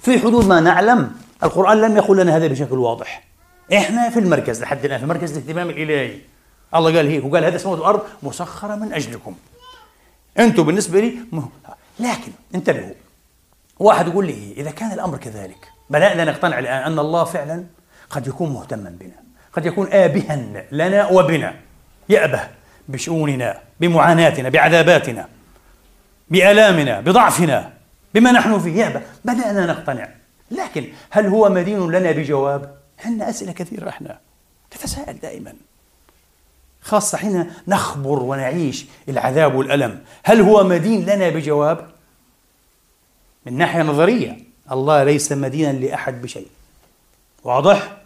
في 0.00 0.18
حدود 0.18 0.46
ما 0.46 0.60
نعلم 0.60 1.12
القرآن 1.42 1.80
لم 1.80 1.96
يقل 1.96 2.16
لنا 2.16 2.36
هذا 2.36 2.46
بشكل 2.46 2.78
واضح. 2.78 3.24
إحنا 3.72 4.10
في 4.10 4.18
المركز 4.18 4.62
لحد 4.62 4.84
الآن 4.84 5.00
في 5.00 5.06
مركز 5.06 5.36
الاهتمام 5.36 5.70
الإلهي. 5.70 6.18
الله 6.74 6.96
قال 6.96 7.08
هيك 7.08 7.24
وقال 7.24 7.44
هذا 7.44 7.56
السماوات 7.56 7.80
والأرض 7.80 8.02
مسخرة 8.22 8.74
من 8.74 8.92
أجلكم. 8.92 9.34
أنتم 10.38 10.62
بالنسبة 10.62 11.00
لي 11.00 11.14
مه... 11.32 11.48
لكن 12.00 12.32
انتبهوا. 12.54 12.94
واحد 13.78 14.08
يقول 14.08 14.26
لي 14.26 14.54
إذا 14.56 14.70
كان 14.70 14.92
الأمر 14.92 15.18
كذلك 15.18 15.68
بدأنا 15.90 16.24
نقتنع 16.24 16.58
الآن 16.58 16.82
أن 16.82 16.98
الله 16.98 17.24
فعلا 17.24 17.64
قد 18.10 18.26
يكون 18.26 18.52
مهتما 18.52 18.96
بنا 19.00 19.16
قد 19.52 19.66
يكون 19.66 19.92
آبها 19.92 20.64
لنا 20.72 21.06
وبنا. 21.06 21.54
يأبه 22.08 22.48
بشؤوننا 22.88 23.58
بمعاناتنا 23.80 24.48
بعذاباتنا 24.48 25.28
بآلامنا 26.30 27.00
بضعفنا 27.00 27.72
بما 28.16 28.32
نحن 28.32 28.58
فيه 28.58 28.76
يأبه 28.76 29.02
بدأنا 29.24 29.66
نقتنع. 29.66 30.08
لكن 30.50 30.88
هل 31.10 31.26
هو 31.26 31.48
مدين 31.48 31.90
لنا 31.90 32.10
بجواب؟ 32.10 32.76
عندنا 33.04 33.30
أسئلة 33.30 33.52
كثيرة 33.52 33.88
إحنا. 33.88 34.18
نتساءل 34.74 35.18
دائما. 35.18 35.54
خاصة 36.82 37.18
حين 37.18 37.52
نخبر 37.68 38.22
ونعيش 38.22 38.86
العذاب 39.08 39.54
والألم. 39.54 40.04
هل 40.24 40.40
هو 40.40 40.64
مدين 40.64 41.02
لنا 41.06 41.28
بجواب؟ 41.28 41.88
من 43.46 43.58
ناحية 43.58 43.82
نظرية 43.82 44.38
الله 44.72 45.04
ليس 45.04 45.32
مدينا 45.32 45.72
لأحد 45.72 46.22
بشيء. 46.22 46.48
واضح؟ 47.44 47.96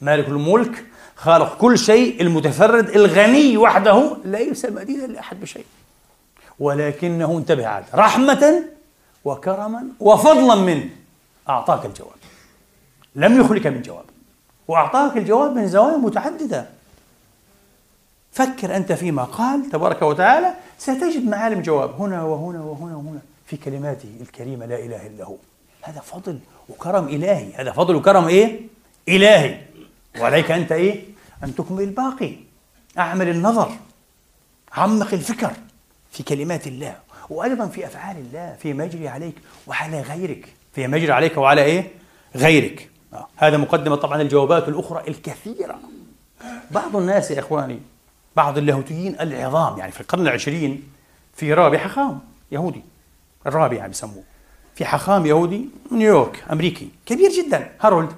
مالك 0.00 0.28
الملك 0.28 0.84
خالق 1.16 1.56
كل 1.58 1.78
شيء 1.78 2.20
المتفرد 2.20 2.88
الغني 2.88 3.56
وحده 3.56 4.16
ليس 4.24 4.64
مدينا 4.64 5.06
لأحد 5.06 5.40
بشيء. 5.40 5.64
ولكنه 6.60 7.38
انتبه 7.38 7.66
عاد. 7.66 7.84
رحمة 7.94 8.64
وكرما 9.24 9.84
وفضلا 10.00 10.54
منه 10.54 10.88
أعطاك 11.48 11.86
الجواب. 11.86 12.16
لم 13.14 13.40
يخلك 13.40 13.66
من 13.66 13.82
جواب. 13.82 14.04
وأعطاك 14.68 15.16
الجواب 15.16 15.56
من 15.56 15.68
زوايا 15.68 15.96
متعددة. 15.96 16.66
فكر 18.32 18.76
أنت 18.76 18.92
فيما 18.92 19.24
قال 19.24 19.70
تبارك 19.70 20.02
وتعالى 20.02 20.54
ستجد 20.78 21.24
معالم 21.28 21.62
جواب. 21.62 22.00
هنا 22.00 22.22
وهنا 22.22 22.60
وهنا 22.60 22.96
وهنا 22.96 23.18
في 23.46 23.56
كلماته 23.56 24.10
الكريمة 24.20 24.66
لا 24.66 24.78
إله 24.78 25.06
إلا 25.06 25.24
هو. 25.24 25.36
هذا 25.82 26.00
فضل 26.00 26.38
وكرم 26.68 27.08
إلهي. 27.08 27.52
هذا 27.54 27.72
فضل 27.72 27.96
وكرم 27.96 28.28
إيه؟ 28.28 28.60
إلهي. 29.08 29.60
وعليك 30.20 30.50
أنت 30.50 30.72
إيه؟ 30.72 31.04
أن 31.44 31.54
تكمل 31.54 31.82
الباقي. 31.82 32.36
أعمل 32.98 33.28
النظر. 33.28 33.72
عمق 34.72 35.12
الفكر. 35.12 35.52
في 36.16 36.22
كلمات 36.22 36.66
الله 36.66 36.96
وأيضا 37.30 37.66
في 37.66 37.86
أفعال 37.86 38.16
الله 38.16 38.56
في 38.62 38.72
مجري 38.72 39.08
عليك 39.08 39.34
وعلى 39.66 40.00
غيرك. 40.00 40.48
في 40.74 40.86
مجري 40.86 41.12
عليك 41.12 41.36
وعلى 41.36 41.62
إيه؟ 41.62 41.90
غيرك. 42.36 42.90
آه. 43.12 43.26
هذا 43.36 43.56
مقدمة 43.56 43.96
طبعا 43.96 44.22
الجوابات 44.22 44.68
الأخرى 44.68 45.02
الكثيرة. 45.08 45.78
بعض 46.70 46.96
الناس 46.96 47.30
يا 47.30 47.38
إخواني 47.40 47.80
بعض 48.36 48.58
اللاهوتيين 48.58 49.20
العظام 49.20 49.78
يعني 49.78 49.92
في 49.92 50.00
القرن 50.00 50.22
العشرين 50.22 50.82
في 51.34 51.54
رابي 51.54 51.78
حخام 51.78 52.20
يهودي. 52.52 52.82
الرابي 53.46 53.76
يعني 53.76 53.92
بسموه 53.92 54.22
في 54.74 54.84
حخام 54.84 55.26
يهودي 55.26 55.68
نيويورك 55.92 56.44
أمريكي. 56.52 56.88
كبير 57.06 57.30
جدا. 57.30 57.70
هارولد 57.80 58.12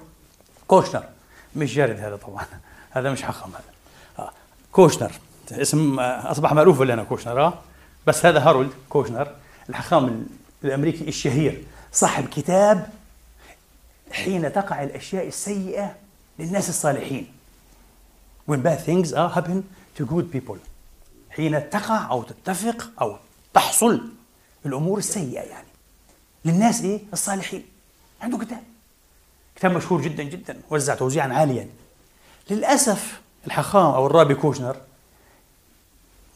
كوشنر. 0.67 1.03
مش 1.55 1.75
جارد 1.75 1.99
هذا 1.99 2.15
طبعا. 2.15 2.45
هذا 2.91 3.11
مش 3.11 3.23
حاخام 3.23 3.49
هذا. 3.49 3.73
آه. 4.19 4.31
كوشنر. 4.71 5.11
اسم 5.51 5.99
آه، 5.99 6.31
أصبح 6.31 6.53
مألوف 6.53 6.81
لنا 6.81 7.03
كوشنر؟ 7.03 7.41
آه. 7.41 7.53
بس 8.07 8.25
هذا 8.25 8.39
هارولد 8.39 8.71
كوشنر 8.89 9.35
الحاخام 9.69 10.27
الأمريكي 10.63 11.07
الشهير 11.07 11.63
صاحب 11.91 12.27
كتاب 12.29 12.89
حين 14.11 14.53
تقع 14.53 14.83
الأشياء 14.83 15.27
السيئة 15.27 15.95
للناس 16.39 16.69
الصالحين. 16.69 17.27
When 18.51 18.57
bad 18.63 18.79
things 18.85 19.13
are 19.13 19.29
happen 19.37 19.63
to 19.99 20.05
good 20.05 20.37
people. 20.37 20.57
حين 21.29 21.69
تقع 21.69 22.09
أو 22.11 22.23
تتفق 22.23 22.89
أو 23.01 23.17
تحصل 23.53 24.01
الأمور 24.65 24.97
السيئة 24.97 25.41
يعني. 25.41 25.67
للناس 26.45 26.81
إيه؟ 26.81 27.01
الصالحين. 27.13 27.65
عنده 28.21 28.37
كتاب. 28.37 28.63
كتاب 29.55 29.71
مشهور 29.71 30.01
جدا 30.01 30.23
جدا 30.23 30.61
وزع 30.69 30.95
توزيعا 30.95 31.27
عاليا. 31.27 31.69
للأسف 32.49 33.21
الحاخام 33.47 33.93
أو 33.93 34.07
ال 34.07 34.12
rabbi 34.12 34.35
كوشنر 34.35 34.77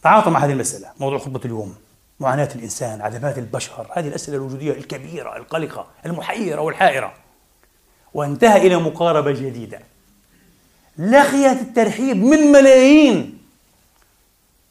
تعاطى 0.04 0.30
مع 0.30 0.40
هذه 0.40 0.52
المسألة 0.52 0.88
موضوع 1.00 1.20
خطبة 1.20 1.42
اليوم 1.46 1.76
معاناة 2.20 2.50
الإنسان 2.56 3.02
عذابات 3.02 3.38
البشر 3.38 3.88
هذه 3.92 4.08
الأسئلة 4.08 4.38
الوجودية 4.38 4.72
الكبيرة 4.72 5.38
القلقة 5.38 5.88
المحيرة 6.06 6.62
والحائرة. 6.62 7.14
وانتهى 8.14 8.68
إلى 8.68 8.78
مقاربة 8.78 9.32
جديدة. 9.32 9.80
لقيت 10.98 11.62
الترحيب 11.62 12.18
من 12.18 12.52
ملايين 12.52 13.38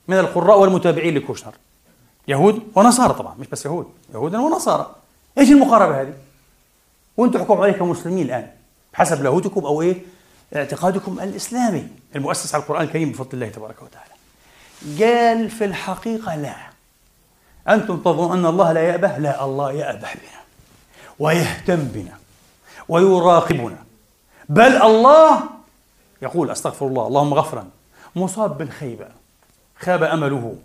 من 0.08 0.18
القراء 0.18 0.60
والمتابعين 0.60 1.14
لكوشنر. 1.14 1.54
يهود 2.28 2.62
ونصارى 2.74 3.14
طبعا 3.14 3.34
مش 3.38 3.46
بس 3.46 3.66
يهود 3.66 3.86
يهود 4.14 4.34
ونصارى. 4.34 4.94
إيش 5.38 5.50
المقاربة 5.50 6.00
هذه؟ 6.00 6.14
وأنتم 7.16 7.38
حكم 7.38 7.60
عليه 7.60 7.72
كمسلمين 7.72 8.26
الآن 8.26 8.50
بحسب 8.92 9.22
لاهوتكم 9.22 9.64
أو 9.64 9.82
إيه؟ 9.82 10.02
اعتقادكم 10.56 11.20
الإسلامي 11.20 11.88
المؤسس 12.16 12.54
على 12.54 12.62
القرآن 12.62 12.82
الكريم 12.82 13.12
بفضل 13.12 13.28
الله 13.34 13.48
تبارك 13.48 13.82
وتعالى. 13.82 14.11
قال 15.00 15.50
في 15.50 15.64
الحقيقة 15.64 16.36
لا. 16.36 16.54
أنتم 17.68 17.96
تظنون 17.96 18.38
أن 18.38 18.46
الله 18.46 18.72
لا 18.72 18.80
يأبه؟ 18.80 19.18
لا 19.18 19.44
الله 19.44 19.72
يأبه 19.72 20.08
بنا 20.14 20.42
ويهتم 21.18 21.76
بنا 21.76 22.16
ويراقبنا. 22.88 23.78
بل 24.48 24.82
الله 24.82 25.42
يقول 26.22 26.50
أستغفر 26.50 26.86
الله 26.86 27.06
اللهم 27.06 27.34
غفرا. 27.34 27.68
مصاب 28.16 28.58
بالخيبة. 28.58 29.08
خاب 29.80 30.02
أمله. 30.02 30.56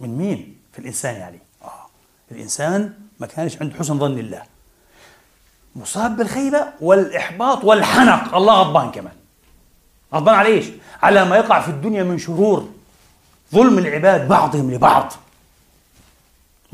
من 0.00 0.18
مين؟ 0.18 0.56
في 0.72 0.78
الإنسان 0.78 1.14
يعني. 1.14 1.38
آه. 1.64 1.86
الإنسان 2.30 2.94
ما 3.20 3.26
كانش 3.26 3.62
عنده 3.62 3.78
حسن 3.78 3.98
ظن 3.98 4.18
الله 4.18 4.42
مصاب 5.76 6.16
بالخيبة 6.16 6.66
والإحباط 6.80 7.64
والحنق. 7.64 8.34
الله 8.34 8.62
غضبان 8.62 8.90
كمان. 8.90 9.14
غضبان 10.14 10.34
على 10.34 10.48
إيش؟ 10.48 10.66
على 11.02 11.24
ما 11.24 11.36
يقع 11.36 11.60
في 11.60 11.68
الدنيا 11.68 12.02
من 12.02 12.18
شرور. 12.18 12.75
ظلم 13.54 13.78
العباد 13.78 14.28
بعضهم 14.28 14.70
لبعض 14.70 15.12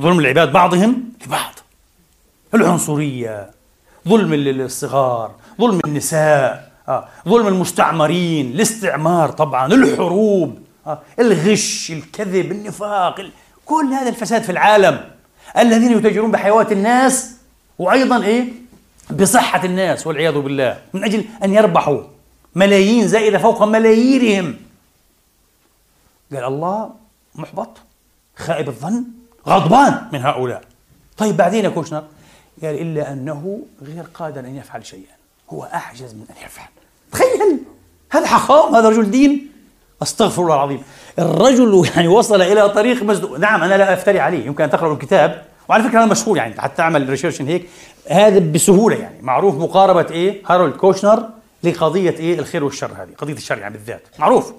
ظلم 0.00 0.20
العباد 0.20 0.52
بعضهم 0.52 1.02
لبعض 1.26 1.52
العنصرية 2.54 3.50
ظلم 4.08 4.34
الصغار 4.60 5.30
ظلم 5.60 5.80
النساء 5.84 6.72
آه. 6.88 7.08
ظلم 7.28 7.46
المستعمرين 7.46 8.50
الاستعمار 8.50 9.30
طبعا 9.30 9.66
الحروب 9.72 10.58
آه. 10.86 10.98
الغش 11.18 11.90
الكذب 11.90 12.52
النفاق 12.52 13.20
ال... 13.20 13.30
كل 13.66 13.84
هذا 13.84 14.08
الفساد 14.08 14.42
في 14.42 14.52
العالم 14.52 15.10
الذين 15.58 15.98
يتاجرون 15.98 16.30
بحيوات 16.30 16.72
الناس 16.72 17.30
وأيضا 17.78 18.24
إيه 18.24 18.44
بصحة 19.10 19.64
الناس 19.64 20.06
والعياذ 20.06 20.38
بالله 20.38 20.78
من 20.92 21.04
أجل 21.04 21.24
أن 21.44 21.54
يربحوا 21.54 22.00
ملايين 22.54 23.08
زائدة 23.08 23.38
فوق 23.38 23.62
ملاييرهم 23.62 24.56
قال 26.34 26.44
الله 26.44 26.90
محبط 27.34 27.68
خائب 28.36 28.68
الظن 28.68 29.04
غضبان 29.48 30.08
من 30.12 30.20
هؤلاء. 30.22 30.62
طيب 31.16 31.36
بعدين 31.36 31.64
يا 31.64 31.70
كوشنر 31.70 32.04
قال 32.62 32.80
إلا 32.80 33.12
أنه 33.12 33.62
غير 33.82 34.04
قادر 34.14 34.40
أن 34.40 34.56
يفعل 34.56 34.86
شيئا 34.86 35.14
هو 35.50 35.64
أعجز 35.64 36.14
من 36.14 36.24
أن 36.30 36.46
يفعل. 36.46 36.68
تخيل! 37.12 37.58
هذا 38.10 38.26
حاخام 38.26 38.74
هذا 38.74 38.88
رجل 38.88 39.10
دين. 39.10 39.52
أستغفر 40.02 40.42
الله 40.42 40.54
العظيم. 40.54 40.82
الرجل 41.18 41.88
يعني 41.94 42.08
وصل 42.08 42.42
إلى 42.42 42.68
طريق 42.68 43.02
مسدود 43.02 43.40
نعم 43.40 43.62
أنا 43.62 43.74
لا 43.74 43.94
أفتري 43.94 44.20
عليه 44.20 44.46
يمكن 44.46 44.64
أن 44.64 44.70
تقرأوا 44.70 44.94
الكتاب. 44.94 45.44
وعلى 45.68 45.82
فكرة 45.82 45.98
هذا 45.98 46.06
مشهور 46.06 46.36
يعني 46.36 46.60
حتى 46.60 46.76
تعمل 46.76 47.08
research 47.08 47.42
هيك. 47.42 47.68
هذا 48.08 48.38
بسهولة 48.38 48.96
يعني 48.96 49.22
معروف 49.22 49.54
مقاربة 49.54 50.10
إيه؟ 50.10 50.42
هارولد 50.46 50.76
كوشنر 50.76 51.28
لقضية 51.62 52.10
إيه؟ 52.10 52.38
الخير 52.38 52.64
والشر 52.64 52.92
هذه 52.92 53.08
قضية 53.18 53.34
الشر 53.34 53.58
يعني 53.58 53.74
بالذات. 53.74 54.02
معروف. 54.18 54.52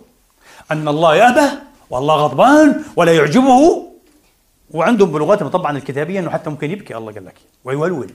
أن 0.71 0.87
الله 0.87 1.15
يأبه 1.15 1.51
والله 1.89 2.15
غضبان 2.15 2.83
ولا 2.95 3.15
يعجبه. 3.15 3.89
وعندهم 4.71 5.11
بلغتهم 5.11 5.47
طبعا 5.47 5.77
الكتابية 5.77 6.19
إنه 6.19 6.29
حتى 6.29 6.49
ممكن 6.49 6.71
يبكي 6.71 6.97
الله 6.97 7.13
قال 7.13 7.25
لك. 7.25 7.35
ويولول. 7.63 8.11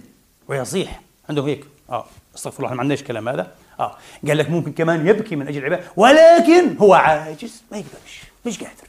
ويصيح. 0.48 1.00
عندهم 1.28 1.46
هيك. 1.46 1.64
آه. 1.90 2.04
استغفر 2.36 2.64
الله 2.64 2.74
ما 2.74 2.80
عندناش 2.80 3.02
كلام 3.02 3.28
هذا. 3.28 3.52
آه. 3.80 3.96
قال 4.28 4.38
لك 4.38 4.50
ممكن 4.50 4.72
كمان 4.72 5.06
يبكي 5.06 5.36
من 5.36 5.48
أجل 5.48 5.58
العبادة. 5.58 5.82
ولكن 5.96 6.76
هو 6.76 6.94
عاجز. 6.94 7.62
ما 7.72 7.78
يقدرش. 7.78 8.22
مش 8.46 8.58
قادر. 8.58 8.88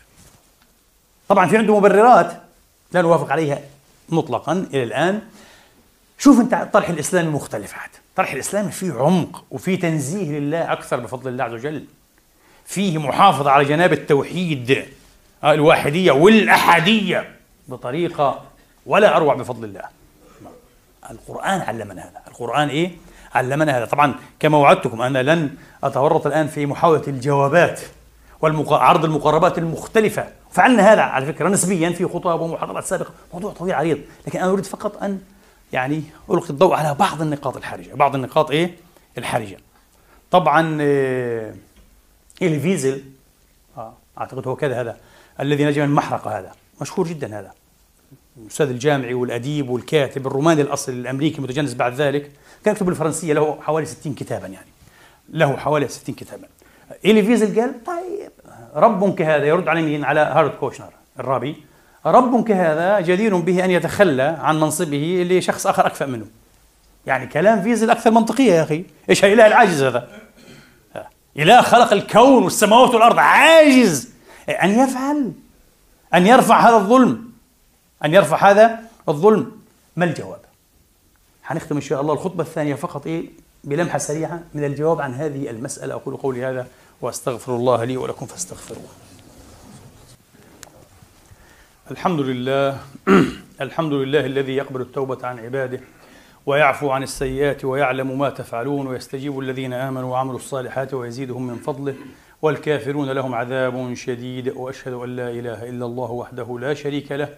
طبعا 1.28 1.48
في 1.48 1.58
عنده 1.58 1.78
مبررات 1.78 2.42
لا 2.92 3.02
نوافق 3.02 3.32
عليها 3.32 3.60
مطلقا 4.10 4.66
إلى 4.74 4.84
الآن. 4.84 5.22
شوف 6.18 6.40
أنت 6.40 6.54
الطرح 6.54 6.90
الاسلامي 6.90 7.30
مختلف 7.30 7.74
عاد. 7.74 7.90
الطرح 8.10 8.32
الاسلامي 8.32 8.72
فيه 8.72 8.94
عمق 8.94 9.44
وفيه 9.52 9.80
تنزيه 9.80 10.40
لله 10.40 10.74
أكثر 10.74 11.00
بفضل 11.00 11.32
الله 11.32 11.44
عز 11.44 11.54
وجل. 11.54 11.86
فيه 12.70 12.98
محافظة 12.98 13.52
على 13.52 13.66
جناب 13.66 13.94
التوحيد 13.94 14.86
آه، 15.44 15.54
الواحدية 15.54 16.12
والاحاديه 16.12 17.30
بطريقة 17.68 18.42
ولا 18.86 19.18
أروع 19.18 19.34
بفضل 19.36 19.64
الله. 19.64 19.82
القرآن 21.12 21.62
علمنا 21.62 22.02
هذا. 22.02 22.22
القرآن 22.28 22.68
إيه؟ 22.68 22.92
علمنا 23.36 23.78
هذا. 23.78 23.86
طبعا 23.86 24.16
كما 24.40 24.58
وعدتكم 24.58 25.02
أنا 25.02 25.24
لن 25.24 25.50
أتورط 25.84 26.28
الآن 26.28 26.48
في 26.48 26.66
محاولة 26.66 27.04
الجوابات 27.08 27.82
وعرض 28.42 29.06
المقاربات 29.06 29.58
المختلفة. 29.58 30.28
فعلنا 30.52 30.94
هذا 30.94 31.02
على 31.02 31.26
فكرة 31.26 31.50
نسبيا 31.50 31.90
في 31.90 32.06
خطب 32.06 32.40
ومحاضرات 32.40 32.84
سابقة. 32.84 33.12
موضوع 33.34 33.54
طويل 33.54 33.74
عريض 33.74 34.00
لكن 34.28 34.40
أنا 34.40 34.52
أريد 34.52 34.66
فقط 34.66 35.04
أن 35.04 35.22
يعني 35.74 36.04
ألقي 36.30 36.50
الضوء 36.50 36.74
على 36.76 36.94
بعض 36.94 37.22
النقاط 37.22 37.58
الحرجة. 37.58 37.94
بعض 37.94 38.16
النقاط 38.16 38.52
إيه؟ 38.52 38.72
الحرجة. 39.18 39.58
طبعا 40.32 40.82
إيه 40.82 41.56
إيلي 42.42 42.60
فيزل. 42.60 43.04
آه 43.78 43.94
أعتقد 44.18 44.48
هو 44.48 44.56
كذا 44.56 44.82
هذا. 44.82 44.98
الذي 45.40 45.66
نجا 45.66 45.86
من 45.86 46.00
هذا. 46.00 46.52
مشهور 46.82 47.08
جدا 47.08 47.40
هذا. 47.40 47.52
الأستاذ 48.38 48.70
الجامعي 48.70 49.14
والأديب 49.14 49.70
والكاتب 49.70 50.28
الروماني 50.28 50.62
الأصل 50.62 50.92
الأمريكي 50.92 51.38
المتجنس 51.38 51.74
بعد 51.74 51.94
ذلك 51.94 52.32
كان 52.66 52.74
يكتب 52.74 52.86
بالفرنسية 52.86 53.34
له 53.34 53.58
حوالي 53.62 53.86
60 53.86 54.14
كتابا 54.14 54.48
يعني. 54.48 54.68
له 55.30 55.58
حوالي 55.58 55.88
60 55.88 56.16
كتابا. 56.16 56.48
إيلي 57.06 57.24
فيزل 57.24 57.62
قال 57.62 57.84
طيب 57.84 58.32
رب 58.76 59.16
كهذا 59.16 59.46
يرد 59.46 59.68
على 59.68 59.82
مين؟ 59.82 60.04
على 60.04 60.20
هارولد 60.20 60.52
كوشنر 60.52 60.90
ال 61.20 61.25
rabbi. 61.25 61.56
رب 62.06 62.48
كهذا 62.48 63.00
جدير 63.00 63.38
به 63.38 63.66
أن 63.66 63.72
يتخلى 63.72 64.38
عن 64.42 64.60
منصبه 64.60 65.28
لشخص 65.30 65.68
آخر 65.68 65.86
أكفأ 65.86 66.06
منه. 66.06 66.26
يعني 67.06 67.28
كلام 67.28 67.62
فيزل 67.62 67.90
أكثر 67.90 68.12
منطقية 68.12 68.54
يا 68.54 68.64
أخي. 68.64 68.84
إيش 69.10 69.26
هالإله 69.26 69.48
العاجز 69.48 69.84
هذا. 69.84 70.08
إله 71.38 71.62
خلق 71.62 71.94
الكون 71.94 72.44
والسماوات 72.44 72.94
والأرض 72.94 73.20
عاجز. 73.20 74.10
أن 74.50 74.70
يفعل 74.70 75.32
أن 76.14 76.28
يرفع 76.28 76.70
هذا 76.70 76.76
الظلم 76.76 77.32
أن 78.06 78.14
يرفع 78.14 78.52
هذا 78.52 78.80
الظلم. 79.10 79.52
ما 79.96 80.06
الجواب؟ 80.06 80.40
حنختم 81.44 81.76
إن 81.76 81.82
شاء 81.82 82.02
الله 82.02 82.14
الخطبة 82.14 82.44
الثانية 82.44 82.76
فقط 82.76 83.08
إيه 83.08 83.30
بلمحة 83.64 83.98
سريعة 83.98 84.44
من 84.54 84.64
الجواب 84.64 85.02
عن 85.02 85.14
هذه 85.14 85.50
المسألة. 85.50 85.94
أقول 85.94 86.18
قولي 86.18 86.46
هذا 86.46 86.68
وأستغفر 87.02 87.56
الله 87.56 87.84
لي 87.84 87.98
ولكم 87.98 88.26
فاستغفروه. 88.26 88.88
الحمد 91.92 92.20
لله 92.20 92.80
الحمد 93.62 93.94
لله 93.94 94.26
الذي 94.26 94.56
يقبل 94.56 94.82
التوبة 94.82 95.28
عن 95.28 95.40
عباده. 95.40 95.80
ويعفو 96.50 96.92
عن 96.92 97.04
السيئات 97.04 97.66
ويعلم 97.66 98.20
ما 98.20 98.30
تفعلون 98.30 98.88
ويستجيب 98.88 99.40
الذين 99.40 99.74
آمنوا 99.74 100.12
وعملوا 100.12 100.36
الصالحات 100.36 100.94
ويزيدهم 100.94 101.48
من 101.48 101.56
فضله 101.56 101.96
والكافرون 102.42 103.12
لهم 103.12 103.36
عذاب 103.36 103.94
شديد 103.94 104.54
وأشهد 104.56 104.94
أن 104.94 105.16
لا 105.16 105.30
إله 105.30 105.70
إلا 105.70 105.86
الله 105.86 106.12
وحده 106.12 106.60
لا 106.60 106.74
شريك 106.74 107.12
له 107.12 107.30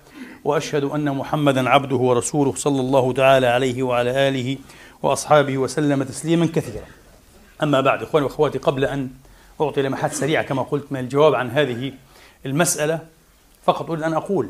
وأشهد 0.44 0.84
أن 0.84 1.16
محمدا 1.16 1.70
عبده 1.70 1.96
ورسوله 1.96 2.54
صلى 2.56 2.80
الله 2.80 3.14
تعالى 3.14 3.48
عليه 3.48 3.84
وعلى 3.84 4.28
آله 4.28 4.58
وأصحابه 5.04 5.58
وسلم 5.58 6.04
تسليما 6.04 6.46
كثيرا. 6.46 6.86
أما 7.64 7.82
بعد 7.82 8.04
إخواني 8.04 8.26
وأخواتي 8.26 8.58
قبل 8.58 8.86
أن 8.86 9.10
أعطي 9.62 9.82
لمحات 9.82 10.14
سريعة 10.14 10.44
كما 10.44 10.62
قلت 10.62 10.92
من 10.92 11.00
الجواب 11.00 11.36
عن 11.36 11.50
هذه 11.50 11.94
المسألة 12.46 13.00
فقط 13.64 13.90
أريد 13.90 14.04
أن 14.04 14.14
أقول 14.14 14.50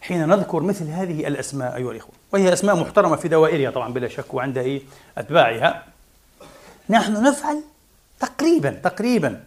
حين 0.00 0.28
نذكر 0.28 0.60
مثل 0.60 0.88
هذه 0.88 1.26
الأسماء 1.26 1.76
أيها 1.76 1.90
الإخوة. 1.90 2.12
وهي 2.32 2.52
أسماء 2.52 2.76
محترمة 2.76 3.16
في 3.16 3.28
دوائرها 3.28 3.70
طبعا 3.70 3.92
بلا 3.92 4.08
شك 4.08 4.34
وعند 4.34 4.58
إيه 4.58 4.82
أتباعها. 5.18 5.82
نحن 6.90 7.22
نفعل 7.22 7.62
تقريبا 8.20 8.70
تقريبا. 8.70 9.40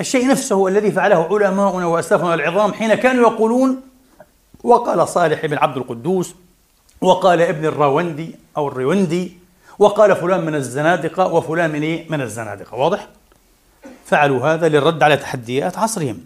الشيء 0.00 0.28
نفسه 0.28 0.68
الذي 0.68 0.90
فعله 0.90 1.28
علماؤنا 1.30 1.86
وأسلافنا 1.86 2.34
العظام 2.34 2.72
حين 2.72 2.94
كانوا 2.94 3.30
يقولون 3.30 3.80
وقال 4.64 5.08
صالح 5.08 5.46
بن 5.46 5.58
عبد 5.58 5.76
القدوس 5.76 6.34
وقال 7.00 7.40
ابن 7.40 7.64
الراوندي 7.64 8.36
أو 8.56 8.68
الريوندي 8.68 9.36
وقال 9.78 10.16
فلان 10.16 10.46
من 10.46 10.54
الزنادقة 10.54 11.32
وفلان 11.32 11.70
من 11.70 11.82
إيه؟ 11.82 12.10
من 12.10 12.20
الزنادقة. 12.20 12.74
واضح؟ 12.74 13.08
فعلوا 14.06 14.46
هذا 14.54 14.68
للرد 14.68 15.02
على 15.02 15.16
تحديات 15.16 15.78
عصرهم 15.78 16.24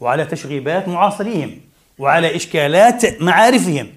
وعلى 0.00 0.24
تشغيبات 0.24 0.88
معاصريهم 0.88 1.60
وعلى 2.00 2.36
إشكالات 2.36 3.22
معارفهم 3.22 3.88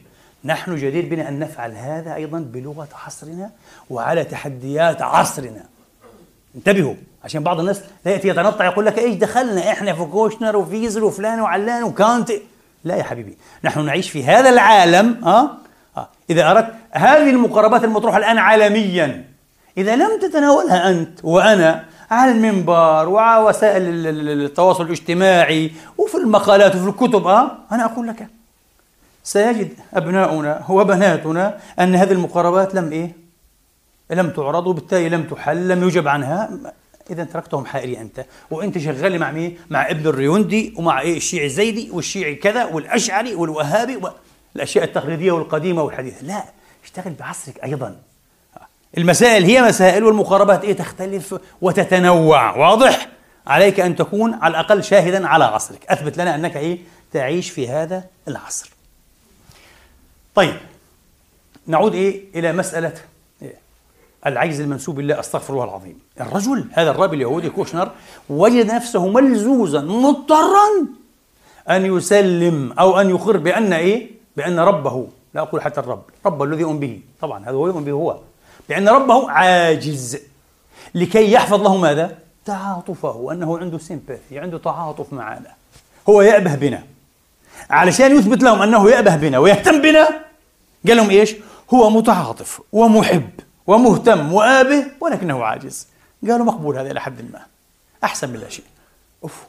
نحن 0.46 0.76
جدير 0.76 1.06
بنا 1.06 1.30
أن 1.30 1.40
نفعل 1.40 1.72
هذا 1.72 2.16
أيضا 2.16 2.40
بلغة 2.40 2.88
عصرنا 3.06 3.50
وعلى 3.90 4.24
تحديات 4.24 5.02
عصرنا 5.02 5.66
انتبهوا 6.56 6.96
عشان 7.24 7.44
بعض 7.44 7.60
الناس 7.60 7.82
لا 8.06 8.12
يأتي 8.12 8.28
يتنطع 8.28 8.66
يقول 8.66 8.86
لك 8.86 9.00
إيش 9.00 9.16
دخلنا 9.16 9.72
إحنا 9.72 9.94
في 9.94 10.04
كوشنر 10.04 10.58
وفيزل 10.58 11.04
وفلان 11.04 11.40
وعلان 11.40 11.84
وكانت 11.84 12.32
لا 12.84 12.96
يا 12.96 13.04
حبيبي 13.04 13.38
نحن 13.64 13.86
نعيش 13.86 14.10
في 14.10 14.24
هذا 14.24 14.50
العالم 14.50 15.26
أه؟ 15.26 15.50
أه. 15.98 16.10
إذا 16.30 16.52
أردت 16.52 16.74
هذه 16.92 17.30
المقاربات 17.30 17.84
المطروحة 17.84 18.18
الآن 18.18 18.38
عالميا 18.38 19.26
إذا 19.78 19.96
لم 19.96 20.20
تتناولها 20.22 20.90
أنت 20.90 21.20
وأنا 21.24 21.86
على 22.12 22.32
المنبر 22.32 23.10
وعلى 23.10 23.44
وسائل 23.44 23.84
التواصل 24.44 24.86
الاجتماعي 24.86 25.72
وفي 25.98 26.18
المقالات 26.18 26.76
وفي 26.76 26.90
الكتب 26.90 27.28
أه؟ 27.28 27.52
أنا 27.72 27.86
أقول 27.86 28.08
لك 28.08 28.28
سيجد 29.24 29.70
أبناؤنا 29.94 30.66
وبناتنا 30.70 31.58
أن 31.80 31.96
هذه 31.96 32.12
المقاربات 32.12 32.76
لم 32.76 32.92
إيه؟ 32.92 33.16
لم 34.12 34.30
تعرض 34.30 34.68
وبالتالي 34.68 35.10
لم 35.10 35.24
تحل 35.24 35.68
لم 35.68 35.84
يجب 35.84 36.08
عنها 36.08 36.50
إذا 37.10 37.24
تركتهم 37.24 37.66
حائرين 37.66 38.00
أنت 38.00 38.26
وأنت 38.52 38.78
شغال 38.78 39.20
مع 39.20 39.32
مين؟ 39.32 39.58
مع 39.70 39.90
ابن 39.90 40.08
الريوندي 40.08 40.74
ومع 40.78 41.02
إيه 41.02 41.18
الشيعي 41.18 41.46
الزيدي 41.46 41.92
والشيعي 41.92 42.36
كذا 42.36 42.66
والأشعري 42.66 43.36
والوهابي 43.36 44.00
والأشياء 44.56 44.84
التقليدية 44.84 45.32
والقديمة 45.32 45.84
والحديثة 45.84 46.26
لا 46.26 46.44
اشتغل 46.84 47.14
بعصرك 47.14 47.64
أيضا 47.64 47.96
المسائل 48.98 49.44
هي 49.44 49.62
مسائل 49.62 50.04
والمقاربات 50.04 50.64
إيه 50.64 50.74
تختلف 50.74 51.36
وتتنوع. 51.62 52.58
واضح؟ 52.58 53.10
عليك 53.48 53.80
أن 53.80 53.96
تكون 53.96 54.34
على 54.34 54.52
الأقل 54.52 54.84
شاهدا 54.84 55.28
على 55.28 55.44
عصرك. 55.44 55.86
أثبت 55.90 56.18
لنا 56.18 56.36
أنك 56.36 56.58
إيه؟ 56.58 56.80
تعيش 57.12 57.50
في 57.50 57.68
هذا 57.68 58.04
العصر. 58.28 58.72
طيب 60.36 60.56
نعود 61.68 61.94
إيه؟ 61.94 62.24
إلى 62.36 62.54
مسألة 62.54 62.94
إيه؟ 63.42 63.56
العجز 64.26 64.60
المنسوب 64.60 65.00
لله 65.00 65.20
أستغفر 65.20 65.54
الله 65.54 65.64
العظيم. 65.64 66.00
الرجل 66.22 66.66
هذا 66.72 66.92
الراب 66.92 67.14
اليهودي 67.14 67.50
كوشنر 67.50 67.92
وجد 68.30 68.66
نفسه 68.66 69.08
ملزوزا 69.08 69.82
مضطرا 69.82 70.68
أن 71.70 71.98
يسلم 71.98 72.72
أو 72.72 73.02
أن 73.02 73.10
يقر 73.10 73.38
بأن 73.38 73.74
إيه؟ 73.74 74.12
بأن 74.38 74.60
ربه 74.60 75.08
لا 75.34 75.42
أقول 75.42 75.62
حتى 75.62 75.80
الرب 75.80 76.04
رب 76.26 76.44
الذي 76.44 76.62
يؤمن 76.62 76.80
به. 76.80 77.00
طبعا 77.22 77.44
هذا 77.44 77.52
هو 77.52 77.68
يؤمن 77.68 77.84
به 77.84 77.92
هو. 77.92 78.20
بأن 78.70 78.90
ربه 78.90 79.32
عاجز. 79.32 80.18
لكي 80.96 81.32
يحفظ 81.32 81.62
له 81.62 81.78
ماذا؟ 81.78 82.18
تعاطفه 82.46 83.32
أنه 83.32 83.58
عنده 83.58 83.78
سيمباثي 83.78 84.40
عنده 84.40 84.58
تعاطف 84.58 85.14
معنا 85.14 85.52
هو 86.10 86.22
يأبه 86.22 86.56
بنا. 86.56 86.84
علشان 87.70 88.18
يثبت 88.18 88.44
لهم 88.44 88.62
أنه 88.62 88.90
يأبه 88.90 89.16
بنا 89.16 89.38
ويهتم 89.38 89.82
بنا 89.82 90.08
قال 90.88 90.98
لهم 90.98 91.10
إيش؟ 91.10 91.36
هو 91.74 91.90
متعاطف 91.90 92.62
ومحب 92.72 93.30
ومهتم 93.68 94.34
وآبه 94.34 94.86
ولكنه 95.00 95.44
عاجز. 95.44 95.88
قالوا 96.22 96.46
مقبول 96.46 96.78
هذا 96.78 96.92
إلى 96.92 97.02
حد 97.02 97.32
ما. 97.34 97.40
أحسن 98.04 98.30
من 98.30 98.40
لا 98.40 98.50
شيء. 98.50 98.66
أوف. 99.24 99.44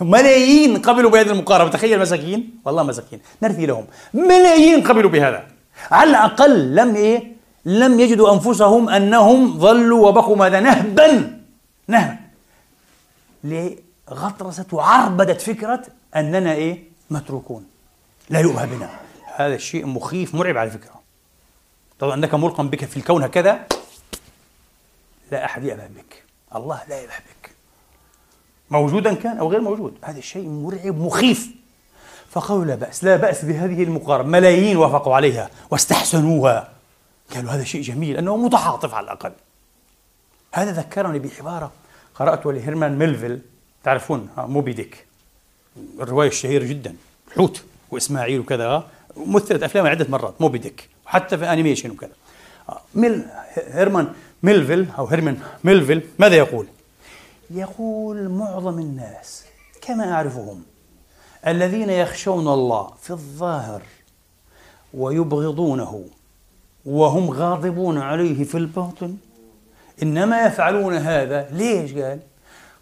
ملايين 0.00 0.82
قبلوا 0.82 1.10
بهذه 1.10 1.30
المقاربة. 1.30 1.70
تخيل 1.70 2.00
مساكين. 2.00 2.60
والله 2.64 2.82
مساكين. 2.82 3.20
نرثي 3.42 3.66
لهم. 3.66 3.86
ملايين 4.14 4.86
قبلوا 4.88 5.10
بهذا. 5.10 5.46
على 5.90 6.10
الأقل 6.10 6.74
لم 6.74 6.94
إيه؟ 6.94 7.35
لم 7.66 8.00
يجدوا 8.00 8.32
أنفسهم 8.32 8.88
أنهم 8.88 9.58
ظلوا 9.58 10.08
وبقوا 10.08 10.36
ماذا؟ 10.36 10.60
نهبا. 10.60 11.40
نهبا 11.88 12.18
لغطرسة 13.44 14.66
وعربدة 14.72 15.34
فكرة 15.34 15.82
أننا 16.16 16.52
إيه؟ 16.52 16.82
متروكون. 17.10 17.66
لا 18.30 18.40
يؤبه 18.40 18.64
بنا. 18.64 18.90
هذا 19.36 19.54
الشيء 19.54 19.86
مخيف 19.86 20.34
مرعب 20.34 20.56
على 20.56 20.70
فكرة. 20.70 21.00
طبعا 21.98 22.14
أنك 22.14 22.34
ملقا 22.34 22.62
بك 22.62 22.84
في 22.84 22.96
الكون 22.96 23.22
هكذا 23.22 23.66
لا 25.32 25.44
أحد 25.44 25.64
يأبه 25.64 25.86
بك. 25.86 26.24
الله 26.56 26.80
لا 26.88 26.96
يأبه 27.00 27.12
بك. 27.12 27.50
موجودا 28.70 29.14
كان 29.14 29.38
أو 29.38 29.50
غير 29.50 29.60
موجود. 29.60 29.94
هذا 30.02 30.18
الشيء 30.18 30.48
مرعب 30.48 30.98
مخيف. 30.98 31.48
فقالوا 32.30 32.64
لا 32.64 32.74
بأس 32.74 33.04
لا 33.04 33.16
بأس 33.16 33.44
بهذه 33.44 33.82
المقاربة. 33.82 34.28
ملايين 34.28 34.76
وافقوا 34.76 35.14
عليها 35.14 35.50
واستحسنوها. 35.70 36.75
قالوا 37.34 37.50
هذا 37.50 37.64
شيء 37.64 37.82
جميل 37.82 38.16
أنه 38.16 38.36
متعاطف 38.36 38.94
على 38.94 39.04
الأقل. 39.04 39.32
هذا 40.54 40.72
ذكرني 40.72 41.18
بعبارة 41.18 41.72
قرأتها 42.14 42.52
لهيرمان 42.52 42.98
ميلفيل. 42.98 43.40
تعرفون 43.84 44.28
موبي 44.38 44.72
ديك. 44.72 45.06
الرواية 46.00 46.28
الشهيرة 46.28 46.64
جدا. 46.64 46.96
حوت 47.36 47.62
وإسماعيل 47.90 48.40
وكذا 48.40 48.86
مثلت 49.16 49.62
أفلام 49.62 49.86
عدة 49.86 50.06
مرات 50.08 50.34
موبي 50.40 50.58
ديك 50.58 50.88
وحتى 51.06 51.38
في 51.38 51.52
animation 51.52 51.90
وكذا. 51.90 52.12
ميل 52.94 53.24
هيرمان 53.56 54.12
ميلفيل 54.42 54.88
أو 54.98 55.06
هيرمان 55.06 55.40
ميلفيل 55.64 56.08
ماذا 56.18 56.36
يقول؟ 56.36 56.66
يقول 57.50 58.28
معظم 58.28 58.78
الناس 58.78 59.44
كما 59.82 60.12
أعرفهم 60.12 60.62
الذين 61.46 61.90
يخشون 61.90 62.48
الله 62.48 62.94
في 63.02 63.10
الظاهر 63.10 63.82
ويبغضونه 64.94 66.04
وهم 66.86 67.30
غاضبون 67.30 67.98
عليه 67.98 68.44
في 68.44 68.54
الباطن. 68.58 69.16
إنما 70.02 70.46
يفعلون 70.46 70.94
هذا 70.94 71.48
ليش 71.50 71.92
قال؟ 71.92 72.20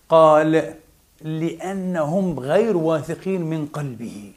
قال 0.09 0.75
لأنهم 1.23 2.41
غير 2.41 2.77
واثقين 2.77 3.41
من 3.41 3.67
قلبه. 3.67 4.33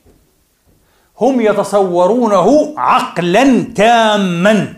هم 1.22 1.41
يتصورونه 1.41 2.74
عقلا 2.78 3.63
تاما 3.76 4.74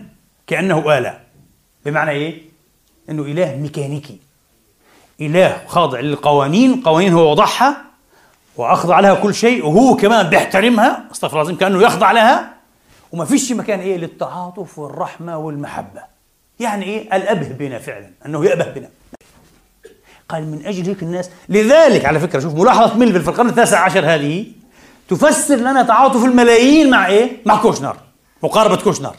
كأنه 0.46 0.98
آلة. 0.98 1.20
بمعنى 1.84 2.10
إيه؟ 2.10 2.42
أنه 3.10 3.22
إله 3.22 3.56
ميكانيكي. 3.56 4.18
إله 5.20 5.60
خاضع 5.66 6.00
للقوانين 6.00 6.80
قوانين 6.80 7.12
هو 7.12 7.30
وضعها 7.30 7.76
وأخضع 8.56 9.00
لها 9.00 9.14
كل 9.14 9.34
شيء 9.34 9.66
وهو 9.66 9.96
كمان 9.96 10.30
بيحترمها 10.30 11.04
أستغفر 11.12 11.36
العظيم 11.36 11.56
كأنه 11.56 11.82
يخضع 11.82 12.12
لها. 12.12 12.59
وما 13.12 13.24
فيش 13.24 13.52
مكان 13.52 13.80
إيه 13.80 13.96
للتعاطف 13.96 14.78
والرحمة 14.78 15.36
والمحبة. 15.38 16.02
يعني 16.60 16.84
إيه؟ 16.84 17.16
الأبه 17.16 17.48
بنا 17.48 17.78
فعلا 17.78 18.10
أنه 18.26 18.44
يأبه 18.44 18.64
بنا. 18.64 18.88
قال 20.28 20.46
من 20.46 20.66
أجل 20.66 20.86
هيك 20.86 21.02
الناس 21.02 21.30
لذلك 21.48 22.04
على 22.04 22.20
فكرة 22.20 22.40
شوف 22.40 22.54
ملاحظة 22.54 22.96
ميلفيل 22.96 23.22
في 23.22 23.28
القرن 23.28 23.48
التاسع 23.48 23.78
عشر 23.78 24.14
هذه 24.14 24.46
تفسر 25.08 25.56
لنا 25.56 25.82
تعاطف 25.82 26.24
الملايين 26.24 26.90
مع 26.90 27.06
إيه؟ 27.06 27.36
مع 27.46 27.62
كوشنر 27.62 27.96
مقاربة 28.42 28.76
كوشنر. 28.76 29.16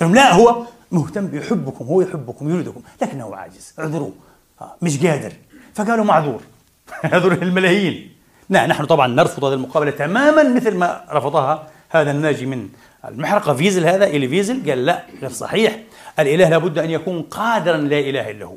لا 0.00 0.34
هو 0.34 0.62
مهتم 0.92 1.26
بيحبكم 1.26 1.84
هو 1.84 2.00
يحبكم 2.00 2.50
يريدكم 2.50 2.80
لكنه 3.02 3.36
عاجز 3.36 3.74
اعذروه 3.78 4.12
آه، 4.60 4.74
مش 4.82 5.06
قادر. 5.06 5.32
فقالوا 5.74 6.04
معذور. 6.04 6.40
هذول 7.12 7.32
الملايين. 7.32 8.12
لا 8.50 8.66
نحن 8.66 8.84
طبعا 8.84 9.06
نرفض 9.06 9.44
هذه 9.44 9.54
المقابلة 9.54 9.90
تماما 9.90 10.42
مثل 10.42 10.74
ما 10.74 11.04
رفضها 11.10 11.68
هذا 11.90 12.10
الناجي 12.10 12.46
من 12.46 12.68
المحرقة 13.08 13.54
فيزل 13.54 13.86
هذا 13.86 14.06
إيلي 14.06 14.28
فيزل 14.28 14.70
قال 14.70 14.86
لا 14.86 15.02
غير 15.20 15.30
صحيح. 15.30 15.78
الإله 16.18 16.48
لابد 16.48 16.78
أن 16.78 16.90
يكون 16.90 17.22
قادرا 17.22 17.76
لا 17.76 17.98
إله 17.98 18.30
إلا 18.30 18.44
هو. 18.46 18.56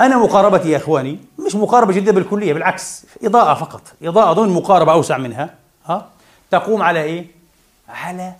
أنا 0.00 0.18
مقاربتي 0.18 0.70
يا 0.70 0.76
إخواني 0.76 1.18
مش 1.46 1.54
مقاربة 1.54 1.92
جديدة 1.92 2.12
بالكلية 2.12 2.52
بالعكس 2.52 3.06
إضاءة 3.24 3.54
فقط. 3.54 3.82
إضاءة 4.02 4.32
ضمن 4.32 4.52
مقاربة 4.52 4.92
أوسع 4.92 5.18
منها 5.18 5.54
ها؟ 5.86 6.08
تقوم 6.50 6.82
على 6.82 7.02
إيه؟ 7.02 7.26
على 7.88 8.32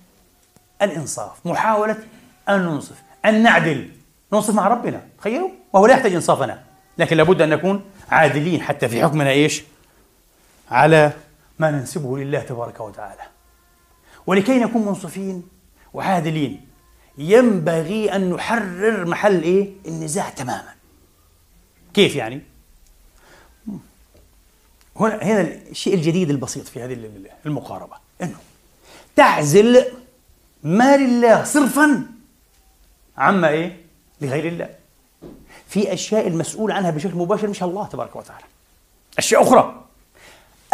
الإنصاف 0.82 1.46
محاولة 1.46 1.96
أن 2.48 2.60
ننصف 2.60 2.96
أن 3.24 3.42
نعدل. 3.42 3.88
ننصف 4.32 4.54
مع 4.54 4.68
ربنا 4.68 5.00
تخيلوا؟ 5.18 5.50
وهو 5.72 5.86
لا 5.86 5.92
يحتاج 5.92 6.14
إنصافنا 6.14 6.62
لكن 6.98 7.16
لابد 7.16 7.42
أن 7.42 7.48
نكون 7.48 7.84
عادلين 8.10 8.62
حتى 8.62 8.88
في 8.88 9.02
حكمنا 9.02 9.30
إيش؟ 9.30 9.64
على 10.70 11.12
ما 11.58 11.70
ننسبه 11.70 12.18
لله 12.18 12.40
تبارك 12.40 12.80
وتعالى. 12.80 13.22
ولكي 14.26 14.58
نكون 14.58 14.86
منصفين 14.86 15.42
وعادلين 15.94 16.66
ينبغي 17.18 18.16
أن 18.16 18.30
نحرر 18.30 19.04
محل 19.04 19.42
إيه؟ 19.42 19.70
النزاع 19.86 20.30
تماما 20.30 20.74
كيف 21.94 22.16
يعني؟ 22.16 22.40
هنا 24.96 25.22
هنا 25.22 25.40
الشيء 25.70 25.94
الجديد 25.94 26.30
البسيط 26.30 26.66
في 26.68 26.82
هذه 26.82 27.10
المقاربة 27.46 27.96
أنه 28.22 28.38
تعزل 29.16 29.84
ما 30.62 30.96
لله 30.96 31.44
صرفا 31.44 32.06
عما 33.18 33.48
إيه؟ 33.48 33.80
لغير 34.20 34.48
الله 34.48 34.68
في 35.68 35.92
أشياء 35.92 36.26
المسؤول 36.28 36.72
عنها 36.72 36.90
بشكل 36.90 37.14
مباشر 37.14 37.48
مش 37.48 37.62
الله 37.62 37.86
تبارك 37.86 38.16
وتعالى 38.16 38.44
أشياء 39.18 39.42
أخرى 39.42 39.84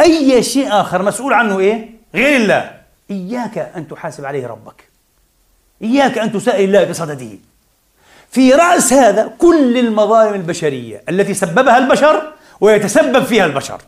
أي 0.00 0.42
شيء 0.42 0.72
آخر 0.72 1.03
مسؤول 1.03 1.32
عنه 1.32 1.59
إيه؟ 1.59 1.90
غير 2.14 2.36
الله 2.36 2.82
إياك 3.12 3.58
أن 3.76 3.88
تحاسب 3.88 4.24
عليه 4.24 4.46
ربك. 4.46 4.88
إياك 5.82 6.18
أن 6.18 6.32
تسائل 6.32 6.64
الله 6.64 6.84
بصدده. 6.84 7.38
في 8.30 8.52
رأس 8.52 8.92
هذا 8.92 9.32
كل 9.38 9.78
المظالم 9.78 10.34
البشرية 10.34 11.02
التي 11.08 11.34
سببها 11.34 11.78
البشر 11.78 12.32
ويتسبب 12.60 13.24
فيها 13.24 13.46
البشر. 13.46 13.80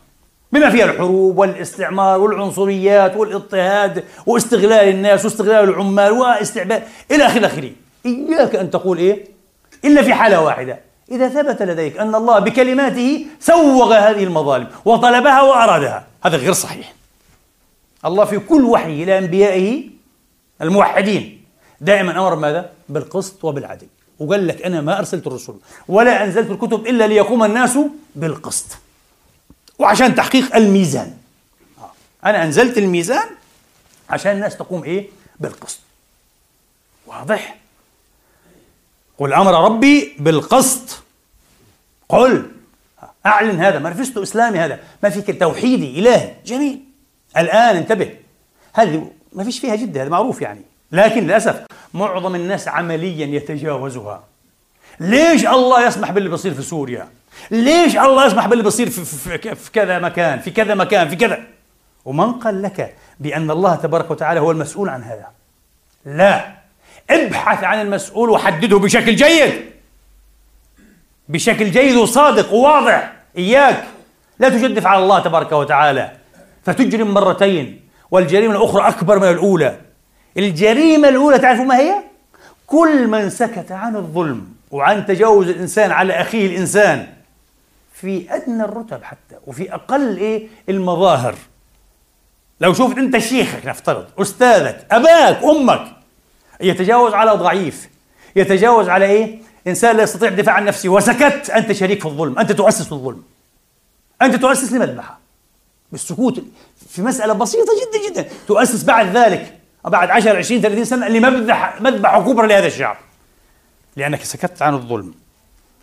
بما 0.51 0.69
فيها 0.69 0.85
الحروب 0.85 1.37
والاستعمار 1.37 2.19
والعنصريات 2.19 3.15
والإضطهاد 3.15 4.03
واستغلال 4.25 4.89
الناس 4.89 5.25
واستغلال 5.25 5.69
العمال 5.69 6.11
واستعباد 6.11 6.83
إلى 7.11 7.25
آخره 7.25 7.71
إياك 8.05 8.55
أن 8.55 8.71
تقول 8.71 8.97
إيه؟ 8.97 9.25
إلا 9.85 10.01
في 10.03 10.13
حالة 10.13 10.41
واحدة. 10.41 10.79
إذا 11.11 11.29
ثبت 11.29 11.61
لديك 11.61 11.97
أن 11.97 12.15
الله 12.15 12.39
بكلماته 12.39 13.25
سوغ 13.39 13.93
هذه 13.93 14.23
المظالم 14.23 14.67
وطلبها 14.85 15.41
وأرادها. 15.41 16.07
هذا 16.25 16.37
غير 16.37 16.53
صحيح. 16.53 16.93
الله 18.05 18.25
في 18.25 18.39
كل 18.39 18.63
وحي 18.63 19.03
إلى 19.03 19.17
أنبيائه 19.17 19.89
الموحدين. 20.61 21.43
دائما 21.81 22.11
أمر 22.11 22.35
ماذا؟ 22.35 22.71
بالقسط 22.89 23.45
وبالعدل. 23.45 23.87
وقال 24.19 24.47
لك 24.47 24.61
أنا 24.61 24.81
ما 24.81 24.99
أرسلت 24.99 25.27
الرسل 25.27 25.53
ولا 25.87 26.23
أنزلت 26.23 26.51
الكتب 26.51 26.87
إلا 26.87 27.07
ليقوم 27.07 27.43
الناس 27.43 27.77
بالقسط. 28.15 28.77
وعشان 29.79 30.15
تحقيق 30.15 30.55
الميزان. 30.55 31.17
أنا 32.25 32.43
أنزلت 32.43 32.77
الميزان 32.77 33.27
عشان 34.09 34.31
الناس 34.31 34.57
تقوم 34.57 34.83
إيه؟ 34.83 35.09
بالقسط. 35.39 35.79
واضح؟ 37.07 37.57
قل 39.17 39.33
أمر 39.33 39.65
ربي 39.65 40.15
بالقسط. 40.19 41.03
قل. 42.09 42.51
أعلن 43.25 43.59
هذا. 43.59 43.79
مانيفستو 43.79 44.23
إسلامي 44.23 44.59
هذا. 44.59 44.79
ما 45.03 45.09
فيك 45.09 45.39
توحيدي 45.39 45.99
إلهي. 45.99 46.35
جميل. 46.45 46.84
الآن 47.37 47.75
انتبه. 47.75 48.15
هذه 48.73 49.11
ما 49.33 49.43
فيش 49.43 49.59
فيها 49.59 49.75
جدة 49.75 50.01
هذا 50.01 50.09
معروف 50.09 50.41
يعني. 50.41 50.61
لكن 50.91 51.23
للأسف 51.23 51.65
معظم 51.93 52.35
الناس 52.35 52.67
عمليا 52.67 53.25
يتجاوزها. 53.25 54.23
ليش 54.99 55.47
الله 55.47 55.87
يسمح 55.87 56.11
باللي 56.11 56.29
بيصير 56.29 56.53
في 56.53 56.61
سوريا؟ 56.61 57.07
ليش 57.51 57.97
الله 57.97 58.25
يسمح 58.25 58.47
باللي 58.47 58.63
بيصير 58.63 58.89
في, 58.89 59.05
في, 59.05 59.55
في 59.55 59.71
كذا 59.71 59.99
مكان 59.99 60.39
في 60.39 60.51
كذا 60.51 60.75
مكان 60.75 61.09
في 61.09 61.15
كذا؟ 61.15 61.43
ومن 62.05 62.31
قال 62.31 62.61
لك 62.61 62.95
بأن 63.19 63.51
الله 63.51 63.75
تبارك 63.75 64.11
وتعالى 64.11 64.39
هو 64.39 64.51
المسؤول 64.51 64.89
عن 64.89 65.03
هذا؟ 65.03 65.27
لا. 66.05 66.55
ابحث 67.09 67.63
عن 67.63 67.81
المسؤول 67.81 68.29
وحدده 68.29 68.79
بشكل 68.79 69.15
جيد. 69.15 69.65
بشكل 71.29 71.71
جيد 71.71 71.95
وصادق 71.95 72.53
وواضح. 72.53 73.13
إياك. 73.37 73.83
لا 74.39 74.49
تجدف 74.49 74.87
على 74.87 75.03
الله 75.03 75.19
تبارك 75.19 75.51
وتعالى. 75.51 76.11
فتجرم 76.65 77.13
مرتين 77.13 77.81
والجريمة 78.11 78.55
الأخرى 78.55 78.87
أكبر 78.87 79.19
من 79.19 79.27
الأولى. 79.27 79.79
الجريمة 80.37 81.09
الأولى 81.09 81.39
تعرفوا 81.39 81.65
ما 81.65 81.77
هي؟ 81.77 81.95
كل 82.67 83.07
من 83.07 83.29
سكت 83.29 83.71
عن 83.71 83.95
الظلم 83.95 84.47
وعن 84.71 85.05
تجاوز 85.05 85.47
الإنسان 85.47 85.91
على 85.91 86.13
أخيه 86.13 86.47
الإنسان 86.47 87.07
في 87.93 88.35
أدنى 88.35 88.63
الرتب 88.63 89.03
حتى 89.03 89.35
وفي 89.47 89.73
أقل 89.73 90.17
إيه؟ 90.17 90.47
المظاهر. 90.69 91.35
لو 92.61 92.73
شفت 92.73 92.97
أنت 92.97 93.17
شيخك 93.17 93.65
نفترض 93.65 94.05
أستاذك 94.21 94.85
أباك 94.91 95.43
أمك 95.43 95.87
يتجاوز 96.61 97.13
على 97.13 97.31
ضعيف 97.31 97.89
يتجاوز 98.35 98.89
على 98.89 99.05
إيه؟ 99.05 99.39
إنسان 99.67 99.97
لا 99.97 100.03
يستطيع 100.03 100.29
الدفاع 100.29 100.55
عن 100.55 100.65
نفسه 100.65 100.89
وسكت 100.89 101.49
أنت 101.49 101.71
شريك 101.71 101.99
في 101.99 102.05
الظلم 102.05 102.39
أنت 102.39 102.51
تؤسس 102.51 102.93
الظلم. 102.93 103.23
أنت 104.21 104.35
تؤسس 104.35 104.73
لمذبحة. 104.73 105.24
بالسكوت 105.95 106.43
في 106.89 107.01
مسألة 107.01 107.33
بسيطة 107.33 107.71
جدا 107.81 108.09
جدا. 108.09 108.29
تؤسس 108.47 108.83
بعد 108.83 109.17
ذلك 109.17 109.57
بعد 109.85 110.09
10 110.09 110.37
20 110.37 110.61
30 110.61 110.85
سنة 110.85 111.07
لمذبح 111.07 111.81
مذبحة 111.81 112.21
كبرى 112.21 112.47
لهذا 112.47 112.67
الشعب. 112.67 112.97
لأنك 113.95 114.23
سكت 114.23 114.61
عن 114.61 114.73
الظلم. 114.73 115.13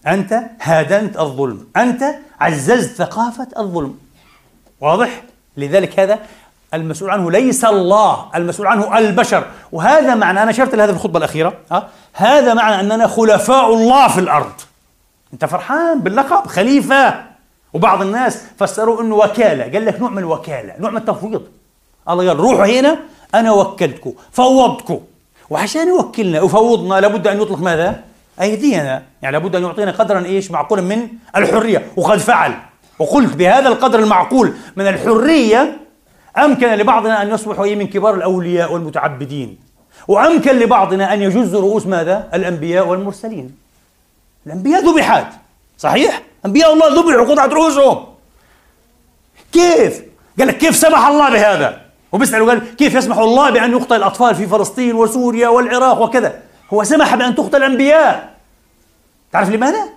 أنت 0.07 0.41
هادنت 0.63 1.19
الظلم. 1.19 1.67
أنت 1.77 2.05
عززت 2.41 2.97
ثقافة 2.97 3.49
الظلم. 3.59 3.99
واضح؟ 4.81 5.23
لذلك 5.57 6.01
هذا 6.01 6.19
المسؤول 6.75 7.11
عنه 7.11 7.31
ليس 7.31 7.65
الله 7.65 8.31
المسؤول 8.35 8.67
عنه 8.67 8.99
البشر. 8.99 9.47
وهذا 9.73 10.15
معنى 10.15 10.43
أنا 10.43 10.51
أشرت 10.51 10.75
لهذا 10.75 10.93
في 10.93 10.97
الخطبة 10.97 11.19
الأخيرة 11.19 11.59
أه؟ 11.73 11.89
هذا 12.13 12.55
معنى 12.55 12.81
أننا 12.81 13.07
خلفاء 13.07 13.75
الله 13.75 14.09
في 14.09 14.21
الأرض. 14.21 14.53
أنت 15.33 15.45
فرحان 15.45 16.01
باللقب 16.01 16.47
خليفة. 16.47 17.32
وبعض 17.75 18.03
الناس 18.03 18.43
فسروا 18.59 19.03
أنه 19.03 19.15
وكالة. 19.15 19.65
قال 19.65 19.87
لك 19.87 20.01
نوع 20.01 20.11
من 20.11 20.19
الوكالة 20.19 20.75
نوع 20.79 20.91
من 20.91 20.97
التفويض. 20.97 21.43
الله 22.09 22.29
قال 22.29 22.41
روحوا 22.41 22.67
هنا 22.67 22.99
أنا 23.35 23.53
وكلتكم 23.53 24.13
فوضتكم 24.33 25.01
وعشان 25.51 25.89
يوكلنا 25.89 26.43
وفوضنا 26.43 27.01
لابد 27.01 27.27
أن 27.27 27.41
يطلق 27.43 27.59
ماذا؟ 27.59 28.01
أيدينا. 28.41 29.03
يعني 29.23 29.37
لابد 29.39 29.57
أن 29.57 29.63
يعطينا 29.63 29.91
قدرا 29.91 30.25
إيش؟ 30.25 30.51
معقولا 30.51 30.83
من 30.83 31.09
الحرية. 31.37 31.87
وقد 31.97 32.19
فعل. 32.19 32.55
وقلت 32.99 33.37
بهذا 33.37 33.69
القدر 33.69 33.99
المعقول 33.99 34.53
من 34.77 34.87
الحرية 34.87 35.79
أمكن 36.39 36.69
لبعضنا 36.69 37.23
أن 37.23 37.31
يصبحوا 37.31 37.67
من 37.67 37.87
كبار 37.87 38.15
الأولياء 38.15 38.73
والمتعبدين. 38.73 39.59
وأمكن 40.09 40.59
لبعضنا 40.59 41.15
أن 41.15 41.23
يجز 41.23 41.55
رؤوس 41.55 41.87
ماذا؟ 41.87 42.29
الأنبياء 42.35 42.89
والمرسلين. 42.89 43.57
الأنبياء 44.47 44.85
ذبحات 44.85 45.27
صحيح؟ 45.79 46.23
أنبياء 46.47 46.73
الله 46.73 46.89
ذبحوا 46.89 47.35
قطعت 47.35 47.53
رؤوسهم 47.53 48.05
كيف؟ 49.53 50.03
قال 50.39 50.49
لك 50.49 50.59
كيف 50.59 50.77
سمح 50.77 51.07
الله 51.07 51.31
بهذا؟ 51.31 51.81
وبيسألوا 52.13 52.49
قال 52.49 52.77
كيف 52.77 52.95
يسمح 52.95 53.19
الله 53.19 53.51
بأن 53.51 53.73
يقتل 53.73 53.97
الأطفال 53.97 54.35
في 54.35 54.47
فلسطين 54.47 54.95
وسوريا 54.95 55.49
والعراق 55.49 56.03
وكذا؟ 56.03 56.43
هو 56.73 56.85
سمح 56.85 57.15
بأن 57.15 57.35
تقتل 57.35 57.57
الأنبياء 57.57 58.35
تعرف 59.33 59.51
لماذا؟ 59.51 59.89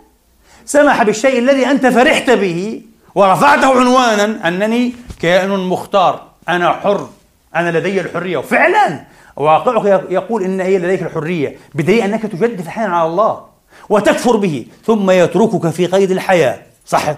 سمح 0.65 1.03
بالشيء 1.03 1.39
الذي 1.39 1.65
أنت 1.67 1.85
فرحت 1.87 2.29
به 2.29 2.81
ورفعته 3.15 3.79
عنوانا 3.79 4.47
أنني 4.47 4.93
كائن 5.21 5.49
مختار 5.49 6.27
أنا 6.49 6.71
حر 6.71 7.09
أنا 7.55 7.77
لدي 7.77 8.01
الحرية 8.01 8.37
وفعلا 8.37 9.01
واقعك 9.35 10.05
يقول 10.09 10.43
إن 10.43 10.61
هي 10.61 10.77
لديك 10.77 11.01
الحرية 11.03 11.57
بدليل 11.75 12.01
أنك 12.01 12.21
تجدف 12.21 12.67
أحيانا 12.67 12.97
على 12.97 13.07
الله 13.07 13.41
وتكفر 13.89 14.35
به 14.35 14.65
ثم 14.85 15.11
يتركك 15.11 15.69
في 15.69 15.85
قيد 15.85 16.11
الحياة. 16.11 16.61
صح؟ 16.85 17.15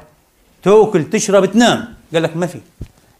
تأكل 0.63 1.09
تشرب 1.09 1.45
تنام. 1.45 1.93
قال 2.13 2.23
لك 2.23 2.37
ما 2.37 2.47
في. 2.47 2.59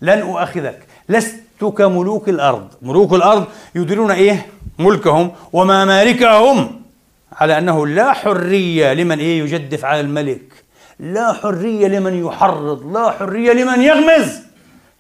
لن 0.01 0.19
أؤاخذك. 0.19 0.79
لست 1.09 1.43
كملوك 1.77 2.29
الأرض. 2.29 2.67
ملوك 2.81 3.13
الأرض 3.13 3.45
يديرون 3.75 4.11
إيه؟ 4.11 4.45
ملكهم. 4.79 5.31
وممالكهم 5.53 6.81
على 7.33 7.57
أنه 7.57 7.87
لا 7.87 8.13
حرية 8.13 8.93
لمن 8.93 9.19
إيه؟ 9.19 9.39
يجدف 9.39 9.85
على 9.85 9.99
الملك. 9.99 10.63
لا 10.99 11.33
حرية 11.33 11.87
لمن 11.87 12.25
يحرض. 12.25 12.93
لا 12.93 13.11
حرية 13.11 13.53
لمن 13.53 13.81
يغمز. 13.81 14.31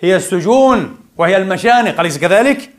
هي 0.01 0.15
السجون 0.15 0.97
وهي 1.17 1.37
المشانق. 1.37 1.99
أليس 1.99 2.17
كذلك؟ 2.17 2.69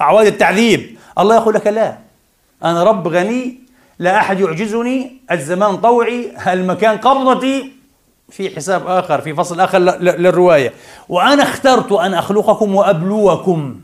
أعواد 0.00 0.26
التعذيب. 0.26 0.96
الله 1.18 1.36
يقول 1.36 1.54
لك 1.54 1.66
لا. 1.66 1.98
أنا 2.64 2.84
رب 2.84 3.08
غني 3.08 3.61
لا 4.02 4.16
أحد 4.16 4.40
يعجزني 4.40 5.12
الزمان 5.30 5.76
طوعي 5.76 6.32
المكان 6.52 6.98
قبضتي؟ 6.98 7.72
في 8.30 8.56
حساب 8.56 8.86
آخر 8.86 9.20
في 9.20 9.34
فصل 9.34 9.60
آخر 9.60 9.78
للرواية. 9.78 10.72
وأنا 11.08 11.42
اخترت 11.42 11.92
أن 11.92 12.14
أخلقكم 12.14 12.74
وأبلوكم 12.74 13.80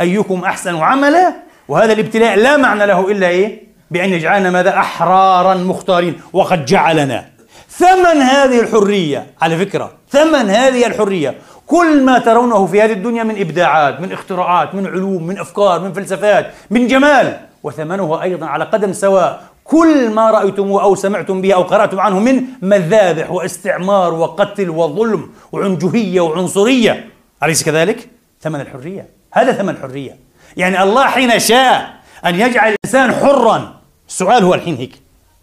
أيكم 0.00 0.44
أحسن 0.44 0.76
عملا 0.76 1.32
وهذا 1.68 1.92
الابتلاء 1.92 2.38
لا 2.38 2.56
معنى 2.56 2.86
له 2.86 3.10
إلا 3.10 3.28
إيه؟ 3.28 3.62
بأن 3.90 4.10
يجعلنا 4.10 4.50
ماذا؟ 4.50 4.78
أحرارا 4.78 5.54
مختارين 5.54 6.20
وقد 6.32 6.64
جعلنا. 6.64 7.24
ثمن 7.68 8.20
هذه 8.20 8.60
الحرية 8.60 9.26
على 9.42 9.58
فكرة 9.58 9.92
ثمن 10.10 10.50
هذه 10.50 10.86
الحرية 10.86 11.34
كل 11.66 12.04
ما 12.04 12.18
ترونه 12.18 12.66
في 12.66 12.82
هذه 12.82 12.92
الدنيا 12.92 13.24
من 13.24 13.40
إبداعات 13.40 14.00
من 14.00 14.12
اختراعات 14.12 14.74
من 14.74 14.86
علوم 14.86 15.26
من 15.26 15.38
أفكار 15.38 15.80
من 15.80 15.92
فلسفات 15.92 16.50
من 16.70 16.86
جمال. 16.86 17.40
وثمنه 17.62 18.22
أيضا 18.22 18.46
على 18.46 18.64
قدم 18.64 18.92
سواء 18.92 19.42
كل 19.64 20.10
ما 20.10 20.30
رأيتموه 20.30 20.82
أو 20.82 20.94
سمعتم 20.94 21.40
به 21.40 21.54
أو 21.54 21.62
قرأتم 21.62 22.00
عنه 22.00 22.18
من 22.18 22.42
مذابح 22.62 23.30
واستعمار 23.30 24.14
وقتل 24.14 24.70
وظلم 24.70 25.30
وعنجهية 25.52 26.20
وعنصرية. 26.20 27.10
أليس 27.42 27.62
كذلك؟ 27.64 28.08
ثمن 28.40 28.60
الحرية. 28.60 29.06
هذا 29.32 29.52
ثمن 29.52 29.68
الحرية 29.68 30.16
يعني 30.56 30.82
الله 30.82 31.06
حين 31.06 31.38
شاء 31.38 31.94
أن 32.26 32.34
يجعل 32.34 32.74
الإنسان 32.74 33.12
حرا. 33.12 33.80
السؤال 34.08 34.44
هو 34.44 34.54
الحين 34.54 34.76
هيك. 34.76 34.92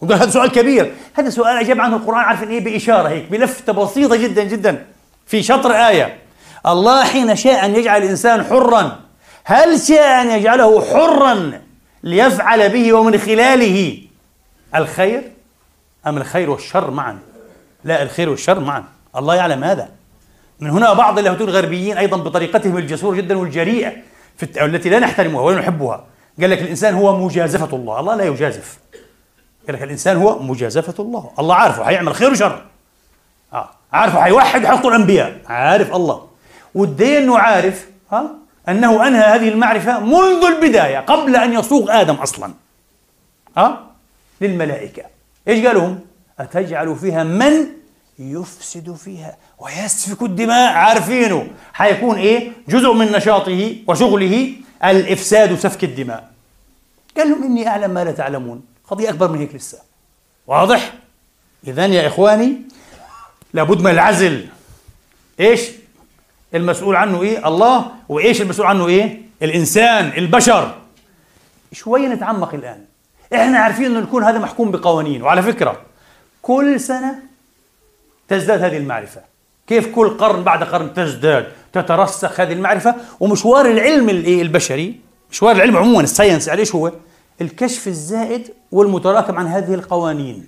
وقال 0.02 0.20
هذا 0.20 0.30
سؤال 0.30 0.52
كبير. 0.52 0.94
هذا 1.14 1.30
سؤال 1.30 1.58
أجاب 1.58 1.82
عنه 1.82 1.96
القرآن. 1.96 2.20
عارفين 2.20 2.50
إيه؟ 2.50 2.64
بإشارة 2.64 3.10
هيك 3.10 3.32
بلفتة 3.32 3.74
بسيطة 3.74 4.16
جدا 4.16 4.44
جدا. 4.44 4.86
في 5.26 5.44
شطر 5.44 5.72
آية. 5.72 6.18
الله 6.66 7.04
حين 7.04 7.36
شاء 7.36 7.66
أن 7.66 7.76
يجعل 7.76 8.04
الإنسان 8.04 8.44
حرا. 8.44 9.00
هل 9.44 9.80
شاء 9.80 10.22
أن 10.22 10.32
يجعله 10.32 10.82
حرا 10.82 11.52
ليفعل 12.04 12.70
به 12.70 12.94
ومن 12.94 13.18
خلاله؟ 13.18 13.98
الخير 14.76 15.32
أم 16.08 16.18
الخير 16.18 16.50
والشر 16.50 16.92
معا؟ 16.92 17.20
لا 17.84 18.04
الخير 18.04 18.30
والشر 18.30 18.60
معا. 18.60 18.84
الله 19.16 19.36
يعلم 19.36 19.64
هذا. 19.64 19.90
من 20.60 20.70
هنا 20.70 20.94
بعض 20.94 21.18
اللاهوتيين 21.18 21.50
الغربيين 21.50 21.98
أيضا 21.98 22.18
بطريقتهم 22.18 22.78
الجسورة 22.78 23.16
جدا 23.16 23.38
والجريئة 23.38 23.94
في 24.38 24.66
التي 24.66 24.90
لا 24.90 25.00
نحترمها 25.00 25.42
ولا 25.42 25.60
نحبها. 25.60 26.04
قال 26.42 26.50
لك 26.50 26.62
الإنسان 26.62 26.94
هو 26.94 27.18
مجازفة 27.26 27.76
الله. 27.76 28.00
الله 28.00 28.16
لا 28.16 28.24
يجازف. 28.24 28.80
قال 29.68 29.76
لك 29.76 29.84
الإنسان 29.84 30.18
هو 30.18 30.40
مجازفة 30.40 31.04
الله. 31.04 31.32
الله 31.40 31.56
عارفه 31.56 31.84
حيعمل 31.84 32.16
خير 32.16 32.32
وشر. 32.32 32.66
آه. 33.54 33.70
عارفه 33.94 34.22
حيوحد 34.22 34.64
وحيحط 34.64 34.86
الأنبياء. 34.86 35.42
عارف 35.48 35.96
الله. 35.96 36.28
والدين 36.76 37.24
أنه 37.24 37.38
عارف 37.38 37.90
ها 38.12 38.30
أنه 38.70 39.08
أنهى 39.08 39.24
هذه 39.24 39.50
المعرفة 39.50 40.00
منذ 40.00 40.46
البداية 40.46 41.00
قبل 41.00 41.36
أن 41.36 41.54
يصوغ 41.54 42.02
آدم 42.02 42.16
أصلا. 42.16 42.54
ها 43.58 43.89
للملائكة. 44.42 45.04
إيش 45.48 45.66
قالوا 45.66 45.88
هم 45.88 46.00
أتجعل 46.40 46.96
فيها 46.96 47.24
من 47.24 47.66
يفسد 48.20 48.96
فيها 48.96 49.38
ويسفك 49.60 50.22
الدماء؟ 50.22 50.74
عارفينه. 50.74 51.48
حيكون 51.74 52.18
إيه؟ 52.18 52.52
جزء 52.68 52.94
من 52.94 53.12
نشاطه 53.12 53.76
وشغله 53.88 54.54
الإفساد 54.84 55.52
وسفك 55.52 55.84
الدماء. 55.84 56.32
قال 57.18 57.30
لهم 57.30 57.44
إني 57.44 57.68
أعلم 57.68 57.92
ما 57.92 58.04
لا 58.04 58.12
تعلمون. 58.12 58.64
قضية 58.88 59.10
أكبر 59.10 59.32
من 59.32 59.40
هيك 59.40 59.56
لسه. 59.56 59.80
واضح؟ 60.48 60.94
إذا 61.68 61.86
يا 61.86 62.08
إخواني 62.08 62.58
لابد 63.54 63.82
من 63.82 63.92
العزل. 63.92 64.48
إيش؟ 65.40 65.62
المسؤول 66.54 66.96
عنه 66.96 67.22
إيه؟ 67.22 67.48
الله. 67.48 67.92
وإيش 68.10 68.42
المسؤول 68.42 68.68
عنه 68.68 68.88
إيه؟ 68.88 69.22
الإنسان 69.42 70.12
البشر. 70.18 70.76
شوية 71.74 72.08
نتعمق 72.08 72.54
الآن. 72.54 72.86
إحنا 73.34 73.58
عارفين 73.60 73.86
أنه 73.86 74.00
الكون 74.00 74.24
هذا 74.24 74.40
محكوم 74.40 74.72
بقوانين 74.72 75.24
وعلى 75.24 75.42
فكرة 75.42 75.82
كل 76.42 76.80
سنة 76.80 77.20
تزداد 78.28 78.64
هذه 78.64 78.78
المعرفة. 78.78 79.22
كيف 79.68 79.96
كل 79.96 80.10
قرن 80.10 80.44
بعد 80.44 80.64
قرن 80.64 80.94
تزداد 80.94 81.48
تترسخ 81.74 82.40
هذه 82.40 82.54
المعرفة؟ 82.54 82.96
ومشوار 83.20 83.66
العلم 83.66 84.10
البشري 84.10 84.96
مشوار 85.32 85.56
العلم 85.56 85.78
عموما 85.78 86.02
الساينس 86.02 86.50
إيش 86.50 86.76
هو؟ 86.76 86.92
الكشف 87.42 87.88
الزائد 87.88 88.54
والمتراكم 88.72 89.38
عن 89.38 89.48
هذه 89.48 89.74
القوانين. 89.74 90.48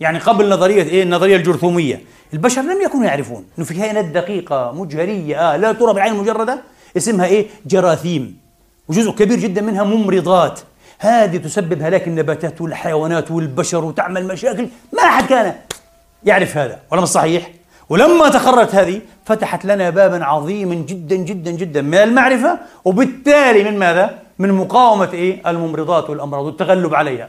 يعني 0.00 0.18
قبل 0.18 0.48
نظرية 0.48 0.82
إيه؟ 0.82 1.02
النظرية 1.02 1.36
الجرثومية. 1.36 2.02
البشر 2.34 2.62
لم 2.62 2.82
يكونوا 2.82 3.06
يعرفون. 3.06 3.44
إنه 3.58 3.66
في 3.66 3.74
كائنات 3.74 4.04
دقيقة 4.04 4.72
مجهرية 4.72 5.54
آه 5.54 5.56
لا 5.56 5.72
ترى 5.72 5.92
بالعين 5.92 6.12
المجردة 6.12 6.62
اسمها 6.96 7.26
إيه؟ 7.26 7.46
جراثيم. 7.66 8.38
وجزء 8.88 9.10
كبير 9.10 9.38
جدا 9.38 9.60
منها 9.60 9.84
ممرضات. 9.84 10.60
هذه 10.98 11.36
تسبب 11.36 11.82
هلاك 11.82 12.08
النباتات 12.08 12.60
والحيوانات 12.60 13.30
والبشر 13.30 13.84
وتعمل 13.84 14.26
مشاكل. 14.26 14.68
ما 14.92 15.02
أحد 15.02 15.26
كان 15.26 15.54
يعرف 16.24 16.56
هذا 16.56 16.78
ولا 16.92 17.00
مش 17.00 17.08
صحيح. 17.08 17.50
ولما 17.88 18.28
تقررت 18.28 18.74
هذه 18.74 19.00
فتحت 19.24 19.64
لنا 19.64 19.90
بابا 19.90 20.24
عظيما 20.24 20.74
جدا 20.74 21.16
جدا 21.16 21.50
جدا 21.50 21.82
من 21.82 21.94
المعرفة 21.94 22.58
وبالتالي 22.84 23.64
من 23.70 23.78
ماذا؟ 23.78 24.18
من 24.38 24.52
مقاومة 24.52 25.12
إيه؟ 25.12 25.50
الممرضات 25.50 26.10
والأمراض 26.10 26.44
والتغلب 26.44 26.94
عليها. 26.94 27.28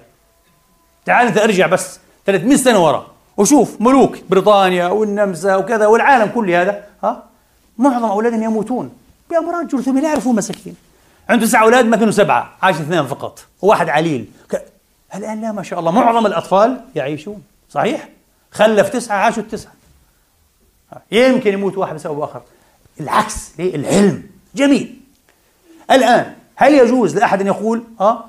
تعال 1.06 1.28
أنت 1.28 1.38
أرجع 1.38 1.68
بس 1.68 2.00
300 2.26 2.58
سنة 2.58 2.86
وراء 2.86 3.06
وشوف 3.38 3.82
ملوك 3.82 4.18
بريطانيا 4.30 4.88
والنمسا 4.88 5.56
وكذا 5.56 5.88
والعالم 5.88 6.32
كله 6.36 6.62
هذا 6.62 6.84
ها؟ 7.04 7.24
معظم 7.78 8.06
أولادهم 8.06 8.44
يموتون. 8.44 8.92
بأمراض 9.30 9.68
جرثومية 9.68 10.02
لا 10.02 10.08
يعرفون 10.08 10.36
مساكين. 10.36 10.76
عنده 11.30 11.46
تسع 11.46 11.64
أولاد 11.64 11.86
مثلا 11.86 12.12
سبعة 12.12 12.58
عاش 12.62 12.76
اثنين 12.76 13.08
فقط 13.08 13.46
وواحد 13.62 13.90
عليل. 13.90 14.26
ك... 14.52 14.66
الآن 15.16 15.42
لا 15.42 15.52
ما 15.52 15.64
شاء 15.64 15.80
الله 15.80 15.92
معظم 15.92 16.26
الأطفال 16.26 16.82
يعيشون 16.96 17.44
صحيح؟ 17.70 18.10
خلف 18.52 18.90
تسعة 18.90 19.18
عاشوا 19.18 19.44
التسعة. 19.44 19.72
يمكن 21.12 21.54
يموت 21.54 21.78
واحد 21.78 21.96
بسبب 21.96 22.22
آخر. 22.22 22.42
العكس 23.00 23.60
ليه؟ 23.60 23.76
العلم. 23.76 24.24
جميل. 24.56 25.00
الآن 25.92 26.36
هل 26.56 26.74
يجوز 26.74 27.18
لأحد 27.18 27.42
أن 27.42 27.48
يقول 27.48 27.84
آه 28.02 28.26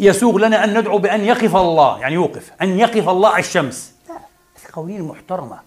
يسوغ 0.00 0.38
لنا 0.38 0.64
أن 0.64 0.78
ندعو 0.78 0.98
بأن 0.98 1.24
يقف 1.24 1.56
الله 1.56 2.00
يعني 2.00 2.14
يوقف 2.14 2.50
أن 2.62 2.78
يقف 2.78 3.08
الله 3.08 3.28
على 3.28 3.40
الشمس؟ 3.40 3.92
لا 4.08 4.14
قوانين 4.72 5.02
محترمة. 5.02 5.60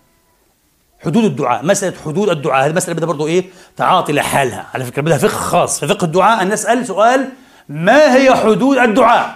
حدود 1.06 1.24
الدعاء. 1.24 1.66
مسألة 1.66 1.94
حدود 2.06 2.30
الدعاء 2.30 2.66
هذه 2.68 2.74
مسألة 2.74 2.96
بدها 2.96 3.08
برضه 3.08 3.28
إيه؟ 3.28 3.46
تعاطي 3.78 4.14
لحالها. 4.14 4.66
على 4.74 4.86
فكرة 4.86 5.02
بدها 5.02 5.18
فقه 5.18 5.30
خاص. 5.30 5.80
في 5.80 5.88
فقه 5.88 6.06
الدعاء 6.06 6.42
أن 6.42 6.50
نسأل 6.50 6.88
سؤال 6.88 7.30
ما 7.70 8.16
هي 8.16 8.36
حدود 8.36 8.78
الدعاء؟ 8.78 9.36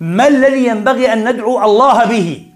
ما 0.00 0.28
الذي 0.28 0.66
ينبغي 0.66 1.12
أن 1.12 1.32
ندعو 1.32 1.64
الله 1.64 2.04
به؟ 2.04 2.46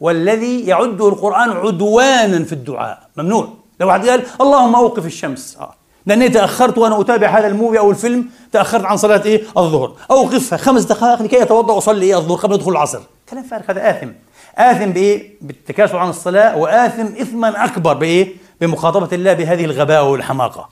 والذي 0.00 0.60
يعده 0.66 1.08
القرآن 1.08 1.50
عدوانا 1.50 2.44
في 2.44 2.52
الدعاء. 2.52 3.08
ممنوع. 3.16 3.48
لو 3.80 3.88
واحد 3.88 4.08
قال 4.08 4.22
اللهم 4.40 4.74
أوقف 4.74 5.06
الشمس. 5.06 5.56
آه. 5.60 5.74
لأني 6.06 6.28
تأخرت 6.28 6.78
وأنا 6.78 7.00
أتابع 7.00 7.28
هذا 7.28 7.46
الموفي 7.46 7.78
أو 7.78 7.90
الفيلم 7.90 8.26
تأخرت 8.52 8.84
عن 8.84 8.96
صلاة 8.96 9.22
إيه؟ 9.24 9.42
الظهر. 9.56 9.92
أوقفها. 10.10 10.56
خمس 10.56 10.82
دقائق 10.82 11.22
لكي 11.22 11.42
أتوضأ 11.42 11.74
وأصلي 11.74 12.06
إيه؟ 12.06 12.18
الظهر 12.18 12.38
قبل 12.38 12.58
دخول 12.58 12.72
العصر. 12.72 13.00
كلام 13.28 13.44
فارغ 13.44 13.70
هذا 13.70 13.90
آثم. 13.90 14.08
آثم 14.58 14.90
بإيه؟ 14.90 15.34
بالتكاسل 15.40 15.96
عن 15.96 16.08
الصلاة 16.08 16.56
وآثم 16.56 17.06
إثما 17.06 17.64
أكبر 17.64 17.94
بإيه؟ 17.94 18.34
بمخاطبة 18.60 19.08
الله 19.12 19.32
بهذه 19.32 19.64
الغباء 19.64 20.04
والحماقة. 20.04 20.68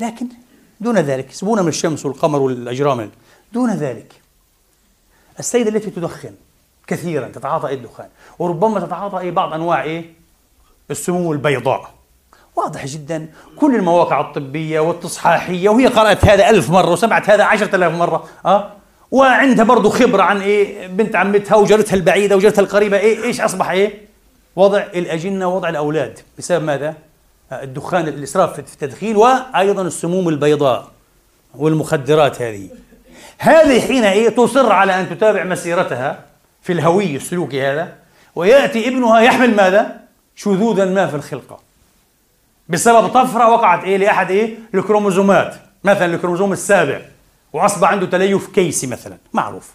لكن 0.00 0.26
دون 0.80 0.98
ذلك 0.98 1.32
سبونا 1.32 1.62
من 1.62 1.68
الشمس 1.68 2.06
والقمر 2.06 2.38
والأجرام 2.38 3.10
دون 3.52 3.70
ذلك. 3.70 4.12
السيدة 5.38 5.70
التي 5.70 5.90
تدخن 5.90 6.34
كثيرا 6.86 7.28
تتعاطى 7.28 7.74
الدخان؟ 7.74 8.08
وربما 8.38 8.80
تتعاطى 8.80 9.18
أي 9.18 9.30
بعض 9.30 9.52
أنواع 9.52 9.82
إيه؟ 9.82 10.12
السموم 10.90 11.32
البيضاء. 11.32 11.96
واضح 12.56 12.86
جدا 12.86 13.28
كل 13.56 13.74
المواقع 13.74 14.20
الطبية 14.20 14.80
والتصحاحية 14.80 15.68
وهي 15.68 15.86
قرأت 15.86 16.24
هذا 16.24 16.50
ألف 16.50 16.70
مرة 16.70 16.90
وسمعت 16.90 17.30
هذا 17.30 17.44
عشرة 17.44 17.76
آلاف 17.76 17.92
مرة 17.92 18.28
أه؟ 18.46 18.72
وعندها 19.10 19.64
برضو 19.64 19.90
خبرة 19.90 20.22
عن 20.22 20.40
إيه 20.40 20.86
بنت 20.86 21.16
عمتها 21.16 21.56
وجارتها 21.56 21.94
البعيدة 21.94 22.36
وجارتها 22.36 22.62
القريبة. 22.62 22.98
إيه 22.98 23.24
إيش 23.24 23.40
أصبح؟ 23.40 23.70
إيه 23.70 24.06
وضع 24.56 24.78
الأجنة 24.78 25.48
ووضع 25.48 25.68
الأولاد. 25.68 26.18
بسبب 26.38 26.64
ماذا؟ 26.64 26.94
الدخان 27.52 28.08
الإسراف 28.08 28.52
في 28.52 28.58
التدخين 28.58 29.16
وأيضا 29.16 29.82
السموم 29.82 30.28
البيضاء 30.28 30.90
والمخدرات 31.54 32.42
هذه. 32.42 32.68
هذه 33.38 33.80
حين 33.80 34.04
إيه 34.04 34.28
تصر 34.28 34.72
على 34.72 35.00
أن 35.00 35.10
تتابع 35.10 35.44
مسيرتها 35.44 36.20
في 36.62 36.72
الهوي 36.72 37.16
السلوكي 37.16 37.62
هذا 37.62 37.92
ويأتي 38.34 38.88
ابنها 38.88 39.20
يحمل 39.20 39.56
ماذا؟ 39.56 40.00
شذوذا 40.36 40.84
ما 40.84 41.06
في 41.06 41.16
الخلقة. 41.16 41.60
بسبب 42.68 43.08
طفرة 43.08 43.50
وقعت 43.50 43.84
إيه 43.84 43.96
لأحد 43.96 44.30
إيه؟ 44.30 44.54
الكروموزومات. 44.74 45.54
مثلا 45.84 46.14
الكروموزوم 46.14 46.52
السابع. 46.52 47.00
وأصبح 47.56 47.90
عنده 47.90 48.06
تليف 48.06 48.46
كيسي 48.46 48.86
مثلا. 48.86 49.16
معروف. 49.32 49.74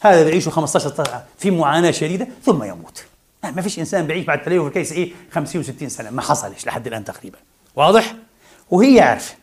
هذا 0.00 0.24
بيعيش 0.24 0.48
15 0.48 0.94
سنة 0.94 1.22
في 1.38 1.50
معاناة 1.50 1.90
شديدة 1.90 2.28
ثم 2.44 2.64
يموت. 2.64 3.04
ما 3.44 3.62
فيش 3.62 3.78
إنسان 3.78 4.06
بيعيش 4.06 4.24
بعد 4.24 4.38
التليف 4.38 4.62
الكيسي 4.62 4.94
إيه 4.94 5.12
50 5.32 5.64
و60 5.64 5.86
سنة. 5.86 6.10
ما 6.10 6.22
حصلش 6.22 6.66
لحد 6.66 6.86
الآن 6.86 7.04
تقريبا. 7.04 7.38
واضح؟ 7.76 8.14
وهي 8.70 9.00
عارفة 9.00 9.34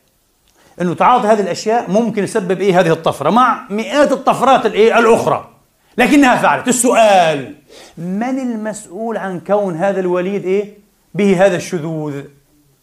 إنه 0.81 0.93
تعاطي 0.93 1.27
هذه 1.27 1.39
الأشياء 1.39 1.91
ممكن 1.91 2.23
يسبب 2.23 2.61
إيه 2.61 2.79
هذه 2.79 2.91
الطفرة 2.91 3.29
مع 3.29 3.67
مئات 3.69 4.11
الطفرات 4.11 4.65
الإيه 4.65 4.99
الأخرى. 4.99 5.49
لكنها 5.97 6.35
فعلت. 6.35 6.67
السؤال 6.67 7.55
من 7.97 8.39
المسؤول 8.39 9.17
عن 9.17 9.39
كون 9.39 9.75
هذا 9.75 9.99
الوليد 9.99 10.45
إيه 10.45 10.77
به 11.13 11.45
هذا 11.45 11.55
الشذوذ؟ 11.55 12.23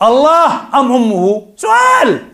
الله 0.02 0.80
أم 0.80 0.92
أمه؟ 0.92 1.46
سؤال! 1.57 2.34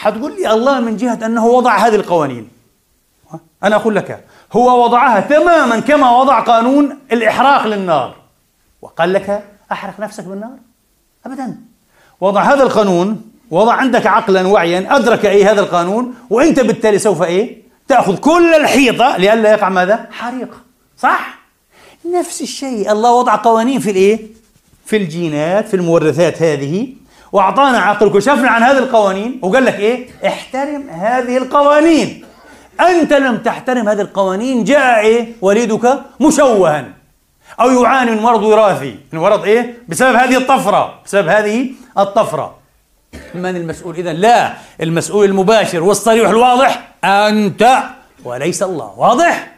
حتقول 0.00 0.36
لي 0.36 0.52
الله 0.52 0.80
من 0.80 0.96
جهة 0.96 1.26
أنه 1.26 1.46
وضع 1.46 1.76
هذه 1.76 1.94
القوانين. 1.94 2.48
أنا 3.64 3.76
أقول 3.76 3.96
لك 3.96 4.24
هو 4.52 4.84
وضعها 4.84 5.20
تماما 5.20 5.80
كما 5.80 6.20
وضع 6.20 6.40
قانون 6.40 6.98
الإحراق 7.12 7.66
للنار. 7.66 8.16
وقال 8.82 9.12
لك 9.12 9.44
أحرق 9.72 10.00
نفسك 10.00 10.24
بالنار؟ 10.24 10.56
ابدا. 11.26 11.56
وضع 12.20 12.42
هذا 12.42 12.62
القانون 12.62 13.22
وضع 13.50 13.72
عندك 13.72 14.06
عقلا 14.06 14.46
وعيا 14.46 14.96
أدرك 14.96 15.26
إيه 15.26 15.52
هذا 15.52 15.60
القانون 15.60 16.14
وإنت 16.30 16.60
بالتالي 16.60 16.98
سوف 16.98 17.22
إيه؟ 17.22 17.62
تأخذ 17.88 18.16
كل 18.16 18.54
الحيطة 18.54 19.16
لئلا 19.16 19.50
يقع 19.50 19.68
ماذا؟ 19.68 20.08
حريق. 20.10 20.48
صح؟ 20.98 21.38
نفس 22.14 22.42
الشيء. 22.42 22.92
الله 22.92 23.12
وضع 23.12 23.36
قوانين 23.36 23.80
في 23.80 23.90
الإيه؟ 23.90 24.26
في 24.86 24.96
الجينات 24.96 25.68
في 25.68 25.74
المورثات 25.74 26.42
هذه. 26.42 26.88
وأعطانا 27.32 27.78
عقل 27.78 28.06
وكشفنا 28.06 28.50
عن 28.50 28.62
هذه 28.62 28.78
القوانين 28.78 29.40
وقال 29.42 29.64
لك 29.64 29.74
إيه؟ 29.74 30.08
احترم 30.26 30.88
هذه 30.90 31.36
القوانين. 31.36 32.24
أنت 32.80 33.12
لم 33.12 33.36
تحترم 33.36 33.88
هذه 33.88 34.00
القوانين 34.00 34.64
جاء 34.64 35.00
إيه؟ 35.00 35.32
وليدك 35.40 36.00
مشوها 36.20 36.84
أو 37.60 37.70
يعاني 37.70 38.10
من 38.10 38.22
مرض 38.22 38.42
وراثي. 38.42 38.98
من 39.12 39.18
مرض 39.18 39.44
إيه؟ 39.44 39.78
بسبب 39.88 40.14
هذه 40.14 40.36
الطفرة 40.36 40.94
بسبب 41.04 41.28
هذه 41.28 41.70
الطفرة. 41.98 42.54
من 43.34 43.56
المسؤول؟ 43.56 43.96
اذا 43.96 44.12
لا 44.12 44.52
المسؤول 44.80 45.24
المباشر 45.24 45.82
والصريح 45.82 46.28
الواضح 46.28 46.88
أنت 47.04 47.78
وليس 48.24 48.62
الله. 48.62 48.94
واضح؟ 48.96 49.52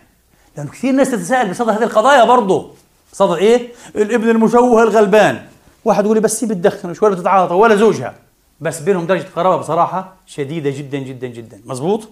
لأنه 0.56 0.70
كثير 0.70 0.92
ناس 0.92 1.10
تتساءل 1.10 1.50
بصدد 1.50 1.68
هذه 1.68 1.82
القضايا 1.82 2.24
برضه 2.24 2.70
صدد 3.12 3.36
إيه؟ 3.36 3.68
الابن 3.96 4.30
المشوه 4.30 4.82
الغلبان. 4.82 5.51
واحد 5.85 6.05
يقول 6.05 6.16
لي 6.16 6.20
بس 6.20 6.45
هي 6.45 6.49
بتدخن 6.49 6.95
شوي 6.95 7.11
بتتعاطى 7.11 7.55
ولا 7.55 7.76
زوجها. 7.76 8.14
بس 8.61 8.80
بينهم 8.80 9.07
درجة 9.07 9.26
قرابة 9.37 9.57
بصراحة 9.57 10.14
شديدة 10.26 10.70
جدا 10.70 10.99
جدا 10.99 11.26
جدا. 11.26 11.61
مزبوط 11.64 12.09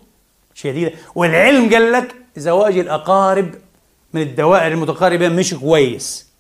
شديدة. 0.55 0.93
والعلم 1.14 1.75
قال 1.75 1.93
لك 1.93 2.14
زواج 2.37 2.79
الأقارب 2.79 3.55
من 4.12 4.23
الدوائر 4.23 4.73
المتقاربة 4.73 5.29
مش 5.29 5.55
كويس. 5.55 6.31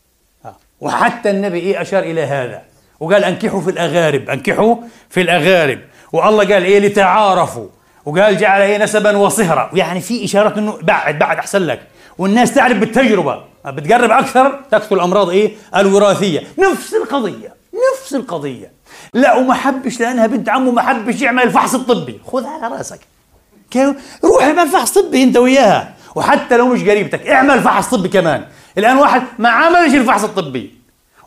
آه. 0.44 0.56
وحتى 0.80 1.30
النبي 1.30 1.58
إيه 1.58 1.82
أشار 1.82 2.02
إلى 2.02 2.22
هذا. 2.22 2.62
وقال 3.00 3.24
أنكحوا 3.24 3.60
في 3.60 3.70
الأغارب 3.70 4.30
أنكحوا 4.30 4.76
في 5.10 5.20
الأغارب. 5.20 5.78
والله 6.12 6.54
قال 6.54 6.64
إيه 6.64 6.78
لتعارفوا. 6.78 7.68
وقال 8.04 8.38
جعل 8.38 8.60
إيه 8.60 8.78
نسبا 8.78 9.16
وصهرا. 9.16 9.70
يعني 9.74 10.00
في 10.00 10.24
إشارات 10.24 10.58
إنه 10.58 10.78
بعد 10.82 11.18
بعد 11.18 11.38
أحسن 11.38 11.62
لك. 11.62 11.80
والناس 12.18 12.54
تعرف 12.54 12.78
بالتجربة. 12.78 13.49
بتقرب 13.66 14.10
أكثر 14.10 14.60
تكثر 14.70 14.96
الامراض 14.96 15.28
إيه؟ 15.28 15.56
الوراثية. 15.76 16.42
نفس 16.58 16.94
القضية 16.94 17.54
نفس 17.92 18.14
القضية. 18.14 18.72
لا 19.14 19.36
وما 19.36 19.54
حبش 19.54 20.00
لأنها 20.00 20.26
بنت 20.26 20.48
عمه 20.48 20.70
ما 20.70 20.82
حبش 20.82 21.20
يعمل 21.20 21.42
الفحص 21.42 21.74
الطبي. 21.74 22.20
خذ 22.26 22.46
على 22.46 22.74
رأسك. 22.74 23.00
روح 24.24 24.42
اعمل 24.42 24.68
فحص 24.68 24.98
طبي 24.98 25.22
أنت 25.22 25.36
وياها. 25.36 25.94
وحتى 26.14 26.56
لو 26.56 26.68
مش 26.68 26.80
قريبتك 26.80 27.26
اعمل 27.26 27.62
فحص 27.62 27.94
طبي 27.94 28.08
كمان. 28.08 28.44
الآن 28.78 28.96
واحد 28.96 29.22
ما 29.38 29.48
عملش 29.48 29.94
الفحص 29.94 30.24
الطبي. 30.24 30.74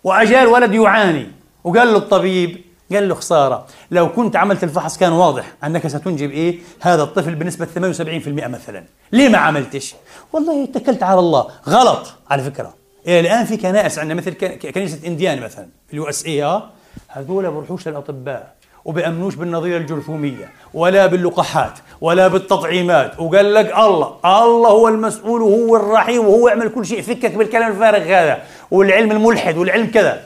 واجاه 0.04 0.44
الولد 0.44 0.74
يعاني. 0.74 1.28
وقال 1.64 1.88
له 1.88 1.98
الطبيب 1.98 2.62
قال 2.92 3.10
له 3.10 3.16
خسارة. 3.16 3.66
لو 3.92 4.12
كنت 4.12 4.36
عملت 4.36 4.64
الفحص 4.64 4.98
كان 4.98 5.12
واضح 5.12 5.46
أنك 5.64 5.88
ستنجب 5.88 6.32
إيه؟ 6.32 6.60
هذا 6.82 7.04
الطفل 7.04 7.36
بنسبة 7.36 7.66
78% 7.66 8.48
مثلا. 8.48 8.84
ليه 9.12 9.30
ما 9.30 9.38
عملتش؟ 9.38 9.96
والله 10.34 10.64
اتكلت 10.64 11.04
على 11.04 11.20
الله. 11.20 11.48
غلط 11.70 12.14
على 12.30 12.44
فكرة. 12.44 12.74
إيه 13.08 13.20
الآن 13.20 13.46
في 13.46 13.58
كنائس 13.58 14.00
عندنا 14.00 14.14
مثل 14.14 14.34
كنيسة 14.56 15.08
Indian 15.08 15.42
مثلا 15.42 15.68
في 15.88 15.94
ال 15.94 16.10
USA 16.10 16.44
آه 16.44 16.70
هذول 17.08 17.52
بروحوش 17.52 17.88
للاطباء 17.88 18.54
وبأمنوش 18.86 19.36
بالنظرية 19.36 19.78
الجرثومية 19.78 20.52
ولا 20.74 21.08
باللقاحات 21.08 21.80
ولا 22.02 22.28
بالتطعيمات. 22.28 23.20
وقال 23.20 23.54
لك 23.54 23.74
الله 23.78 24.16
الله 24.26 24.70
هو 24.70 24.88
المسؤول 24.88 25.42
وهو 25.42 25.76
الرحيم 25.76 26.28
وهو 26.28 26.48
يعمل 26.48 26.70
كل 26.70 26.86
شيء. 26.86 27.02
فكك 27.02 27.36
بالكلام 27.36 27.72
الفارغ 27.72 28.04
هذا 28.04 28.44
والعلم 28.72 29.12
الملحد 29.12 29.58
والعلم 29.58 29.86
كذا. 29.88 30.24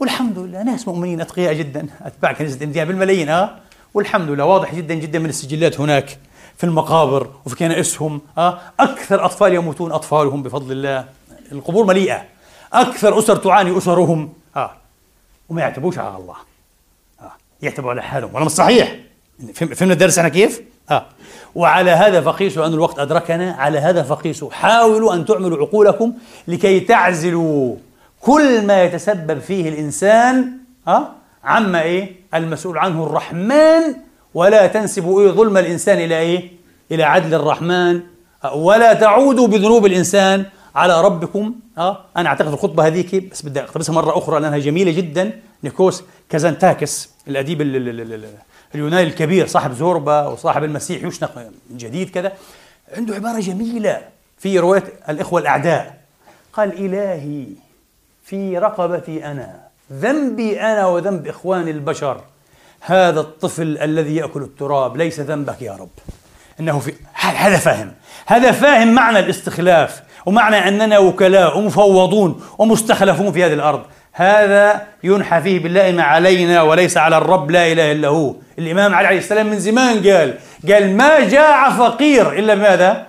والحمد 0.00 0.38
لله 0.38 0.62
ناس 0.62 0.88
مؤمنين 0.88 1.20
أتقياء 1.20 1.52
جدا. 1.52 1.86
اتباع 2.02 2.32
كنيسه 2.32 2.64
انديان 2.64 2.88
بالملايين 2.88 3.28
آه. 3.28 3.58
والحمد 3.94 4.30
لله 4.30 4.44
واضح 4.44 4.74
جدا 4.74 4.94
جدا 4.94 5.18
من 5.18 5.28
السجلات 5.28 5.80
هناك 5.80 6.18
في 6.56 6.64
المقابر 6.64 7.30
وفي 7.46 7.56
كنائسهم 7.56 8.20
آه. 8.38 8.60
أكثر 8.80 9.24
أطفال 9.24 9.54
يموتون 9.54 9.92
أطفالهم 9.92 10.42
بفضل 10.42 10.72
الله. 10.72 11.04
القبور 11.52 11.84
مليئة. 11.84 12.24
أكثر 12.72 13.18
أسر 13.18 13.36
تعاني 13.36 13.78
أسرهم 13.78 14.32
آه. 14.56 14.70
وما 15.48 15.60
يعتبوش 15.60 15.98
على 15.98 16.16
الله 16.16 16.36
آه. 17.20 17.32
يعتبوا 17.62 17.90
على 17.90 18.02
حالهم 18.02 18.34
ولا 18.34 18.44
مش 18.44 18.50
صحيح؟ 18.50 18.96
فهمنا 19.54 19.94
الدرس 19.94 20.18
أنا 20.18 20.28
كيف؟ 20.28 20.62
آه. 20.90 21.06
وعلى 21.54 21.90
هذا 21.90 22.20
فقيسوا 22.20 22.66
أن 22.66 22.72
الوقت 22.72 22.98
أدركنا 22.98 23.52
على 23.52 23.78
هذا 23.78 24.02
فقيسوا. 24.02 24.50
حاولوا 24.50 25.14
أن 25.14 25.24
تعملوا 25.24 25.58
عقولكم 25.58 26.12
لكي 26.48 26.80
تعزلوا. 26.80 27.76
كل 28.20 28.66
ما 28.66 28.82
يتسبب 28.82 29.38
فيه 29.38 29.68
الإنسان 29.68 30.52
ها؟ 30.88 31.14
عما 31.44 31.82
إيه؟ 31.82 32.16
المسؤول 32.34 32.78
عنه 32.78 33.04
الرحمن 33.04 33.94
ولا 34.34 34.66
تنسبوا 34.66 35.22
إيه 35.22 35.30
ظلم 35.30 35.56
الإنسان 35.56 35.98
إلى 35.98 36.18
إيه؟ 36.18 36.50
إلى 36.92 37.04
عدل 37.04 37.34
الرحمن. 37.34 38.00
ولا 38.54 38.92
تعودوا 38.92 39.46
بذنوب 39.46 39.86
الإنسان 39.86 40.44
على 40.74 41.00
ربكم 41.00 41.54
ها؟ 41.78 42.04
أنا 42.16 42.28
أعتقد 42.28 42.52
الخطبة 42.52 42.86
هذيك 42.86 43.30
بس 43.30 43.42
بدي 43.42 43.60
أقتبسها 43.60 43.92
مرة 43.94 44.18
أخرى 44.18 44.40
لأنها 44.40 44.58
جميلة 44.58 44.90
جدا. 44.90 45.40
نيكوس 45.64 46.02
كازانتزاكيس 46.30 47.10
الأديب 47.28 47.60
اليوناني 48.74 49.02
الكبير 49.02 49.46
صاحب 49.46 49.72
زوربا 49.72 50.26
وصاحب 50.26 50.64
المسيح 50.64 51.04
يشنق 51.04 51.38
من 51.70 51.76
جديد 51.76 52.10
كذا. 52.10 52.32
عنده 52.96 53.14
عبارة 53.14 53.40
جميلة 53.40 54.00
في 54.38 54.58
رواية 54.58 54.84
الإخوة 55.08 55.40
الأعداء. 55.40 55.98
قال 56.52 56.72
إلهي 56.84 57.46
في 58.28 58.58
رقبتي 58.58 59.24
أنا. 59.24 59.60
ذنبي 59.92 60.60
أنا 60.60 60.86
وذنب 60.86 61.26
إخواني 61.26 61.70
البشر. 61.70 62.20
هذا 62.80 63.20
الطفل 63.20 63.78
الذي 63.82 64.16
يأكل 64.16 64.42
التراب 64.42 64.96
ليس 64.96 65.20
ذنبك 65.20 65.62
يا 65.62 65.72
رب. 65.72 65.88
إنه 66.60 66.78
في 66.78 66.94
هذا 67.14 67.56
فاهم. 67.56 67.92
هذا 68.26 68.52
فاهم 68.52 68.94
معنى 68.94 69.18
الاستخلاف 69.18 70.02
ومعنى 70.26 70.68
أننا 70.68 70.98
وكلاء 70.98 71.58
ومفوضون 71.58 72.42
ومستخلفون 72.58 73.32
في 73.32 73.44
هذه 73.44 73.52
الأرض. 73.52 73.82
هذا 74.12 74.86
ينحى 75.04 75.42
فيه 75.42 75.62
باللائمة 75.62 76.02
علينا 76.02 76.62
وليس 76.62 76.96
على 76.96 77.16
الرب 77.18 77.50
لا 77.50 77.72
إله 77.72 77.92
إلا 77.92 78.08
هو. 78.08 78.34
الإمام 78.58 78.94
علي 78.94 79.06
عليه 79.06 79.18
السلام 79.18 79.46
من 79.46 79.58
زمان 79.58 79.96
قال 79.96 80.38
قال 80.68 80.96
ما 80.96 81.28
جاع 81.28 81.70
فقير 81.70 82.38
إلا 82.38 82.54
بماذا؟ 82.54 83.06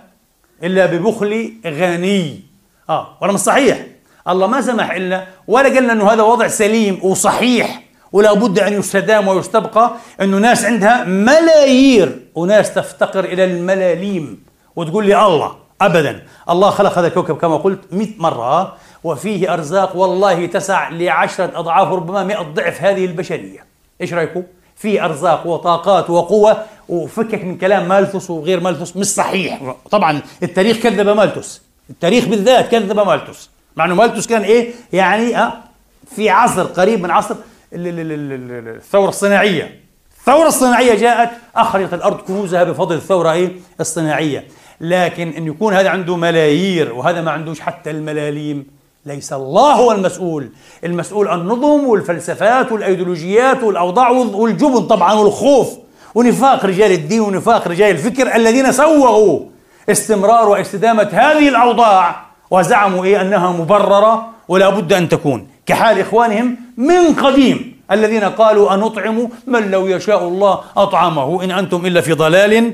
إلا 0.64 0.86
ببخل 0.86 1.54
غني. 1.66 2.42
آه 2.90 3.18
ولا 3.22 3.34
مش 3.34 3.40
صحيح 3.40 3.89
الله 4.30 4.48
ما 4.48 4.62
سمح 4.62 4.92
إلا 4.92 5.28
ولا 5.48 5.70
قال 5.70 5.90
أنه 5.90 6.12
هذا 6.14 6.24
وضع 6.24 6.48
سليم 6.48 7.00
وصحيح 7.04 7.82
ولا 8.12 8.34
بد 8.34 8.60
أن 8.60 8.74
يستدام 8.74 9.28
ويستبقى 9.28 9.92
أنه 10.22 10.38
ناس 10.38 10.66
عندها 10.66 11.04
ملايير 11.04 12.20
وناس 12.36 12.74
تفتقر 12.74 13.24
إلى 13.24 13.44
الملاليم 13.44 14.44
وتقول 14.76 15.06
لي 15.06 15.26
الله 15.26 15.56
أبدا. 15.82 16.24
الله 16.50 16.70
خلق 16.70 16.98
هذا 16.98 17.08
الكوكب 17.08 17.38
كما 17.38 17.58
قلت 17.58 17.80
مئة 17.92 18.14
مرة 18.18 18.76
وفيه 19.04 19.54
أرزاق 19.54 19.96
والله 19.96 20.46
تسع 20.46 20.90
لعشرة 20.90 21.52
أضعاف 21.56 21.88
ربما 21.88 22.24
مئة 22.24 22.42
ضعف 22.42 22.82
هذه 22.82 23.06
البشرية. 23.06 23.66
إيش 24.02 24.14
رأيكم؟ 24.14 24.44
في 24.76 25.06
أرزاق 25.06 25.48
وطاقات 25.48 26.10
وقوة 26.10 26.66
وفكك 26.90 27.44
من 27.44 27.58
كلام 27.58 27.88
مالثوس 27.88 28.30
وغير 28.30 28.60
مالثوس 28.60 28.98
مش 28.98 29.06
صحيح. 29.06 29.76
طبعا 29.92 30.22
التاريخ 30.44 30.78
كذب 30.78 31.10
مالثوس 31.10 31.62
التاريخ 31.90 32.26
بالذات 32.26 32.72
كذب 32.72 33.00
مالثوس 33.00 33.50
مع 33.76 33.86
إنه 33.86 33.96
مالتوس 33.96 34.28
كان 34.28 34.42
إيه؟ 34.42 34.72
يعني 34.94 35.38
آه 35.38 35.54
في 36.16 36.30
عصر 36.30 36.64
قريب 36.64 37.04
من 37.04 37.12
عصر 37.12 37.36
الثورة 37.74 39.10
الصناعية. 39.10 39.80
الثورة 40.20 40.48
الصناعية 40.48 40.96
جاءت 40.96 41.30
أخرجت 41.56 41.94
الأرض 41.94 42.18
كنوزها 42.18 42.64
بفضل 42.64 42.96
الثورة 42.96 43.32
إيه؟ 43.32 43.52
الصناعية. 43.80 44.48
لكن 44.82 45.30
إن 45.30 45.48
يكون 45.48 45.74
هذا 45.74 45.90
عنده 45.90 46.16
ملايير 46.16 46.94
وهذا 46.94 47.22
ما 47.22 47.32
عندوش 47.32 47.60
حتى 47.60 47.92
الملاليم 47.92 48.68
ليس 49.06 49.34
الله 49.34 49.74
هو 49.74 49.92
المسؤول. 49.92 50.50
المسؤول 50.84 51.28
النظم 51.28 51.88
والفلسفات 51.88 52.72
والأيديولوجيات 52.72 53.64
والأوضاع 53.64 54.10
والجبن 54.10 54.80
طبعا 54.88 55.14
والخوف 55.14 55.70
ونفاق 56.16 56.66
رجال 56.66 56.92
الدين 56.92 57.20
ونفاق 57.22 57.68
رجال 57.68 57.92
الفكر 57.92 58.36
الذين 58.36 58.72
سوغوا 58.72 59.40
استمرار 59.90 60.50
واستدامة 60.50 61.10
هذه 61.14 61.50
الأوضاع. 61.50 62.29
وزعموا 62.52 63.06
إيه؟ 63.06 63.22
أنها 63.22 63.52
مبررة 63.52 64.30
ولا 64.48 64.70
بد 64.70 64.94
أن 64.94 65.10
تكون. 65.10 65.48
كحال 65.66 66.00
إخوانهم 66.00 66.58
من 66.78 67.14
قديم 67.14 67.80
الذين 67.92 68.24
قالوا 68.24 68.74
أنطعم 68.74 69.30
من 69.48 69.72
لو 69.72 69.88
يشاء 69.88 70.28
الله 70.28 70.60
أطعمه. 70.78 71.44
إن 71.44 71.52
أنتم 71.52 71.86
إلا 71.86 72.02
في 72.02 72.14
ضلال 72.14 72.74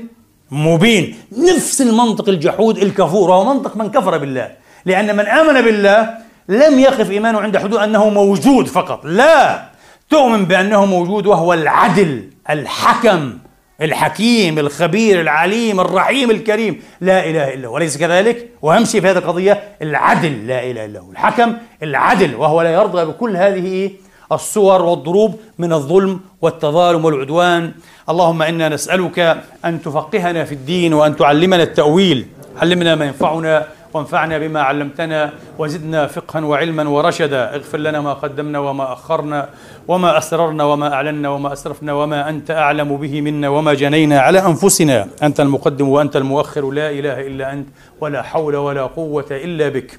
مبين. 0.50 1.16
نفس 1.38 1.82
المنطق 1.82 2.28
الجحود 2.28 2.78
الكفور 2.78 3.30
وهو 3.30 3.54
منطق 3.54 3.76
من 3.76 3.90
كفر 3.90 4.18
بالله. 4.18 4.50
لأن 4.84 5.16
من 5.16 5.26
آمن 5.26 5.60
بالله 5.60 6.14
لم 6.48 6.78
يقف 6.78 7.10
إيمانه 7.10 7.40
عند 7.40 7.58
حدود 7.58 7.78
أنه 7.78 8.08
موجود 8.08 8.66
فقط. 8.66 9.00
لا! 9.04 9.68
تؤمن 10.10 10.44
بأنه 10.44 10.86
موجود 10.86 11.26
وهو 11.26 11.52
العدل 11.52 12.30
الحكم. 12.50 13.38
الحكيم 13.82 14.58
الخبير 14.58 15.20
العليم 15.20 15.80
الرحيم 15.80 16.30
الكريم. 16.30 16.82
لا 17.00 17.30
إله 17.30 17.54
إلا 17.54 17.68
هو. 17.68 17.74
وليس 17.74 17.98
كذلك؟ 17.98 18.48
واهم 18.62 18.84
شيء 18.84 19.00
في 19.00 19.06
هذه 19.06 19.18
القضية. 19.18 19.62
العدل 19.82 20.46
لا 20.46 20.70
إله 20.70 20.84
إلا 20.84 21.00
هو. 21.00 21.10
الحكم 21.10 21.52
العدل 21.82 22.34
وهو 22.34 22.62
لا 22.62 22.72
يرضى 22.72 23.04
بكل 23.04 23.36
هذه 23.36 23.90
الصور 24.32 24.82
والضروب 24.82 25.40
من 25.58 25.72
الظلم 25.72 26.20
والتظالم 26.42 27.04
والعدوان. 27.04 27.72
اللهم 28.10 28.42
إنا 28.42 28.68
نسألك 28.68 29.18
أن 29.64 29.82
تفقهنا 29.82 30.44
في 30.44 30.52
الدين 30.52 30.94
وأن 30.94 31.16
تعلمنا 31.16 31.62
التأويل. 31.62 32.26
علمنا 32.62 32.94
ما 32.94 33.04
ينفعنا 33.04 33.66
وانفعنا 33.96 34.38
بما 34.38 34.60
علمتنا 34.60 35.32
وزدنا 35.58 36.06
فقها 36.06 36.44
وعلما 36.44 36.88
ورشدا. 36.88 37.54
اغفر 37.54 37.78
لنا 37.78 38.00
ما 38.00 38.12
قدمنا 38.12 38.58
وما 38.58 38.92
أخرنا 38.92 39.48
وما 39.88 40.18
أسررنا 40.18 40.64
وما 40.64 40.88
أعلنا 40.94 41.28
وما 41.28 41.52
أسرفنا 41.52 41.92
وما 41.92 42.28
أنت 42.28 42.50
أعلم 42.50 42.96
به 42.96 43.20
منا 43.20 43.48
وما 43.48 43.74
جنينا 43.74 44.20
على 44.20 44.38
أنفسنا. 44.46 45.08
أنت 45.22 45.40
المقدم 45.40 45.88
وأنت 45.88 46.16
المؤخر. 46.16 46.70
لا 46.70 46.90
إله 46.90 47.26
إلا 47.26 47.52
أنت 47.52 47.68
ولا 48.00 48.22
حول 48.22 48.56
ولا 48.56 48.84
قوة 48.86 49.30
إلا 49.30 49.68
بك. 49.68 49.90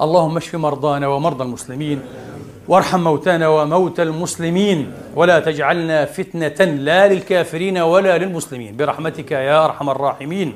اللهم 0.00 0.36
اشف 0.36 0.54
مرضانا 0.54 1.06
ومرضى 1.06 1.44
المسلمين 1.44 2.00
وارحم 2.68 3.00
موتانا 3.00 3.48
وموتى 3.48 4.02
المسلمين 4.02 4.92
ولا 5.14 5.40
تجعلنا 5.40 6.04
فتنة 6.04 6.64
لا 6.64 7.08
للكافرين 7.08 7.78
ولا 7.78 8.18
للمسلمين. 8.18 8.76
برحمتك 8.76 9.30
يا 9.32 9.64
أرحم 9.64 9.90
الراحمين. 9.90 10.52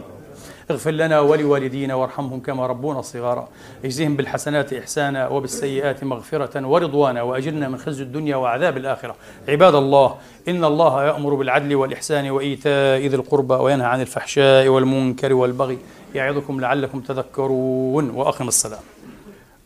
اغفر 0.70 0.90
لنا 0.90 1.20
ولوالدينا 1.20 1.94
وارحمهم 1.94 2.40
كما 2.40 2.66
ربونا 2.66 3.01
صغارا. 3.02 3.48
اجزهم 3.84 4.16
بالحسنات 4.16 4.72
إحسانا 4.72 5.28
وبالسيئات 5.28 6.05
مغفرة 6.05 6.66
ورضوانا 6.66 7.22
وأجرنا 7.22 7.68
من 7.68 7.78
خزي 7.78 8.02
الدنيا 8.02 8.36
وعذاب 8.36 8.76
الآخرة. 8.76 9.14
عباد 9.48 9.74
الله 9.74 10.14
إن 10.48 10.64
الله 10.64 11.05
يأمر 11.06 11.34
بالعدل 11.34 11.74
والإحسان 11.74 12.30
وإيتاء 12.30 13.06
ذي 13.06 13.16
القربى 13.16 13.55
وينهى 13.55 13.86
عن 13.86 14.01
الفحشاء 14.01 14.68
والمنكر 14.68 15.32
والبغي 15.32 15.78
يعظكم 16.14 16.60
لعلكم 16.60 17.01
تذكرون. 17.01 18.10
وأقم 18.10 18.48
السلام 18.48 18.80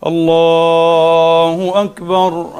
الله 0.06 1.82
أكبر. 1.84 2.50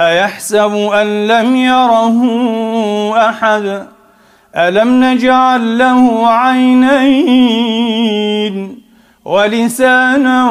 أيحسب 0.00 0.74
أن 0.74 1.26
لم 1.26 1.56
يره 1.56 2.18
أحد؟ 3.28 3.86
ألم 4.56 5.04
نجعل 5.04 5.78
له 5.78 6.28
عينين 6.28 8.00
ولسانا 9.24 10.50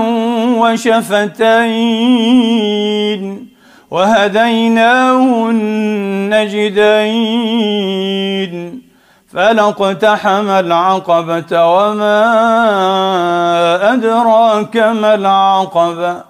وشفتين 0.57 1.99
وهديناه 3.91 5.49
النجدين 5.49 6.79
فلاقتحم 9.33 10.49
العقبة 10.49 11.65
وما 11.65 12.19
أدراك 13.93 14.77
ما 14.77 15.15
العقبة 15.15 16.29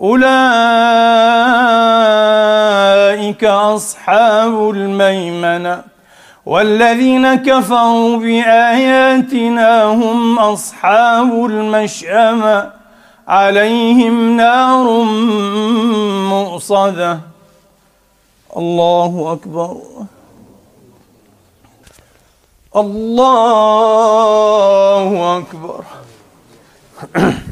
أولئك 0.00 0.22
أصحاب 3.44 4.70
الميمنة 4.70 5.82
والذين 6.46 7.34
كفروا 7.34 8.16
بآياتنا 8.16 9.84
هم 9.84 10.38
أصحاب 10.38 11.44
المشأمة 11.44 12.70
عليهم 13.28 14.36
نار 14.36 15.02
مؤصدة. 16.30 17.20
الله 18.56 19.32
أكبر. 19.32 19.76
الله 22.76 23.78
أكبر. 25.38 25.84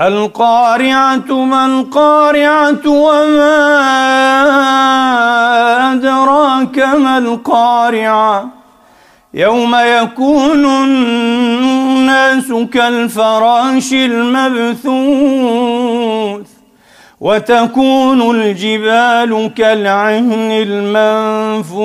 القارعة 0.00 1.44
ما 1.44 1.66
القارعة 1.66 2.86
وما 2.86 3.54
أدراك 5.92 6.78
ما 6.78 7.18
القارعة؟ 7.18 8.48
يوم 9.34 9.74
يكون 9.74 10.64
الناس 10.64 12.52
كالفراش 12.72 13.92
المبثوث 13.92 14.94
وتكون 17.20 18.36
الجبال 18.40 19.50
كالعهن 19.56 20.50
المنفوش 20.50 21.84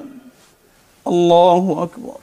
الله 1.11 1.83
أكبر. 1.83 2.20